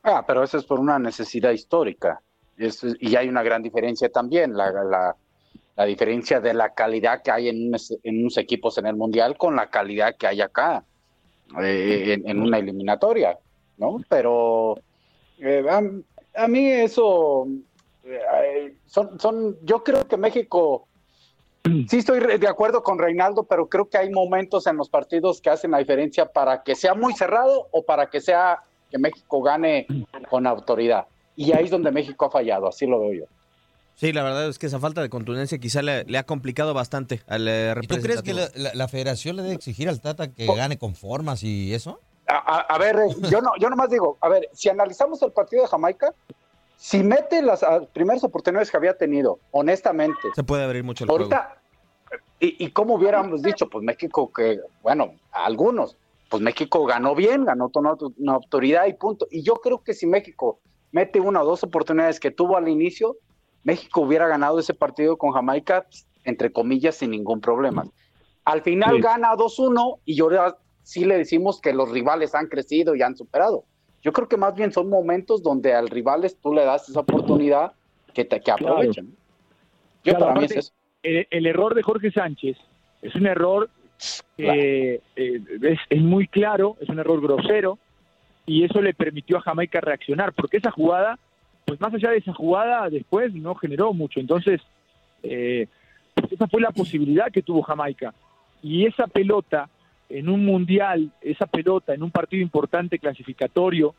Ah, 0.03 0.25
pero 0.27 0.43
eso 0.43 0.59
es 0.59 0.65
por 0.65 0.79
una 0.79 0.99
necesidad 0.99 1.51
histórica. 1.51 2.21
Y 2.57 3.17
hay 3.17 3.29
una 3.29 3.43
gran 3.43 3.63
diferencia 3.63 4.11
también, 4.11 4.57
la, 4.57 5.17
la, 5.77 5.85
diferencia 5.87 6.41
de 6.41 6.55
la 6.55 6.73
calidad 6.73 7.23
que 7.23 7.33
hay 7.33 7.49
en, 7.49 7.73
en, 8.03 8.21
unos 8.21 8.37
equipos 8.37 8.79
en 8.79 8.87
el 8.87 8.95
Mundial 8.95 9.37
con 9.37 9.57
la 9.57 9.71
calidad 9.71 10.15
que 10.17 10.29
hay 10.29 10.41
acá 10.41 10.85
eh, 11.61 12.23
en, 12.25 12.41
una 12.41 12.59
eliminatoria, 12.59 13.39
¿no? 13.79 13.97
Pero 14.09 14.79
eh, 15.39 15.65
a, 15.69 15.83
a, 16.43 16.49
mí 16.49 16.69
eso, 16.69 17.47
eh, 18.05 18.75
son, 18.87 19.19
son, 19.19 19.57
yo 19.63 19.83
creo 19.83 20.07
que 20.07 20.17
México, 20.17 20.87
sí 21.89 21.99
estoy 21.99 22.21
de 22.21 22.49
acuerdo 22.49 22.83
con 22.83 22.99
Reinaldo, 22.99 23.45
pero 23.45 23.69
creo 23.69 23.89
que 23.89 23.99
hay 23.99 24.11
momentos 24.11 24.67
en 24.67 24.77
los 24.77 24.89
partidos 24.89 25.41
que 25.41 25.51
hacen 25.51 25.73
la 25.73 25.79
diferencia 25.79 26.27
para 26.27 26.63
que 26.63 26.75
sea 26.75 26.95
muy 26.95 27.15
cerrado 27.15 27.69
o 27.73 27.85
para 27.85 28.11
que 28.11 28.21
sea 28.21 28.63
que 28.91 28.99
México 28.99 29.43
gane 29.43 29.87
con 30.31 30.47
autoridad. 30.47 31.07
Y 31.37 31.53
ahí 31.53 31.65
es 31.65 31.71
donde 31.71 31.91
México 31.91 32.27
ha 32.27 32.31
fallado, 32.31 32.69
así 32.69 32.87
lo 32.87 33.01
veo 33.01 33.13
yo. 33.13 33.25
Sí, 33.97 34.13
la 34.13 34.25
verdad 34.25 34.49
es 34.49 34.59
que 34.59 34.67
esa 34.67 34.81
falta 34.81 35.03
de 35.03 35.09
contundencia 35.09 35.59
quizá 35.59 35.81
le, 35.81 36.05
le 36.05 36.19
ha 36.19 36.25
complicado 36.25 36.75
bastante 36.75 37.23
al 37.29 37.47
eh, 37.47 37.75
¿Y 37.81 37.87
tú 37.87 37.97
crees 38.01 38.23
que 38.23 38.35
la, 38.35 38.51
la, 38.55 38.75
la, 38.75 38.89
federación 38.89 39.37
le 39.37 39.43
debe 39.43 39.55
exigir 39.55 39.89
al 39.89 40.01
Tata 40.01 40.33
que 40.33 40.47
gane 40.47 40.79
con 40.79 40.97
formas 40.97 41.45
y 41.45 41.73
eso? 41.73 42.01
A, 42.27 42.37
a, 42.37 42.61
a, 42.61 42.79
ver, 42.79 42.97
yo 43.29 43.41
no, 43.41 43.51
yo 43.59 43.69
nomás 43.69 43.91
digo, 43.91 44.17
a 44.21 44.29
ver, 44.29 44.49
si 44.53 44.69
analizamos 44.69 45.21
el 45.23 45.33
partido 45.33 45.63
de 45.63 45.69
Jamaica, 45.69 46.15
si 46.77 47.03
mete 47.03 47.43
las 47.43 47.65
primeras 47.93 48.25
oportunidades 48.25 48.71
que 48.71 48.77
había 48.77 48.97
tenido, 48.97 49.39
honestamente. 49.51 50.21
Se 50.35 50.43
puede 50.43 50.65
abrir 50.65 50.85
mucho 50.85 51.05
el 51.05 51.11
ahorita, 51.11 51.59
juego. 52.09 52.25
Y, 52.41 52.65
y 52.65 52.71
como 52.71 52.95
hubiéramos 52.95 53.43
dicho, 53.43 53.69
pues 53.69 53.85
México 53.85 54.31
que, 54.33 54.61
bueno, 54.83 55.15
algunos, 55.33 55.97
pues 56.29 56.43
México 56.43 56.85
ganó 56.85 57.15
bien, 57.15 57.45
ganó 57.45 57.71
una, 57.75 57.95
una 58.19 58.35
autoridad 58.35 58.87
y 58.87 58.95
punto. 58.95 59.27
Y 59.31 59.43
yo 59.43 59.55
creo 59.55 59.83
que 59.83 59.95
si 59.95 60.07
México 60.07 60.59
mete 60.93 61.21
una 61.21 61.43
o 61.43 61.47
dos 61.47 61.63
oportunidades 61.63 62.21
que 62.21 62.31
tuvo 62.31 62.57
al 62.57 62.69
inicio, 62.69 63.17
México 63.63 64.03
hubiera 64.03 64.29
ganado 64.29 64.59
ese 64.59 64.75
partido 64.75 65.17
con 65.17 65.33
Jamaica, 65.33 65.87
entre 66.25 66.53
comillas, 66.53 66.97
sin 66.97 67.11
ningún 67.11 67.41
problema. 67.41 67.85
Al 68.45 68.63
final 68.63 68.97
sí. 68.97 69.01
gana 69.01 69.33
2-1 69.35 70.01
y 70.05 70.17
yo 70.17 70.29
sí 70.85 71.05
le 71.05 71.19
decimos 71.19 71.61
que 71.61 71.73
los 71.73 71.91
rivales 71.91 72.37
han 72.37 72.47
crecido 72.47 72.95
y 72.95 73.03
han 73.03 73.17
superado. 73.17 73.65
Yo 74.03 74.13
creo 74.13 74.29
que 74.29 74.37
más 74.37 74.55
bien 74.55 74.73
son 74.73 74.89
momentos 74.89 75.43
donde 75.43 75.75
al 75.75 75.89
rivales 75.89 76.37
tú 76.41 76.55
le 76.55 76.65
das 76.65 76.89
esa 76.89 77.01
oportunidad 77.01 77.73
que, 78.13 78.25
te, 78.25 78.41
que 78.41 78.53
aprovechen. 78.53 79.07
Claro. 79.07 79.19
Yo 80.05 80.13
claro, 80.13 80.27
para 80.27 80.41
mí 80.41 80.47
es 80.47 80.57
eso. 80.57 80.73
El, 81.03 81.27
el, 81.31 81.47
error 81.47 81.75
de 81.75 81.83
Jorge 81.83 82.13
Sánchez 82.13 82.57
es 83.03 83.15
un 83.17 83.27
error 83.27 83.69
que 84.37 85.03
eh, 85.17 85.43
es, 85.63 85.79
es 85.91 86.01
muy 86.01 86.29
claro, 86.29 86.77
es 86.81 86.89
un 86.89 87.01
error 87.01 87.21
grosero 87.21 87.79
y 88.47 88.63
eso 88.63 88.81
le 88.81 88.95
permitió 88.95 89.39
a 89.39 89.43
Jamaica 89.43 89.81
reaccionar, 89.81 90.33
porque 90.35 90.59
esa 90.59 90.71
jugada 90.71 91.19
pues 91.65 91.81
más 91.81 91.95
allá 91.95 92.11
de 92.11 92.19
esa 92.19 92.33
jugada, 92.33 92.89
después 92.91 93.33
no 93.35 93.55
generó 93.55 93.93
mucho. 93.93 94.21
Entonces, 94.21 94.61
eh, 95.23 95.67
pues 96.15 96.33
esa 96.33 96.47
fue 96.49 96.61
la 96.61 96.71
posibilidad 96.71 97.31
que 97.33 97.43
tuvo 97.43 97.63
Jamaica. 97.63 98.15
Y 98.63 98.87
esa 98.87 99.07
pelota 99.07 99.69
en 100.09 100.29
un 100.29 100.45
mundial, 100.45 101.11
esa 101.21 101.47
pelota 101.47 101.95
en 101.95 102.03
un 102.03 102.11
partido 102.11 102.43
importante 102.43 102.99
clasificatorio, 102.99 103.95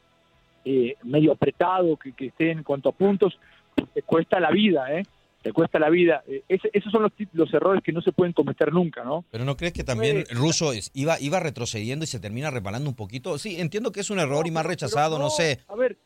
eh, 0.63 0.95
medio 1.03 1.31
apretado, 1.31 1.97
que, 1.97 2.13
que, 2.13 2.27
esté 2.27 2.51
en 2.51 2.63
cuanto 2.63 2.89
a 2.89 2.91
puntos, 2.91 3.37
pues 3.75 3.89
te 3.93 4.01
cuesta 4.01 4.39
la 4.39 4.51
vida, 4.51 4.91
¿eh? 4.91 5.03
Te 5.41 5.53
cuesta 5.53 5.77
la 5.77 5.91
vida. 5.91 6.23
Eh, 6.27 6.41
ese, 6.49 6.71
esos 6.73 6.91
son 6.91 7.03
los, 7.03 7.11
los, 7.33 7.53
errores 7.53 7.83
que 7.83 7.91
no 7.91 8.01
se 8.01 8.11
pueden 8.11 8.33
cometer 8.33 8.73
nunca, 8.73 9.03
¿no? 9.03 9.25
Pero 9.29 9.45
¿no 9.45 9.55
crees 9.55 9.73
que 9.73 9.83
también 9.83 10.23
pues, 10.27 10.35
Russo 10.35 10.71
iba, 10.95 11.19
iba 11.19 11.39
retrocediendo 11.39 12.03
y 12.03 12.07
se 12.07 12.19
termina 12.19 12.49
reparando 12.49 12.89
un 12.89 12.95
poquito? 12.95 13.37
Sí, 13.37 13.61
entiendo 13.61 13.91
que 13.91 13.99
es 13.99 14.09
un 14.09 14.17
error 14.17 14.41
no, 14.41 14.47
y 14.47 14.51
más 14.51 14.65
rechazado, 14.65 15.19
no, 15.19 15.25
no 15.25 15.29
sé. 15.29 15.59
A 15.67 15.75
ver, 15.75 15.97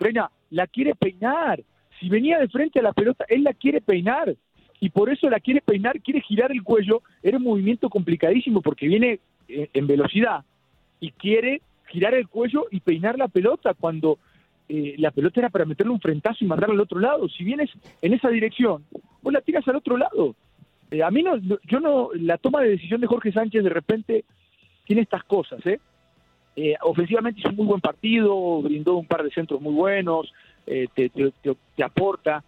Reina, 0.00 0.30
la 0.50 0.66
quiere 0.66 0.96
peinar. 0.96 1.62
Si 2.00 2.08
venía 2.08 2.38
de 2.38 2.48
frente 2.48 2.80
a 2.80 2.82
la 2.82 2.92
pelota, 2.92 3.24
él 3.28 3.44
la 3.44 3.52
quiere 3.52 3.80
peinar. 3.80 4.34
y 4.80 4.90
por 4.90 5.10
eso 5.10 5.28
la 5.28 5.38
quiere 5.40 5.60
peinar, 5.60 6.00
quiere 6.00 6.20
girar 6.20 6.50
el 6.50 6.62
cuello, 6.62 7.02
era 7.22 7.36
un 7.36 7.44
movimiento 7.44 7.88
complicadísimo 7.88 8.62
porque 8.62 8.86
viene 8.86 9.20
en 9.48 9.86
velocidad 9.86 10.44
y 11.00 11.10
quiere 11.12 11.62
girar 11.88 12.14
el 12.14 12.28
cuello 12.28 12.66
y 12.70 12.80
peinar 12.80 13.18
la 13.18 13.28
pelota 13.28 13.74
cuando 13.74 14.18
eh, 14.68 14.94
la 14.98 15.10
pelota 15.10 15.40
era 15.40 15.48
para 15.48 15.64
meterle 15.64 15.92
un 15.92 16.00
frentazo 16.00 16.44
y 16.44 16.46
mandarla 16.46 16.74
al 16.74 16.80
otro 16.80 17.00
lado. 17.00 17.28
Si 17.28 17.42
vienes 17.44 17.70
en 18.02 18.12
esa 18.12 18.28
dirección, 18.28 18.84
vos 19.22 19.32
la 19.32 19.40
tiras 19.40 19.66
al 19.68 19.76
otro 19.76 19.96
lado. 19.96 20.34
Eh, 20.90 21.02
a 21.02 21.10
mí 21.10 21.22
no, 21.22 21.36
yo 21.64 21.80
no, 21.80 22.10
la 22.14 22.36
toma 22.36 22.60
de 22.60 22.70
decisión 22.70 23.00
de 23.00 23.06
Jorge 23.06 23.32
Sánchez 23.32 23.62
de 23.64 23.70
repente 23.70 24.24
tiene 24.84 25.02
estas 25.02 25.24
cosas, 25.24 25.64
¿eh? 25.66 25.80
Eh, 26.56 26.74
ofensivamente 26.82 27.40
hizo 27.40 27.50
un 27.50 27.56
muy 27.56 27.66
buen 27.66 27.80
partido, 27.80 28.60
brindó 28.62 28.96
un 28.96 29.06
par 29.06 29.22
de 29.22 29.30
centros 29.30 29.60
muy 29.60 29.72
buenos, 29.72 30.32
te, 30.66 30.86
te- 31.08 31.08
te- 31.40 31.56
te 31.76 31.82
aporta 31.84 32.42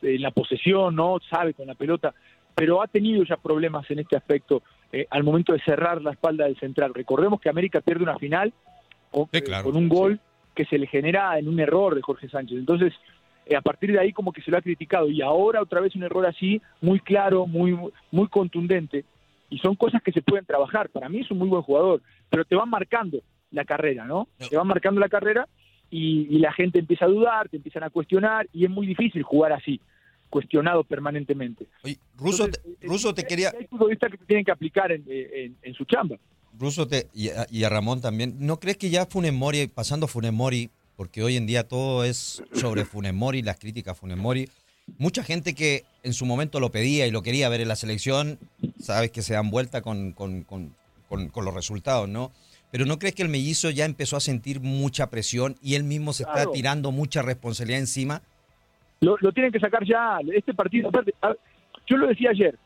la 0.00 0.30
posesión, 0.30 0.96
¿no? 0.96 1.18
Sabe 1.28 1.52
con 1.54 1.66
la 1.66 1.74
pelota, 1.74 2.14
pero 2.54 2.82
ha 2.82 2.86
tenido 2.86 3.22
ya 3.24 3.36
problemas 3.36 3.88
en 3.90 3.98
este 3.98 4.16
aspecto 4.16 4.62
eh, 4.92 5.06
al 5.10 5.22
momento 5.22 5.52
de 5.52 5.60
cerrar 5.60 6.02
la 6.02 6.12
espalda 6.12 6.44
del 6.44 6.58
central. 6.58 6.92
Recordemos 6.94 7.40
que 7.40 7.48
América 7.48 7.80
pierde 7.80 8.02
una 8.02 8.18
final 8.18 8.52
con, 9.10 9.28
eh, 9.32 9.42
con 9.62 9.76
un 9.76 9.88
gol 9.88 10.20
que 10.54 10.64
se 10.64 10.78
le 10.78 10.86
genera 10.86 11.38
en 11.38 11.48
un 11.48 11.60
error 11.60 11.94
de 11.94 12.02
Jorge 12.02 12.28
Sánchez. 12.28 12.58
Entonces, 12.58 12.92
eh, 13.46 13.56
a 13.56 13.60
partir 13.60 13.92
de 13.92 14.00
ahí 14.00 14.12
como 14.12 14.32
que 14.32 14.42
se 14.42 14.50
lo 14.50 14.58
ha 14.58 14.62
criticado 14.62 15.08
y 15.08 15.22
ahora 15.22 15.62
otra 15.62 15.80
vez 15.80 15.94
un 15.94 16.02
error 16.02 16.26
así, 16.26 16.60
muy 16.80 17.00
claro, 17.00 17.46
muy, 17.46 17.78
muy 18.10 18.28
contundente. 18.28 19.04
Y 19.48 19.58
son 19.58 19.74
cosas 19.74 20.02
que 20.02 20.12
se 20.12 20.22
pueden 20.22 20.44
trabajar. 20.44 20.88
Para 20.90 21.08
mí 21.08 21.20
es 21.20 21.30
un 21.30 21.38
muy 21.38 21.48
buen 21.48 21.62
jugador, 21.62 22.02
pero 22.28 22.44
te 22.44 22.54
van 22.54 22.70
marcando 22.70 23.18
la 23.50 23.64
carrera, 23.64 24.04
¿no? 24.04 24.28
Te 24.48 24.56
van 24.56 24.66
marcando 24.66 25.00
la 25.00 25.08
carrera 25.08 25.48
y, 25.90 26.28
y 26.30 26.38
la 26.38 26.52
gente 26.52 26.78
empieza 26.78 27.06
a 27.06 27.08
dudar, 27.08 27.48
te 27.48 27.56
empiezan 27.56 27.82
a 27.82 27.90
cuestionar 27.90 28.46
y 28.52 28.64
es 28.64 28.70
muy 28.70 28.86
difícil 28.86 29.22
jugar 29.24 29.52
así, 29.52 29.80
cuestionado 30.30 30.84
permanentemente. 30.84 31.66
Ruso, 32.16 32.46
Entonces, 32.46 32.78
te, 32.80 32.86
Ruso, 32.86 33.12
te 33.14 33.24
quería... 33.26 33.52
Hay 33.58 33.66
futbolistas 33.66 34.10
que 34.10 34.18
tienen 34.18 34.44
que 34.44 34.52
aplicar 34.52 34.90
en, 34.92 35.04
en- 35.08 35.56
en 35.62 35.74
su 35.74 35.84
chamba. 35.84 36.16
Ruso 36.58 36.86
te, 36.86 37.08
y, 37.14 37.28
a, 37.28 37.46
y 37.50 37.64
a 37.64 37.68
Ramón 37.68 38.00
también. 38.00 38.36
¿No 38.38 38.58
crees 38.60 38.76
que 38.76 38.90
ya 38.90 39.06
Funemori, 39.06 39.66
pasando 39.66 40.06
Funemori, 40.06 40.70
porque 40.96 41.22
hoy 41.22 41.36
en 41.36 41.46
día 41.46 41.66
todo 41.66 42.04
es 42.04 42.42
sobre 42.52 42.84
Funemori, 42.84 43.42
las 43.42 43.58
críticas 43.58 43.92
a 43.92 44.00
Funemori, 44.00 44.48
mucha 44.98 45.22
gente 45.24 45.54
que 45.54 45.84
en 46.02 46.12
su 46.12 46.26
momento 46.26 46.60
lo 46.60 46.70
pedía 46.70 47.06
y 47.06 47.10
lo 47.10 47.22
quería 47.22 47.48
ver 47.48 47.60
en 47.60 47.68
la 47.68 47.76
selección, 47.76 48.38
sabes 48.78 49.10
que 49.10 49.22
se 49.22 49.34
dan 49.34 49.50
vuelta 49.50 49.80
con, 49.82 50.12
con- 50.12 50.42
con- 50.44 50.74
los 51.44 51.54
resultados, 51.54 52.08
¿no? 52.08 52.30
Pero 52.70 52.84
¿no 52.86 52.98
crees 53.00 53.14
que 53.16 53.22
el 53.22 53.28
mellizo 53.28 53.70
ya 53.70 53.84
empezó 53.84 54.16
a 54.16 54.20
sentir 54.20 54.60
mucha 54.60 55.10
presión 55.10 55.56
y 55.62 55.74
él 55.74 55.82
mismo 55.82 56.12
se 56.12 56.22
está 56.22 56.46
tirando 56.52 56.92
mucha 56.92 57.20
responsabilidad 57.22 57.80
encima? 57.80 58.22
Lo, 59.00 59.16
lo 59.20 59.32
tienen 59.32 59.52
que 59.52 59.60
sacar 59.60 59.84
ya. 59.84 60.18
Este 60.32 60.54
partido, 60.54 60.88
aparte, 60.88 61.14
yo 61.86 61.96
lo 61.96 62.06
decía 62.06 62.30
ayer, 62.30 62.58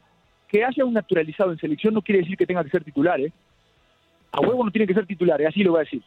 que 0.49 0.65
haya 0.65 0.85
un 0.85 0.95
naturalizado 0.95 1.53
en 1.53 1.59
selección 1.59 1.95
no 1.95 2.03
quiere 2.03 2.21
decir 2.21 2.37
que 2.37 2.47
tenga 2.47 2.63
que 2.63 2.71
ser 2.71 2.85
titular, 2.85 3.21
¿eh? 3.21 3.33
A 4.33 4.41
huevo 4.41 4.65
no 4.65 4.71
tiene 4.71 4.87
que 4.87 4.95
ser 4.95 5.07
titular, 5.07 5.41
¿eh? 5.41 5.47
así 5.47 5.63
lo 5.63 5.73
voy 5.73 5.81
a 5.81 5.85
decir. 5.85 6.03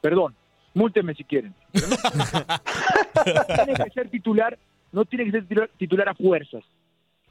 Perdón, 0.00 0.34
múltenme 0.74 1.14
si 1.14 1.24
quieren. 1.24 1.54
No 1.74 3.44
tiene 3.64 3.74
que 3.84 3.90
ser 3.90 4.08
titular, 4.08 4.58
no 4.90 5.04
tiene 5.04 5.26
que 5.26 5.30
ser 5.32 5.42
titular, 5.46 5.70
titular 5.76 6.08
a 6.08 6.14
fuerzas. 6.14 6.64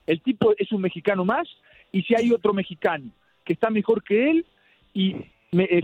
El 0.05 0.21
tipo 0.21 0.53
es 0.57 0.71
un 0.71 0.81
mexicano 0.81 1.25
más 1.25 1.47
y 1.91 2.03
si 2.03 2.15
hay 2.15 2.31
otro 2.31 2.53
mexicano 2.53 3.11
que 3.43 3.53
está 3.53 3.69
mejor 3.69 4.03
que 4.03 4.29
él 4.29 4.45
y 4.93 5.15
me, 5.51 5.65
eh, 5.65 5.81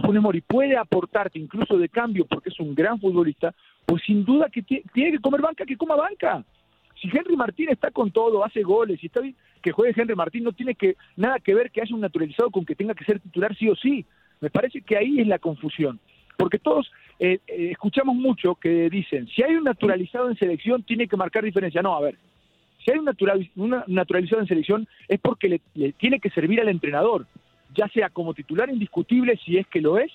puede 0.47 0.77
aportarte 0.77 1.39
incluso 1.39 1.77
de 1.77 1.89
cambio 1.89 2.25
porque 2.25 2.49
es 2.49 2.59
un 2.59 2.73
gran 2.73 2.99
futbolista, 2.99 3.53
pues 3.87 4.03
sin 4.03 4.25
duda 4.25 4.49
que 4.49 4.61
tie- 4.63 4.83
tiene 4.93 5.13
que 5.13 5.19
comer 5.19 5.41
banca, 5.41 5.65
que 5.65 5.77
coma 5.77 5.95
banca. 5.95 6.43
Si 7.01 7.07
Henry 7.07 7.37
Martín 7.37 7.69
está 7.69 7.89
con 7.89 8.11
todo, 8.11 8.43
hace 8.43 8.61
goles 8.61 9.01
y 9.01 9.07
está 9.07 9.21
bien 9.21 9.35
que 9.61 9.71
juegue 9.71 9.99
Henry 9.99 10.13
Martín, 10.15 10.43
no 10.43 10.51
tiene 10.51 10.75
que 10.75 10.97
nada 11.15 11.39
que 11.39 11.55
ver 11.55 11.71
que 11.71 11.81
haya 11.81 11.95
un 11.95 12.01
naturalizado 12.01 12.51
con 12.51 12.65
que 12.65 12.75
tenga 12.75 12.93
que 12.93 13.05
ser 13.05 13.19
titular 13.19 13.55
sí 13.55 13.69
o 13.69 13.75
sí. 13.75 14.05
Me 14.41 14.49
parece 14.49 14.81
que 14.81 14.97
ahí 14.97 15.19
es 15.21 15.27
la 15.27 15.39
confusión. 15.39 15.99
Porque 16.37 16.59
todos 16.59 16.91
eh, 17.17 17.39
eh, 17.47 17.69
escuchamos 17.71 18.15
mucho 18.15 18.55
que 18.55 18.89
dicen, 18.89 19.27
si 19.29 19.41
hay 19.41 19.55
un 19.55 19.63
naturalizado 19.63 20.29
en 20.29 20.37
selección, 20.37 20.83
tiene 20.83 21.07
que 21.07 21.17
marcar 21.17 21.43
diferencia. 21.43 21.81
No, 21.81 21.95
a 21.95 22.01
ver, 22.01 22.17
si 22.83 22.91
hay 22.91 22.99
un, 22.99 23.05
natural, 23.05 23.49
naturalizado 23.87 24.41
en 24.41 24.47
selección 24.47 24.87
es 25.07 25.19
porque 25.19 25.47
le, 25.49 25.91
tiene 25.93 26.19
que 26.19 26.29
servir 26.29 26.59
al 26.59 26.69
entrenador, 26.69 27.25
ya 27.73 27.87
sea 27.87 28.09
como 28.09 28.33
titular 28.33 28.69
indiscutible, 28.69 29.37
si 29.45 29.57
es 29.57 29.65
que 29.67 29.81
lo 29.81 29.97
es, 29.97 30.11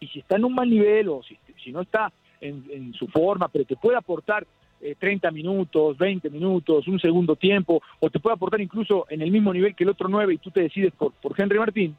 y 0.00 0.08
si 0.08 0.18
está 0.18 0.36
en 0.36 0.44
un 0.44 0.54
mal 0.54 0.68
nivel 0.68 1.08
o 1.08 1.22
si 1.22 1.72
no 1.72 1.82
está 1.82 2.12
en, 2.40 2.92
su 2.94 3.06
forma, 3.08 3.48
pero 3.48 3.64
te 3.64 3.76
puede 3.76 3.96
aportar 3.96 4.46
eh, 4.80 4.94
30 4.98 5.30
minutos, 5.30 5.98
20 5.98 6.30
minutos, 6.30 6.88
un 6.88 6.98
segundo 6.98 7.36
tiempo, 7.36 7.82
o 8.00 8.10
te 8.10 8.18
puede 8.18 8.34
aportar 8.34 8.60
incluso 8.60 9.06
en 9.10 9.22
el 9.22 9.30
mismo 9.30 9.52
nivel 9.52 9.74
que 9.74 9.84
el 9.84 9.90
otro 9.90 10.08
9 10.08 10.34
y 10.34 10.38
tú 10.38 10.50
te 10.50 10.62
decides 10.62 10.92
por, 10.92 11.12
por 11.12 11.38
Henry 11.38 11.58
Martín, 11.58 11.96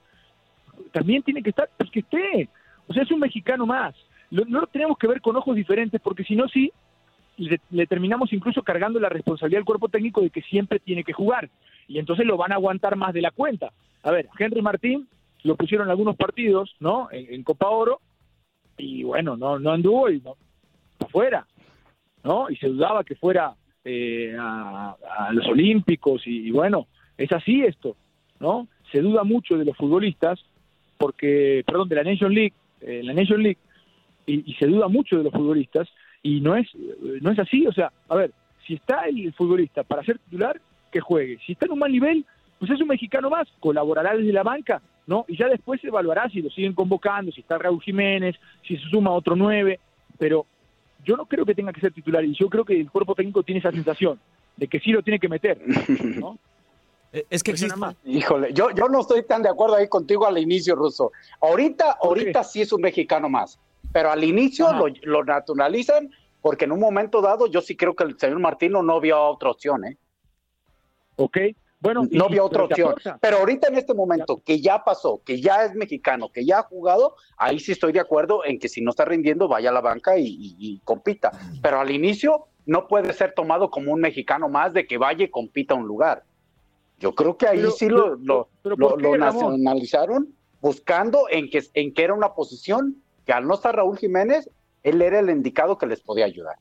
también 0.91 1.21
tiene 1.23 1.43
que 1.43 1.51
estar, 1.51 1.69
pues 1.77 1.89
que 1.91 1.99
esté. 1.99 2.49
O 2.87 2.93
sea, 2.93 3.03
es 3.03 3.11
un 3.11 3.19
mexicano 3.19 3.65
más. 3.65 3.95
Lo- 4.29 4.45
no 4.45 4.61
lo 4.61 4.67
tenemos 4.67 4.97
que 4.97 5.07
ver 5.07 5.21
con 5.21 5.35
ojos 5.35 5.55
diferentes, 5.55 6.01
porque 6.01 6.23
si 6.23 6.35
no, 6.35 6.47
sí, 6.47 6.71
le, 7.37 7.87
terminamos 7.87 8.33
incluso 8.33 8.63
cargando 8.63 8.99
la 8.99 9.09
responsabilidad 9.09 9.59
al 9.59 9.65
cuerpo 9.65 9.89
técnico 9.89 10.21
de 10.21 10.29
que 10.29 10.41
siempre 10.41 10.79
tiene 10.79 11.03
que 11.03 11.13
jugar. 11.13 11.49
Y 11.87 11.99
entonces 11.99 12.25
lo 12.25 12.37
van 12.37 12.51
a 12.51 12.55
aguantar 12.55 12.95
más 12.95 13.13
de 13.13 13.21
la 13.21 13.31
cuenta. 13.31 13.71
A 14.03 14.11
ver, 14.11 14.27
Henry 14.37 14.61
Martín 14.61 15.07
lo 15.43 15.55
pusieron 15.55 15.87
en 15.87 15.91
algunos 15.91 16.15
partidos, 16.15 16.75
¿no? 16.79 17.09
En 17.11 17.43
Copa 17.43 17.69
Oro, 17.69 17.99
y 18.82 19.03
bueno, 19.03 19.38
no, 19.38 19.59
no 19.59 19.71
anduvo 19.71 20.09
y 20.09 20.19
no, 20.21 20.36
afuera, 20.99 21.45
¿no? 22.23 22.49
Y 22.49 22.55
se 22.57 22.67
dudaba 22.67 23.03
que 23.03 23.15
fuera 23.15 23.55
eh, 23.84 24.36
a, 24.39 24.95
a 25.17 25.34
los 25.34 25.47
Olímpicos, 25.47 26.23
y, 26.25 26.51
bueno, 26.51 26.88
es 27.17 27.32
así 27.32 27.63
esto, 27.63 27.95
¿no? 28.39 28.67
Se 28.91 29.01
duda 29.01 29.23
mucho 29.23 29.57
de 29.57 29.65
los 29.65 29.77
futbolistas, 29.77 30.39
porque, 30.97 31.63
perdón, 31.65 31.89
de 31.89 31.95
la 31.95 32.03
Nation 32.03 32.34
League, 32.34 32.53
eh, 32.82 33.01
la 33.03 33.13
Nation 33.13 33.41
League, 33.41 33.59
y, 34.25 34.51
y 34.51 34.53
se 34.55 34.67
duda 34.67 34.88
mucho 34.88 35.17
de 35.17 35.23
los 35.23 35.34
futbolistas, 35.34 35.88
y 36.23 36.41
no 36.41 36.55
es, 36.55 36.67
no 37.21 37.32
es 37.32 37.39
así, 37.39 37.65
o 37.65 37.73
sea, 37.73 37.91
a 38.09 38.15
ver, 38.15 38.32
si 38.65 38.75
está 38.75 39.05
el 39.05 39.34
futbolista 39.34 39.84
para 39.84 40.03
ser 40.03 40.19
titular, 40.19 40.59
que 40.91 40.99
juegue, 40.99 41.39
si 41.45 41.53
está 41.53 41.65
en 41.65 41.71
un 41.71 41.79
mal 41.79 41.91
nivel, 41.91 42.25
pues 42.59 42.69
es 42.69 42.82
un 42.82 42.88
mexicano 42.88 43.29
más, 43.29 43.47
colaborará 43.59 44.15
desde 44.15 44.32
la 44.34 44.43
banca, 44.43 44.82
¿no? 45.07 45.25
Y 45.27 45.37
ya 45.37 45.47
después 45.47 45.81
se 45.81 45.87
evaluará 45.87 46.29
si 46.29 46.41
lo 46.41 46.49
siguen 46.49 46.73
convocando, 46.73 47.31
si 47.31 47.41
está 47.41 47.57
Raúl 47.57 47.81
Jiménez, 47.81 48.35
si 48.67 48.77
se 48.77 48.89
suma 48.89 49.11
otro 49.11 49.35
nueve, 49.35 49.79
pero 50.17 50.45
yo 51.03 51.17
no 51.17 51.25
creo 51.25 51.45
que 51.45 51.55
tenga 51.55 51.73
que 51.73 51.81
ser 51.81 51.93
titular, 51.93 52.23
y 52.23 52.33
yo 52.33 52.49
creo 52.49 52.63
que 52.63 52.79
el 52.79 52.89
cuerpo 52.91 53.15
técnico 53.15 53.43
tiene 53.43 53.59
esa 53.59 53.71
sensación 53.71 54.19
de 54.55 54.67
que 54.67 54.79
sí 54.79 54.91
lo 54.91 55.01
tiene 55.01 55.19
que 55.19 55.29
meter, 55.29 55.59
¿no? 56.19 56.37
Es 57.29 57.43
que 57.43 57.51
existe... 57.51 57.75
Híjole, 58.05 58.53
yo, 58.53 58.71
yo 58.71 58.87
no 58.87 59.01
estoy 59.01 59.23
tan 59.23 59.43
de 59.43 59.49
acuerdo 59.49 59.75
ahí 59.75 59.89
contigo 59.89 60.25
al 60.25 60.37
inicio, 60.37 60.75
Ruso. 60.75 61.11
Ahorita, 61.41 61.97
ahorita 62.01 62.41
sí 62.45 62.61
es 62.61 62.71
un 62.71 62.79
mexicano 62.79 63.27
más, 63.27 63.59
pero 63.91 64.11
al 64.11 64.23
inicio 64.23 64.71
lo, 64.71 64.85
lo 65.03 65.25
naturalizan 65.25 66.09
porque 66.41 66.65
en 66.65 66.71
un 66.71 66.79
momento 66.79 67.21
dado 67.21 67.47
yo 67.47 67.61
sí 67.61 67.75
creo 67.75 67.95
que 67.95 68.03
el 68.03 68.17
señor 68.17 68.39
Martino 68.39 68.81
no 68.81 68.99
vio 68.99 69.21
otra 69.21 69.51
opción, 69.51 69.85
¿eh? 69.85 69.97
Ok, 71.17 71.37
bueno. 71.82 72.03
No 72.11 72.29
vio 72.29 72.45
otra 72.45 72.63
opción. 72.63 72.95
Pero 73.19 73.38
ahorita 73.39 73.67
en 73.67 73.75
este 73.75 73.93
momento, 73.93 74.41
que 74.45 74.61
ya 74.61 74.84
pasó, 74.84 75.21
que 75.25 75.41
ya 75.41 75.65
es 75.65 75.73
mexicano, 75.75 76.32
que 76.32 76.45
ya 76.45 76.59
ha 76.59 76.63
jugado, 76.63 77.15
ahí 77.38 77.59
sí 77.59 77.73
estoy 77.73 77.91
de 77.91 77.99
acuerdo 77.99 78.45
en 78.45 78.59
que 78.59 78.69
si 78.69 78.82
no 78.82 78.91
está 78.91 79.03
rindiendo, 79.03 79.47
vaya 79.49 79.69
a 79.71 79.73
la 79.73 79.82
banca 79.82 80.17
y, 80.17 80.25
y- 80.27 80.55
y 80.59 80.79
compita. 80.86 81.32
Pero 81.61 81.79
al 81.79 81.91
inicio 81.91 82.45
no 82.65 82.88
puede 82.88 83.11
ser 83.13 83.34
tomado 83.34 83.69
como 83.71 83.91
un 83.91 83.99
mexicano 83.99 84.47
más 84.47 84.71
de 84.73 84.86
que 84.86 84.97
vaya 84.97 85.25
y 85.25 85.29
compita 85.29 85.73
un 85.73 85.88
lugar. 85.88 86.23
Yo 86.99 87.15
creo 87.15 87.36
que 87.36 87.47
ahí 87.47 87.57
Pero- 87.57 87.71
sí 87.71 87.89
lo, 87.89 88.15
lo, 88.15 88.47
pero 88.61 88.75
lo- 88.77 88.89
¿por 88.89 88.97
qué, 88.97 89.03
lo 89.03 89.13
Ramón? 89.17 89.19
nacionalizaron 89.63 90.36
buscando 90.61 91.25
en 91.32 91.49
que, 91.49 91.63
en 91.73 91.91
que 91.95 92.03
era 92.03 92.13
una 92.13 92.36
posición 92.36 93.01
que 93.25 93.34
al 93.34 93.47
no 93.47 93.55
estar 93.55 93.75
Raúl 93.75 93.97
Jiménez, 93.97 94.47
él 94.84 95.01
era 95.01 95.19
el 95.19 95.32
indicado 95.32 95.79
que 95.79 95.88
les 95.88 96.01
podía 96.01 96.25
ayudar. 96.25 96.57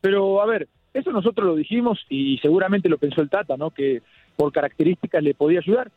Pero 0.00 0.40
a 0.40 0.46
ver, 0.46 0.68
eso 0.94 1.10
nosotros 1.12 1.46
lo 1.46 1.54
dijimos 1.54 2.04
y 2.08 2.38
seguramente 2.38 2.88
lo 2.88 2.98
pensó 2.98 3.20
el 3.20 3.30
Tata, 3.30 3.56
¿no? 3.56 3.70
Que 3.70 4.02
por 4.36 4.52
características 4.52 5.22
le 5.22 5.34
podía 5.34 5.60
ayudar. 5.60 5.90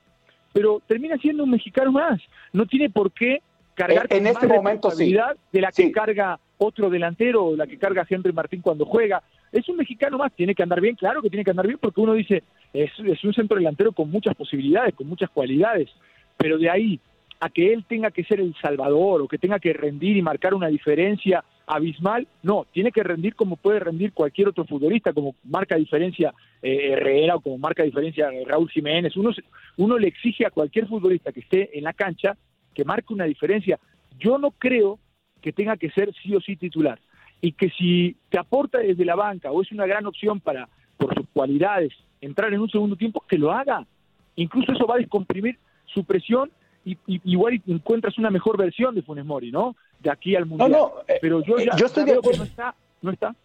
Pero 0.53 0.81
termina 0.85 1.17
siendo 1.17 1.43
un 1.43 1.51
mexicano 1.51 1.91
más. 1.91 2.21
No 2.53 2.65
tiene 2.65 2.89
por 2.89 3.11
qué 3.11 3.41
cargar 3.73 4.07
En- 4.09 4.19
con 4.19 4.27
este 4.27 4.47
más 4.47 4.57
momento 4.57 4.91
sí. 4.91 5.15
de 5.51 5.61
la 5.61 5.71
que 5.71 5.91
carga 5.91 6.39
otro 6.57 6.89
delantero 6.89 7.45
o 7.45 7.55
la 7.55 7.65
que 7.65 7.77
carga 7.77 8.05
Henry 8.07 8.33
Martín 8.33 8.61
cuando 8.61 8.85
juega. 8.85 9.23
Es 9.51 9.67
un 9.69 9.77
mexicano 9.77 10.17
más, 10.17 10.31
tiene 10.33 10.53
que 10.55 10.63
andar 10.63 10.79
bien, 10.79 10.95
claro 10.95 11.21
que 11.21 11.29
tiene 11.29 11.43
que 11.43 11.51
andar 11.51 11.67
bien 11.67 11.79
porque 11.81 11.99
uno 12.01 12.13
dice, 12.13 12.43
es, 12.73 12.91
es 12.99 13.23
un 13.23 13.33
centro 13.33 13.57
delantero 13.57 13.91
con 13.91 14.09
muchas 14.11 14.35
posibilidades, 14.35 14.93
con 14.95 15.07
muchas 15.07 15.29
cualidades, 15.29 15.89
pero 16.37 16.57
de 16.57 16.69
ahí 16.69 16.99
a 17.39 17.49
que 17.49 17.73
él 17.73 17.83
tenga 17.87 18.11
que 18.11 18.23
ser 18.23 18.39
el 18.39 18.55
salvador 18.61 19.21
o 19.21 19.27
que 19.27 19.37
tenga 19.39 19.59
que 19.59 19.73
rendir 19.73 20.15
y 20.15 20.21
marcar 20.21 20.53
una 20.53 20.67
diferencia 20.67 21.43
abismal, 21.73 22.27
no, 22.43 22.65
tiene 22.71 22.91
que 22.91 23.01
rendir 23.03 23.33
como 23.35 23.55
puede 23.55 23.79
rendir 23.79 24.11
cualquier 24.13 24.49
otro 24.49 24.65
futbolista, 24.65 25.13
como 25.13 25.35
marca 25.43 25.75
diferencia 25.75 26.33
eh, 26.61 26.91
Herrera 26.91 27.35
o 27.37 27.41
como 27.41 27.57
marca 27.57 27.83
diferencia 27.83 28.29
Raúl 28.45 28.69
Jiménez. 28.69 29.15
Uno, 29.15 29.31
uno 29.77 29.97
le 29.97 30.07
exige 30.07 30.45
a 30.45 30.51
cualquier 30.51 30.87
futbolista 30.87 31.31
que 31.31 31.39
esté 31.39 31.77
en 31.77 31.83
la 31.85 31.93
cancha 31.93 32.37
que 32.73 32.83
marque 32.85 33.13
una 33.13 33.25
diferencia. 33.25 33.79
Yo 34.19 34.37
no 34.37 34.51
creo 34.51 34.99
que 35.41 35.53
tenga 35.53 35.77
que 35.77 35.89
ser 35.91 36.13
sí 36.21 36.35
o 36.35 36.41
sí 36.41 36.55
titular 36.55 36.99
y 37.41 37.53
que 37.53 37.69
si 37.69 38.15
te 38.29 38.37
aporta 38.37 38.79
desde 38.79 39.05
la 39.05 39.15
banca 39.15 39.51
o 39.51 39.61
es 39.61 39.71
una 39.71 39.85
gran 39.87 40.05
opción 40.05 40.39
para 40.39 40.67
por 40.97 41.15
sus 41.15 41.27
cualidades 41.33 41.93
entrar 42.19 42.53
en 42.53 42.59
un 42.59 42.69
segundo 42.69 42.95
tiempo, 42.95 43.23
que 43.27 43.37
lo 43.37 43.51
haga. 43.51 43.87
Incluso 44.35 44.73
eso 44.73 44.85
va 44.85 44.95
a 44.95 44.99
descomprimir 44.99 45.57
su 45.85 46.03
presión 46.03 46.51
y, 46.85 46.97
y- 47.07 47.21
igual 47.25 47.61
encuentras 47.67 48.17
una 48.17 48.29
mejor 48.29 48.57
versión 48.57 48.93
de 48.93 49.01
Funes 49.01 49.25
Mori, 49.25 49.51
¿no? 49.51 49.75
De 50.01 50.09
aquí 50.09 50.35
al 50.35 50.45
Mundial. 50.45 50.71
no, 50.71 50.93
eh, 51.07 51.19
Pero 51.21 51.41
yo 51.41 51.57
eh, 51.57 51.65
ya 51.65 51.75
yo 51.75 51.85
estoy 51.85 52.05
de 52.05 52.13
acuerdo. 52.13 52.39
no 52.39 52.43
está, 52.49 52.75
no 53.01 53.11
está. 53.11 53.35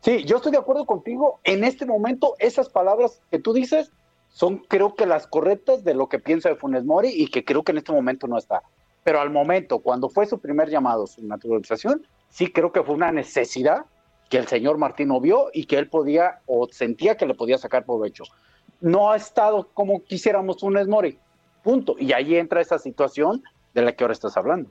Sí, 0.00 0.24
yo 0.24 0.36
estoy 0.36 0.52
de 0.52 0.58
acuerdo 0.58 0.84
contigo. 0.84 1.38
En 1.44 1.62
este 1.62 1.86
momento, 1.86 2.34
esas 2.38 2.68
palabras 2.68 3.20
que 3.30 3.38
tú 3.38 3.52
dices 3.52 3.92
son, 4.30 4.58
creo 4.58 4.94
que 4.94 5.06
las 5.06 5.26
correctas 5.26 5.84
de 5.84 5.94
lo 5.94 6.08
que 6.08 6.18
piensa 6.18 6.48
de 6.48 6.56
Funes 6.56 6.84
Mori 6.84 7.10
y 7.10 7.28
que 7.28 7.44
creo 7.44 7.62
que 7.62 7.72
en 7.72 7.78
este 7.78 7.92
momento 7.92 8.26
no 8.26 8.38
está. 8.38 8.62
Pero 9.04 9.20
al 9.20 9.30
momento, 9.30 9.78
cuando 9.78 10.08
fue 10.08 10.26
su 10.26 10.38
primer 10.38 10.70
llamado, 10.70 11.06
su 11.06 11.24
naturalización, 11.24 12.06
sí 12.30 12.50
creo 12.50 12.72
que 12.72 12.82
fue 12.82 12.94
una 12.94 13.12
necesidad 13.12 13.84
que 14.28 14.38
el 14.38 14.48
señor 14.48 14.78
Martino 14.78 15.20
vio 15.20 15.50
y 15.52 15.66
que 15.66 15.76
él 15.76 15.88
podía 15.88 16.40
o 16.46 16.66
sentía 16.70 17.16
que 17.16 17.26
le 17.26 17.34
podía 17.34 17.58
sacar 17.58 17.84
provecho. 17.84 18.24
No 18.80 19.10
ha 19.10 19.16
estado 19.16 19.68
como 19.74 20.02
quisiéramos 20.02 20.60
Funes 20.60 20.88
Mori. 20.88 21.18
Punto. 21.62 21.94
Y 21.98 22.12
ahí 22.12 22.36
entra 22.36 22.60
esa 22.60 22.78
situación 22.78 23.44
de 23.74 23.82
la 23.82 23.92
que 23.92 24.02
ahora 24.02 24.14
estás 24.14 24.36
hablando. 24.36 24.70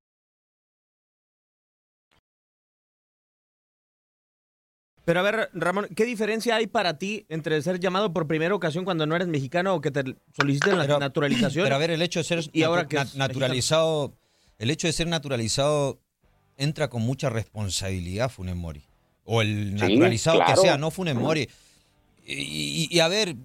Pero 5.03 5.19
a 5.19 5.23
ver, 5.23 5.49
Ramón, 5.53 5.87
¿qué 5.95 6.05
diferencia 6.05 6.55
hay 6.55 6.67
para 6.67 6.97
ti 6.99 7.25
entre 7.29 7.59
ser 7.61 7.79
llamado 7.79 8.13
por 8.13 8.27
primera 8.27 8.53
ocasión 8.53 8.85
cuando 8.85 9.05
no 9.07 9.15
eres 9.15 9.27
mexicano 9.27 9.73
o 9.75 9.81
que 9.81 9.89
te 9.91 10.15
soliciten 10.35 10.77
la 10.77 10.85
naturalización? 10.99 11.63
Pero 11.65 11.75
a 11.75 11.79
ver, 11.79 11.91
el 11.91 12.01
hecho 12.01 12.19
de 12.19 12.23
ser 12.23 12.43
y 12.53 12.63
ahora 12.63 12.87
que 12.87 12.97
es 12.97 13.15
naturalizado, 13.15 14.13
el 14.59 14.69
hecho 14.69 14.87
de 14.87 14.93
ser 14.93 15.07
naturalizado 15.07 15.99
entra 16.57 16.89
con 16.89 17.01
mucha 17.01 17.29
responsabilidad 17.29 18.29
Funes 18.29 18.55
Mori. 18.55 18.83
O 19.23 19.41
el 19.41 19.75
Sí, 19.79 19.81
naturalizado 19.87 20.37
claro. 20.37 20.53
que 20.53 20.61
sea, 20.61 20.77
no 20.77 20.91
Funes 20.91 21.15
Mori. 21.15 21.49
Y, 22.23 22.33
y- 22.33 22.87
y 22.91 22.99
a 22.99 23.07
ver, 23.07 23.35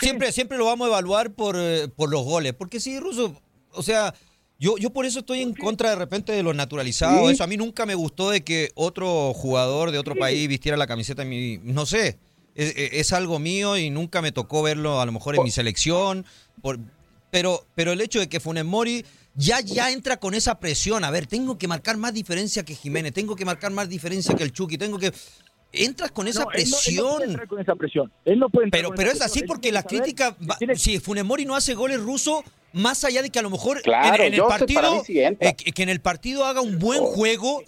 siempre, 0.00 0.30
siempre 0.32 0.58
lo 0.58 0.66
vamos 0.66 0.86
a 0.86 0.88
evaluar 0.90 1.32
por, 1.32 1.56
eh, 1.58 1.88
por 1.88 2.10
los 2.10 2.22
goles. 2.24 2.52
Porque 2.52 2.80
sí, 2.80 3.00
Ruso, 3.00 3.40
o 3.72 3.82
sea, 3.82 4.14
yo, 4.58 4.76
yo 4.78 4.90
por 4.90 5.06
eso 5.06 5.20
estoy 5.20 5.40
en 5.42 5.54
contra 5.54 5.90
de 5.90 5.96
repente 5.96 6.32
de 6.32 6.42
los 6.42 6.54
naturalizados. 6.54 7.28
Sí. 7.28 7.34
Eso 7.34 7.44
a 7.44 7.46
mí 7.46 7.56
nunca 7.56 7.86
me 7.86 7.94
gustó 7.94 8.30
de 8.30 8.42
que 8.42 8.70
otro 8.74 9.32
jugador 9.34 9.90
de 9.92 9.98
otro 9.98 10.14
país 10.16 10.48
vistiera 10.48 10.76
la 10.76 10.86
camiseta 10.86 11.22
en 11.22 11.28
mi. 11.28 11.58
No 11.58 11.86
sé. 11.86 12.18
Es, 12.54 12.74
es 12.76 13.12
algo 13.12 13.38
mío 13.38 13.76
y 13.78 13.88
nunca 13.90 14.20
me 14.20 14.32
tocó 14.32 14.62
verlo 14.62 15.00
a 15.00 15.06
lo 15.06 15.12
mejor 15.12 15.36
en 15.36 15.42
mi 15.44 15.50
selección. 15.50 16.26
por- 16.60 16.80
pero, 17.30 17.66
pero 17.74 17.92
el 17.92 18.00
hecho 18.00 18.18
de 18.20 18.28
que 18.28 18.40
Funes 18.40 18.64
Mori 18.64 19.04
ya, 19.34 19.60
ya 19.60 19.92
entra 19.92 20.16
con 20.18 20.32
esa 20.34 20.58
presión. 20.58 21.04
A 21.04 21.10
ver, 21.10 21.26
tengo 21.26 21.58
que 21.58 21.68
marcar 21.68 21.96
más 21.98 22.12
diferencia 22.14 22.64
que 22.64 22.74
Jiménez, 22.74 23.12
tengo 23.12 23.36
que 23.36 23.44
marcar 23.44 23.70
más 23.70 23.88
diferencia 23.88 24.34
que 24.34 24.42
el 24.44 24.52
Chucky, 24.52 24.78
tengo 24.78 24.98
que. 24.98 25.12
Entras 25.72 26.10
con 26.12 26.26
esa 26.28 26.44
No, 26.44 26.50
él 26.52 26.56
no- 26.56 26.62
él 26.64 26.70
no 26.70 26.76
presión. 26.76 27.06
puede 27.16 27.24
entrar 27.30 27.48
con 27.48 27.60
esa 27.60 27.74
presión. 27.76 28.12
Él 28.24 28.38
no 28.38 28.48
puede 28.48 28.64
entrar 28.66 28.78
Pero, 28.78 28.88
con 28.88 28.96
pero 28.96 29.10
esa 29.10 29.18
es 29.26 29.30
así 29.30 29.40
presión. 29.40 29.48
Porque 29.48 29.72
la 29.72 29.82
crítica, 29.82 30.36
va- 30.48 30.56
si 30.76 30.98
Funes 30.98 31.24
Mori 31.24 31.44
no 31.44 31.54
hace 31.54 31.74
goles 31.74 32.00
ruso, 32.00 32.42
más 32.72 33.04
allá 33.04 33.22
de 33.22 33.30
que 33.30 33.38
a 33.38 33.42
lo 33.42 33.50
mejor 33.50 33.78
en- 33.78 33.82
Claro, 33.82 34.22
en, 34.24 34.34
el 34.34 34.40
partido, 34.42 35.02
eh, 35.08 35.54
que, 35.74 35.82
en 35.82 35.88
el 35.88 36.00
partido 36.00 36.44
haga 36.46 36.60
un 36.62 36.78
buen 36.78 37.00
juego, 37.00 37.62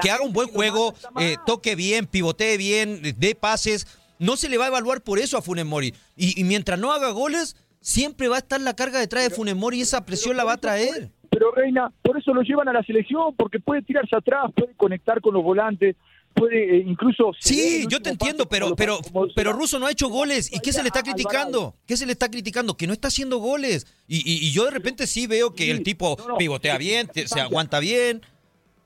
que 0.00 0.10
haga 0.10 0.22
un 0.24 0.32
buen 0.32 0.48
juego, 0.48 0.94
eh, 1.20 1.36
toque 1.46 1.74
bien, 1.74 2.06
pivotee 2.06 2.56
bien, 2.56 3.00
dé 3.18 3.34
pases, 3.34 3.86
no 4.20 4.36
se 4.36 4.48
le 4.48 4.56
va 4.58 4.66
a 4.66 4.68
evaluar 4.68 5.00
por 5.02 5.18
eso 5.18 5.36
a 5.36 5.42
Funes 5.42 5.66
Mori. 5.66 5.92
Y, 6.16 6.38
y 6.40 6.44
mientras 6.44 6.78
no 6.78 6.92
haga 6.92 7.10
goles, 7.10 7.56
siempre 7.80 8.28
va 8.28 8.36
a 8.36 8.40
estar 8.40 8.60
la 8.60 8.74
carga 8.76 9.00
detrás 9.00 9.24
de 9.24 9.30
Funes 9.30 9.56
Mori 9.56 9.78
y 9.78 9.82
esa 9.82 10.04
presión 10.04 10.36
la 10.36 10.44
va 10.44 10.52
a 10.52 10.56
traer. 10.58 11.10
Pero 11.30 11.52
Reina, 11.52 11.92
por 12.02 12.18
eso 12.18 12.34
lo 12.34 12.42
llevan 12.42 12.68
a 12.68 12.72
la 12.72 12.82
selección, 12.82 13.34
porque 13.36 13.58
puede 13.60 13.82
tirarse 13.82 14.14
atrás, 14.16 14.50
puede 14.54 14.74
conectar 14.76 15.20
con 15.20 15.32
los 15.32 15.42
volantes, 15.44 15.96
puede 16.34 16.76
eh, 16.78 16.84
incluso... 16.86 17.32
Sí, 17.38 17.84
yo 17.88 18.00
te 18.00 18.10
entiendo, 18.10 18.48
pero, 18.48 18.74
pero, 18.76 18.98
pero 19.34 19.52
Russo 19.52 19.78
no 19.78 19.86
ha 19.86 19.90
hecho 19.90 20.08
goles. 20.08 20.52
¿Y 20.52 20.60
qué 20.60 20.72
se 20.72 20.82
le 20.82 20.88
está 20.88 21.02
criticando? 21.02 21.74
¿Qué 21.86 21.96
se 21.96 22.06
le 22.06 22.12
está 22.12 22.30
criticando? 22.30 22.76
Que 22.76 22.86
no 22.86 22.92
está 22.92 23.08
haciendo 23.08 23.38
goles. 23.38 23.86
Y, 24.08 24.18
y- 24.18 24.46
y 24.46 24.52
yo 24.52 24.64
de 24.64 24.70
repente 24.70 25.06
sí 25.06 25.26
veo 25.26 25.54
que 25.54 25.70
el 25.70 25.82
tipo 25.82 26.16
pivotea 26.38 26.78
bien, 26.78 27.08
te- 27.08 27.26
se 27.28 27.40
aguanta 27.40 27.78
bien. 27.80 28.22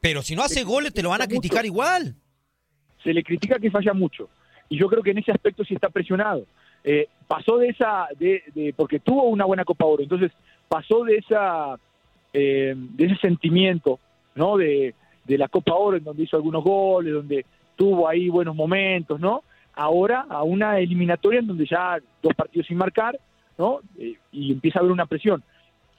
Pero 0.01 0.23
si 0.23 0.35
no 0.37 0.43
hace 0.43 0.65
goles, 0.65 0.93
te 0.93 1.03
lo 1.03 1.11
van 1.11 1.23
a 1.23 1.27
criticar 1.29 1.65
igual. 1.65 2.15
se 3.03 3.13
le 3.13 3.23
critica 3.23 3.59
que 3.59 3.71
falla 3.71 3.93
mucho. 3.93 4.29
Y 4.69 4.79
yo 4.79 4.89
creo 4.89 5.03
que 5.03 5.11
en 5.11 5.19
ese 5.19 5.31
aspecto 5.31 5.63
sí 5.65 5.75
está 5.75 5.91
presionado. 5.91 6.47
Eh, 6.83 7.07
pasó 7.29 7.59
de 7.59 7.69
esa, 7.69 8.09
de, 8.19 8.43
de- 8.55 8.73
porque 8.75 8.99
tuvo 8.99 9.25
una 9.25 9.45
buena 9.45 9.65
Copa 9.65 9.85
Oro, 9.85 10.03
entonces 10.03 10.33
pasó 10.69 11.05
de 11.05 11.17
esa, 11.17 11.79
eh, 12.33 12.75
de 12.77 13.05
ese 13.07 13.17
sentimiento, 13.17 13.99
¿no? 14.35 14.57
De, 14.57 14.95
de 15.25 15.39
la 15.39 15.49
Copa 15.49 15.75
Oro, 15.75 15.97
en 15.97 16.05
donde 16.05 16.25
hizo 16.25 16.37
algunos 16.37 16.63
goles, 16.63 17.15
donde 17.15 17.45
tuvo 17.77 18.09
ahí 18.09 18.29
buenos 18.29 18.55
momentos, 18.55 19.19
¿no? 19.21 19.43
Ahora 19.75 20.27
a 20.29 20.43
una 20.43 20.79
eliminatoria 20.79 21.41
en 21.41 21.47
donde 21.47 21.67
ya 21.67 21.99
dos 22.23 22.35
partidos 22.35 22.67
sin 22.67 22.77
marcar, 22.77 23.19
¿no? 23.59 23.81
Eh, 23.99 24.15
y 24.33 24.53
empieza 24.53 24.79
a 24.79 24.81
haber 24.81 24.93
una 24.93 25.07
presión. 25.07 25.43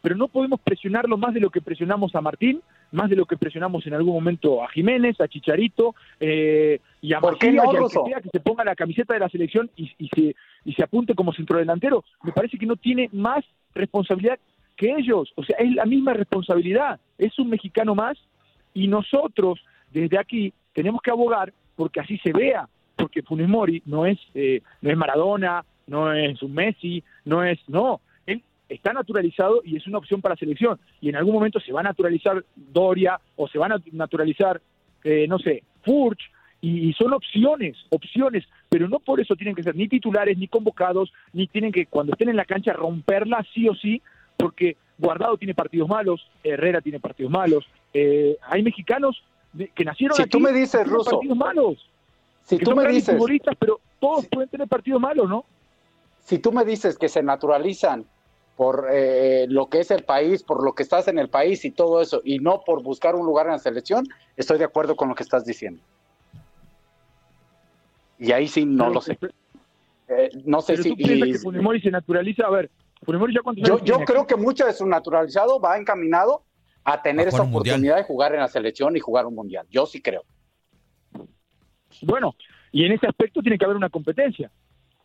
Pero 0.01 0.15
no 0.15 0.27
podemos 0.27 0.59
presionarlo 0.61 1.17
más 1.17 1.33
de 1.33 1.39
lo 1.39 1.49
que 1.49 1.61
presionamos 1.61 2.13
a 2.15 2.21
Martín, 2.21 2.61
más 2.91 3.09
de 3.09 3.15
lo 3.15 3.25
que 3.25 3.37
presionamos 3.37 3.85
en 3.87 3.95
algún 3.95 4.13
momento 4.13 4.63
a 4.63 4.69
Jiménez, 4.69 5.19
a 5.19 5.27
Chicharito 5.27 5.95
eh, 6.19 6.79
y 7.01 7.13
a 7.13 7.19
¿Por 7.19 7.37
qué 7.39 7.51
Macías 7.51 7.73
no, 7.73 8.05
que 8.05 8.21
que 8.21 8.29
se 8.29 8.39
ponga 8.39 8.63
la 8.63 8.75
camiseta 8.75 9.15
de 9.15 9.19
la 9.19 9.29
selección 9.29 9.69
y, 9.75 9.91
y 9.97 10.09
se, 10.09 10.35
y 10.63 10.73
se 10.73 10.83
apunte 10.83 11.15
como 11.15 11.33
centrodelantero. 11.33 12.03
Me 12.23 12.31
parece 12.31 12.57
que 12.57 12.67
no 12.67 12.75
tiene 12.75 13.09
más 13.11 13.43
responsabilidad 13.73 14.39
que 14.77 14.93
ellos. 14.95 15.33
O 15.35 15.43
sea, 15.43 15.57
es 15.57 15.73
la 15.73 15.85
misma 15.85 16.13
responsabilidad. 16.13 16.99
Es 17.17 17.37
un 17.39 17.49
mexicano 17.49 17.95
más 17.95 18.17
y 18.75 18.87
nosotros 18.87 19.59
desde 19.91 20.19
aquí 20.19 20.53
tenemos 20.73 21.01
que 21.01 21.09
abogar 21.09 21.51
porque 21.75 21.99
así 21.99 22.19
se 22.19 22.31
vea, 22.31 22.69
porque 22.95 23.23
Funes 23.23 23.49
no 23.85 24.05
es, 24.05 24.19
eh, 24.35 24.61
no 24.81 24.91
es 24.91 24.97
Maradona, 24.97 25.65
no 25.87 26.13
es 26.13 26.41
un 26.43 26.53
Messi, 26.53 27.03
no 27.25 27.43
es, 27.43 27.57
no, 27.67 28.01
él 28.27 28.43
está 28.69 28.93
naturalizado 28.93 29.61
y 29.65 29.75
es 29.77 29.87
una 29.87 29.97
opción 29.97 30.21
para 30.21 30.35
selección. 30.35 30.79
Y 31.01 31.09
en 31.09 31.15
algún 31.15 31.33
momento 31.33 31.59
se 31.59 31.71
va 31.73 31.79
a 31.79 31.83
naturalizar 31.83 32.43
Doria 32.55 33.19
o 33.35 33.47
se 33.47 33.57
va 33.57 33.65
a 33.65 33.69
nat- 33.69 33.91
naturalizar, 33.91 34.61
eh, 35.03 35.25
no 35.27 35.39
sé, 35.39 35.63
Furch 35.83 36.31
y 36.61 36.93
son 36.93 37.13
opciones, 37.13 37.77
opciones, 37.89 38.43
pero 38.69 38.87
no 38.89 38.99
por 38.99 39.19
eso 39.19 39.35
tienen 39.35 39.53
que 39.55 39.61
ser 39.63 39.75
ni 39.75 39.87
titulares 39.87 40.37
ni 40.37 40.47
convocados, 40.47 41.13
ni 41.33 41.45
tienen 41.47 41.71
que 41.71 41.85
cuando 41.85 42.13
estén 42.13 42.29
en 42.29 42.37
la 42.37 42.45
cancha 42.45 42.73
romperla 42.73 43.45
sí 43.53 43.69
o 43.69 43.75
sí, 43.75 44.01
porque 44.37 44.75
Guardado 44.97 45.37
tiene 45.37 45.53
partidos 45.53 45.89
malos, 45.89 46.25
Herrera 46.43 46.79
tiene 46.81 46.99
partidos 47.01 47.31
malos, 47.31 47.65
eh, 47.97 48.37
hay 48.41 48.61
mexicanos 48.61 49.23
que 49.73 49.85
nacieron 49.85 50.17
Si 50.17 50.23
aquí 50.23 50.29
tú 50.31 50.39
me 50.41 50.51
dices, 50.51 50.85
Russo, 50.85 51.11
partidos 51.11 51.37
malos, 51.37 51.89
si 52.43 52.57
que 52.57 52.65
tú 52.65 52.71
son 52.71 52.83
me 52.83 52.91
dices- 52.91 53.15
futbolistas, 53.15 53.55
pero 53.57 53.79
todos 54.01 54.25
pueden 54.27 54.49
tener 54.49 54.67
partidos 54.67 54.99
malos, 55.01 55.29
¿no? 55.29 55.45
si 56.19 56.39
tú 56.39 56.51
me 56.51 56.65
dices 56.65 56.97
que 56.97 57.07
se 57.07 57.21
naturalizan 57.23 58.03
por 58.57 58.87
eh, 58.91 59.45
lo 59.47 59.67
que 59.67 59.79
es 59.79 59.91
el 59.91 60.03
país, 60.03 60.43
por 60.43 60.63
lo 60.63 60.73
que 60.73 60.81
estás 60.83 61.07
en 61.07 61.19
el 61.19 61.29
país 61.29 61.63
y 61.65 61.71
todo 61.71 62.01
eso, 62.01 62.21
y 62.25 62.39
no 62.39 62.61
por 62.65 62.81
buscar 62.83 63.15
un 63.15 63.25
lugar 63.25 63.45
en 63.45 63.53
la 63.53 63.59
selección, 63.59 64.05
estoy 64.35 64.57
de 64.57 64.63
acuerdo 64.65 64.95
con 64.95 65.07
lo 65.09 65.15
que 65.15 65.23
estás 65.23 65.45
diciendo. 65.45 65.81
Y 68.17 68.31
ahí 68.31 68.47
sí 68.47 68.65
no 68.65 68.89
lo 68.89 69.01
sé. 69.01 69.17
Eh, 70.07 70.29
no 70.45 70.61
sé 70.61 70.73
Pero 70.73 70.83
si. 70.83 70.89
tú 70.89 70.95
piensas 70.97 71.27
y- 71.27 71.31
que 71.33 71.37
Funes 71.39 71.61
Mori 71.61 71.81
se 71.81 71.91
naturaliza, 71.91 72.45
a 72.47 72.49
ver, 72.49 72.69
Funes 73.03 73.19
Mori 73.19 73.33
ya 73.35 73.41
cuántos 73.41 73.67
yo 73.67 73.73
años 73.75 73.85
yo 73.85 73.93
tiene 73.95 74.05
creo 74.05 74.21
aquí? 74.21 74.33
que 74.35 74.41
mucho 74.41 74.65
de 74.65 74.73
su 74.73 74.85
naturalizado 74.87 75.59
va 75.59 75.77
encaminado 75.77 76.43
a 76.85 77.01
tener 77.01 77.25
A 77.25 77.29
esa 77.29 77.43
mundial. 77.43 77.59
oportunidad 77.75 77.95
de 77.97 78.03
jugar 78.03 78.33
en 78.33 78.39
la 78.39 78.47
selección 78.47 78.95
y 78.95 78.99
jugar 78.99 79.25
un 79.25 79.35
mundial. 79.35 79.65
Yo 79.69 79.85
sí 79.85 80.01
creo. 80.01 80.23
Bueno, 82.01 82.35
y 82.71 82.85
en 82.85 82.91
ese 82.91 83.07
aspecto 83.07 83.41
tiene 83.41 83.57
que 83.57 83.65
haber 83.65 83.77
una 83.77 83.89
competencia 83.89 84.51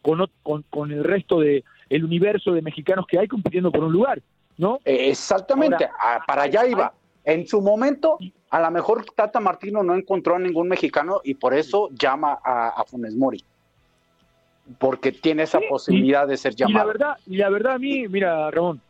con, 0.02 0.26
con, 0.42 0.62
con 0.64 0.92
el 0.92 1.04
resto 1.04 1.40
de 1.40 1.64
el 1.88 2.04
universo 2.04 2.52
de 2.52 2.62
mexicanos 2.62 3.06
que 3.06 3.18
hay 3.18 3.26
compitiendo 3.28 3.72
por 3.72 3.84
un 3.84 3.92
lugar, 3.92 4.22
¿no? 4.56 4.78
Exactamente, 4.84 5.84
Ahora, 5.84 5.96
ah, 6.00 6.24
para 6.26 6.42
allá 6.42 6.66
iba. 6.66 6.92
En 7.24 7.46
su 7.46 7.60
momento, 7.60 8.18
a 8.50 8.60
lo 8.60 8.70
mejor 8.70 9.04
Tata 9.14 9.40
Martino 9.40 9.82
no 9.82 9.94
encontró 9.94 10.36
a 10.36 10.38
ningún 10.38 10.68
mexicano 10.68 11.20
y 11.24 11.34
por 11.34 11.52
eso 11.54 11.88
llama 11.92 12.38
a, 12.44 12.68
a 12.68 12.84
Funes 12.84 13.14
Mori. 13.14 13.44
Porque 14.78 15.12
tiene 15.12 15.42
esa 15.42 15.60
posibilidad 15.68 16.26
de 16.28 16.36
ser 16.36 16.52
Y 16.56 16.60
la 16.62 16.66
llamado. 16.68 16.88
verdad, 16.88 17.16
y 17.26 17.36
la 17.36 17.50
verdad 17.50 17.72
a 17.74 17.78
mí, 17.78 18.06
mira, 18.08 18.50
Ramón, 18.50 18.80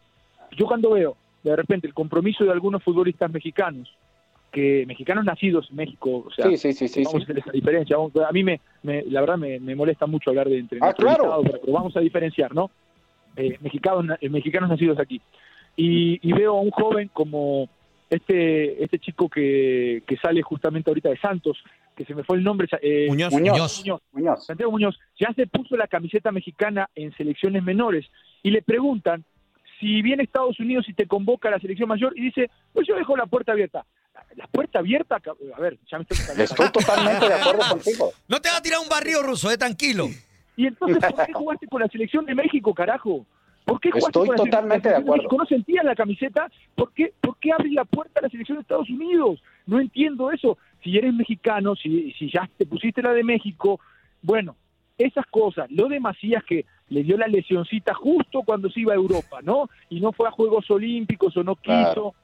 yo 0.52 0.66
cuando 0.66 0.90
veo 0.90 1.16
de 1.42 1.56
repente 1.56 1.86
el 1.86 1.94
compromiso 1.94 2.44
de 2.44 2.52
algunos 2.52 2.82
futbolistas 2.82 3.30
mexicanos, 3.30 3.88
que 4.52 4.84
mexicanos 4.86 5.24
nacidos 5.24 5.68
en 5.70 5.76
México, 5.76 6.24
o 6.26 6.30
sea, 6.32 6.46
Sí, 6.46 6.56
sí, 6.56 6.72
sí, 6.72 6.88
sí, 6.88 7.04
vamos 7.04 7.12
sí. 7.12 7.18
a 7.20 7.24
hacer 7.24 7.38
esa 7.38 7.52
diferencia. 7.52 7.96
vamos- 7.96 8.12
a 8.16 8.32
mí 8.32 8.42
me, 8.42 8.60
me- 8.82 9.02
la 9.04 9.20
verdad 9.20 9.38
me, 9.38 9.60
me 9.60 9.74
molesta 9.76 10.06
mucho 10.06 10.30
hablar 10.30 10.48
de 10.48 10.58
entre 10.58 10.78
Ah, 10.82 10.92
claro. 10.92 11.40
pero 11.44 11.72
vamos 11.72 11.96
a 11.96 12.00
diferenciar, 12.00 12.52
¿no? 12.54 12.70
Eh, 13.36 13.56
mexicanos, 13.60 14.04
na- 14.04 14.18
eh, 14.20 14.28
mexicanos 14.28 14.68
nacidos 14.68 14.98
aquí. 14.98 15.20
Y, 15.76 16.18
y 16.28 16.32
veo 16.32 16.56
a 16.58 16.60
un 16.60 16.70
joven 16.72 17.08
como 17.12 17.68
este 18.10 18.82
este 18.82 18.98
chico 18.98 19.28
que, 19.28 20.02
que 20.06 20.16
sale 20.16 20.42
justamente 20.42 20.90
ahorita 20.90 21.10
de 21.10 21.18
Santos, 21.18 21.56
que 21.94 22.04
se 22.04 22.14
me 22.14 22.24
fue 22.24 22.36
el 22.38 22.42
nombre. 22.42 22.66
eh, 22.82 23.06
Muñoz. 23.08 23.32
Muñoz. 23.32 23.78
Muñoz. 23.84 24.02
Muñoz. 24.12 24.46
Santiago 24.46 24.72
Muñoz 24.72 24.98
ya 25.18 25.32
se 25.34 25.46
puso 25.46 25.76
la 25.76 25.86
camiseta 25.86 26.32
mexicana 26.32 26.88
en 26.96 27.12
selecciones 27.12 27.62
menores 27.62 28.04
y 28.42 28.50
le 28.50 28.62
preguntan 28.62 29.24
si 29.80 30.02
viene 30.02 30.22
Estados 30.22 30.60
Unidos 30.60 30.86
y 30.88 30.94
te 30.94 31.06
convoca 31.06 31.48
a 31.48 31.52
la 31.52 31.58
selección 31.58 31.88
mayor 31.88 32.12
y 32.16 32.22
dice, 32.22 32.50
pues 32.72 32.86
yo 32.86 32.94
dejo 32.94 33.16
la 33.16 33.26
puerta 33.26 33.52
abierta. 33.52 33.84
La 34.36 34.46
puerta 34.46 34.78
abierta, 34.80 35.16
a 35.16 35.60
ver, 35.60 35.78
ya 35.90 35.98
me 35.98 36.04
estoy... 36.08 36.18
Estoy 36.44 36.70
totalmente 36.70 37.26
de 37.28 37.34
acuerdo 37.34 37.62
contigo. 37.70 38.12
No 38.28 38.40
te 38.40 38.48
va 38.50 38.58
a 38.58 38.62
tirar 38.62 38.80
un 38.80 38.88
barrio 38.88 39.22
ruso, 39.22 39.50
eh, 39.50 39.56
tranquilo. 39.58 40.08
Y 40.56 40.66
entonces, 40.66 40.98
¿por 41.10 41.26
qué 41.26 41.32
jugaste 41.32 41.66
con 41.68 41.80
la 41.80 41.88
selección 41.88 42.26
de 42.26 42.34
México, 42.34 42.74
carajo? 42.74 43.24
¿Por 43.64 43.80
qué 43.80 43.90
jugaste 43.90 44.08
Estoy 44.10 44.26
con 44.28 44.36
la 44.36 44.42
selección- 44.42 44.50
totalmente 44.50 44.88
de. 44.90 45.00
México? 45.18 45.36
¿No 45.38 45.46
sentías 45.46 45.84
la 45.84 45.94
camiseta? 45.94 46.50
¿Por 46.74 46.92
qué, 46.92 47.14
¿Por 47.20 47.38
qué 47.38 47.52
abres 47.52 47.72
la 47.72 47.84
puerta 47.86 48.20
a 48.20 48.22
la 48.24 48.28
selección 48.28 48.58
de 48.58 48.62
Estados 48.62 48.90
Unidos? 48.90 49.42
No 49.66 49.80
entiendo 49.80 50.30
eso. 50.30 50.58
Si 50.84 50.96
eres 50.96 51.14
mexicano, 51.14 51.74
si, 51.76 52.12
si 52.12 52.30
ya 52.30 52.48
te 52.58 52.66
pusiste 52.66 53.00
la 53.02 53.12
de 53.12 53.24
México, 53.24 53.80
bueno, 54.22 54.56
esas 54.98 55.24
cosas. 55.26 55.70
Lo 55.70 55.88
de 55.88 55.98
Macías 56.00 56.44
que 56.44 56.66
le 56.90 57.02
dio 57.02 57.16
la 57.16 57.26
lesioncita 57.26 57.94
justo 57.94 58.42
cuando 58.42 58.68
se 58.70 58.80
iba 58.80 58.92
a 58.92 58.96
Europa, 58.96 59.40
¿no? 59.42 59.70
Y 59.88 60.00
no 60.00 60.12
fue 60.12 60.28
a 60.28 60.32
Juegos 60.32 60.70
Olímpicos 60.70 61.36
o 61.36 61.42
no 61.42 61.56
quiso. 61.56 62.14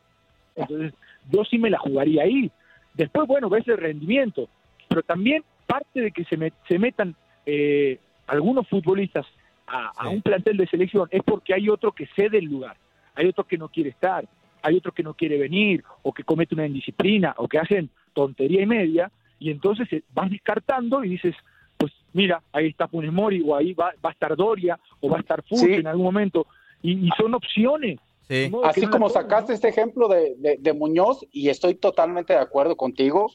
Entonces, 0.55 0.93
yo 1.31 1.45
sí 1.45 1.59
me 1.59 1.71
la 1.71 1.79
jugaría 1.79 2.23
ahí. 2.25 2.51
Después, 2.95 3.27
bueno, 3.27 3.49
ves 3.49 3.67
el 3.69 3.79
rendimiento. 3.79 4.49
Pero 4.89 5.03
también 5.03 5.43
parte 5.67 6.01
de 6.01 6.11
que 6.13 6.25
se, 6.25 6.39
met- 6.39 6.55
se 6.69 6.79
metan 6.79 7.15
eh, 7.45 7.99
algunos 8.27 8.69
futbolistas 8.69 9.27
a, 9.67 9.93
a 9.97 10.09
un 10.09 10.23
plantel 10.23 10.57
de 10.57 10.67
selección 10.67 11.09
es 11.11 11.23
porque 11.25 11.53
hay 11.55 11.69
otro 11.69 11.93
que 11.93 12.07
cede 12.15 12.39
el 12.39 12.45
lugar, 12.45 12.77
hay 13.15 13.27
otro 13.27 13.45
que 13.45 13.59
no 13.59 13.69
quiere 13.69 13.91
estar, 13.91 14.29
hay 14.63 14.77
otro 14.77 14.93
que 14.93 15.03
no 15.03 15.15
quiere 15.15 15.39
venir, 15.39 15.83
o 16.03 16.13
que 16.13 16.23
comete 16.25 16.55
una 16.55 16.67
indisciplina, 16.67 17.35
o 17.37 17.49
que 17.49 17.59
hacen 17.59 17.91
tontería 18.15 18.63
y 18.63 18.67
media, 18.67 19.11
y 19.39 19.51
entonces 19.51 19.93
eh, 19.93 20.03
vas 20.15 20.31
descartando 20.31 21.05
y 21.05 21.11
dices, 21.11 21.35
pues 21.77 21.93
mira, 22.13 22.43
ahí 22.53 22.69
está 22.69 22.89
Funes 22.89 23.13
Mori, 23.13 23.43
o 23.47 23.55
ahí 23.57 23.73
va, 23.75 23.93
va 24.05 24.11
a 24.11 24.13
estar 24.13 24.37
Doria, 24.37 24.79
o 25.01 25.09
va 25.09 25.19
a 25.19 25.21
estar 25.21 25.43
Funes 25.43 25.65
Sí. 25.67 25.73
en 25.75 25.87
algún 25.87 26.05
momento, 26.07 26.47
y, 26.83 27.07
y 27.07 27.11
son 27.19 27.35
opciones. 27.35 27.99
Que 28.29 28.51
Así 28.65 28.81
no 28.83 28.91
como 28.91 29.09
tomen, 29.09 29.23
sacaste 29.23 29.53
este 29.53 29.69
ejemplo 29.69 30.09
de, 30.09 30.35
de- 30.39 30.57
de 30.59 30.73
Muñoz, 30.73 31.25
y 31.31 31.49
estoy 31.49 31.75
totalmente 31.77 32.33
de 32.33 32.41
acuerdo 32.41 32.77
contigo, 32.77 33.31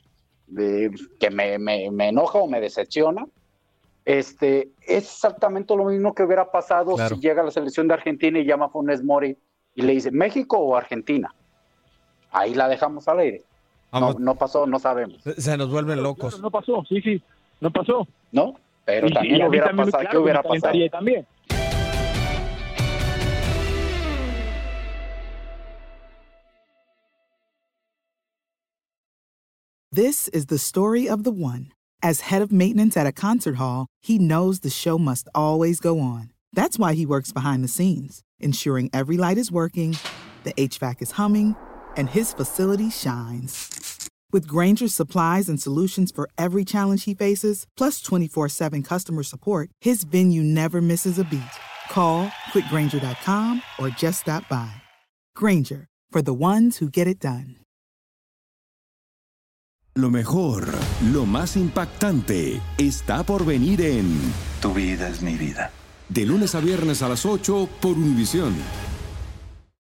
de, 0.48 0.92
que 1.20 1.30
me, 1.30 1.58
me- 1.60 1.89
me 1.92 2.10
enoja 2.10 2.39
o 2.39 2.48
me 2.48 2.60
decepciona, 2.60 3.26
este, 4.04 4.70
es 4.82 5.04
exactamente 5.06 5.76
lo 5.76 5.86
mismo 5.86 6.14
que 6.14 6.24
hubiera 6.24 6.50
pasado 6.52 6.96
Claro. 6.96 7.16
si 7.16 7.22
llega 7.22 7.44
la 7.44 7.52
selección 7.52 7.88
de 7.88 7.94
Argentina 7.94 8.39
y 8.39 8.46
llama 8.46 8.66
a 8.66 8.70
Funes 8.70 9.04
Mori 9.04 9.38
y 9.76 9.82
le 9.84 9.94
dice, 9.94 10.12
¿México 10.12 10.58
o 10.58 10.76
Argentina? 10.76 11.34
Ahí 12.32 12.54
la 12.56 12.68
dejamos 12.68 13.08
al 13.08 13.20
aire. 13.20 13.44
No, 14.20 14.36
pasó, 14.36 14.66
no 14.66 14.80
sabemos. 14.80 15.22
Se 15.38 15.58
nos 15.58 15.70
vuelven 15.70 16.02
locos. 16.02 16.34
Claro, 16.34 16.42
no 16.44 16.52
pasó, 16.52 16.84
sí, 16.88 17.02
sí, 17.02 17.22
no 17.62 17.72
pasó. 17.72 18.07
¿No? 18.32 18.55
Pero 18.86 19.07
Y- 19.07 19.14
también 19.14 19.36
y 19.38 19.41
a 19.41 19.43
mí 19.45 19.49
hubiera 19.49 19.68
también, 19.68 19.86
pasado, 19.89 20.01
claro, 20.03 20.09
¿qué 20.12 20.18
me 20.18 20.24
hubiera 20.24 20.43
pasado? 20.43 20.89
también. 20.91 21.26
This 29.91 30.28
is 30.30 30.45
the 30.47 30.57
story 30.57 31.07
of 31.09 31.24
the 31.24 31.32
one. 31.32 31.72
As 32.01 32.22
head 32.22 32.41
of 32.41 32.51
maintenance 32.51 32.97
at 32.97 33.05
a 33.05 33.12
concert 33.12 33.55
hall, 33.55 33.88
he 34.01 34.18
knows 34.18 34.59
the 34.62 34.70
show 34.70 34.97
must 34.97 35.28
always 35.36 35.80
go 35.80 35.99
on. 35.99 36.32
That's 36.53 36.80
why 36.80 36.93
he 36.93 37.05
works 37.05 37.32
behind 37.32 37.64
the 37.64 37.68
scenes, 37.68 38.22
ensuring 38.39 38.89
every 38.93 39.18
light 39.18 39.38
is 39.38 39.51
working, 39.51 39.97
the 40.43 40.53
HVAC 40.53 41.01
is 41.01 41.12
humming, 41.12 41.55
and 41.95 42.09
his 42.09 42.34
facility 42.34 42.89
shines. 42.89 43.70
With 44.32 44.47
Granger's 44.47 44.95
supplies 44.95 45.49
and 45.49 45.61
solutions 45.61 46.09
for 46.09 46.29
every 46.38 46.63
challenge 46.63 47.03
he 47.03 47.13
faces, 47.13 47.65
plus 47.75 48.01
24 48.01 48.49
7 48.49 48.84
customer 48.84 49.23
support, 49.23 49.69
his 49.82 50.03
venue 50.05 50.43
never 50.43 50.82
misses 50.82 51.19
a 51.19 51.25
beat. 51.25 51.41
Call 51.89 52.27
quickgranger.com 52.53 53.61
or 53.77 53.89
just 53.89 54.21
stop 54.21 54.47
by. 54.47 54.71
Granger, 55.36 55.88
for 56.11 56.21
the 56.21 56.34
ones 56.34 56.77
who 56.77 56.89
get 56.89 57.07
it 57.07 57.19
done. 57.19 57.57
Lo 59.93 60.09
mejor, 60.09 60.65
lo 61.11 61.25
más 61.25 61.57
impactante, 61.57 62.61
está 62.77 63.25
por 63.25 63.43
venir 63.43 63.82
en 63.82 64.07
Tu 64.61 64.73
vida 64.73 65.09
es 65.09 65.21
mi 65.21 65.36
vida. 65.36 65.71
De 66.07 66.25
lunes 66.25 66.55
a 66.55 66.61
viernes 66.61 67.01
a 67.01 67.09
las 67.09 67.25
8 67.25 67.67
por 67.82 67.97
Univisión. 67.97 68.53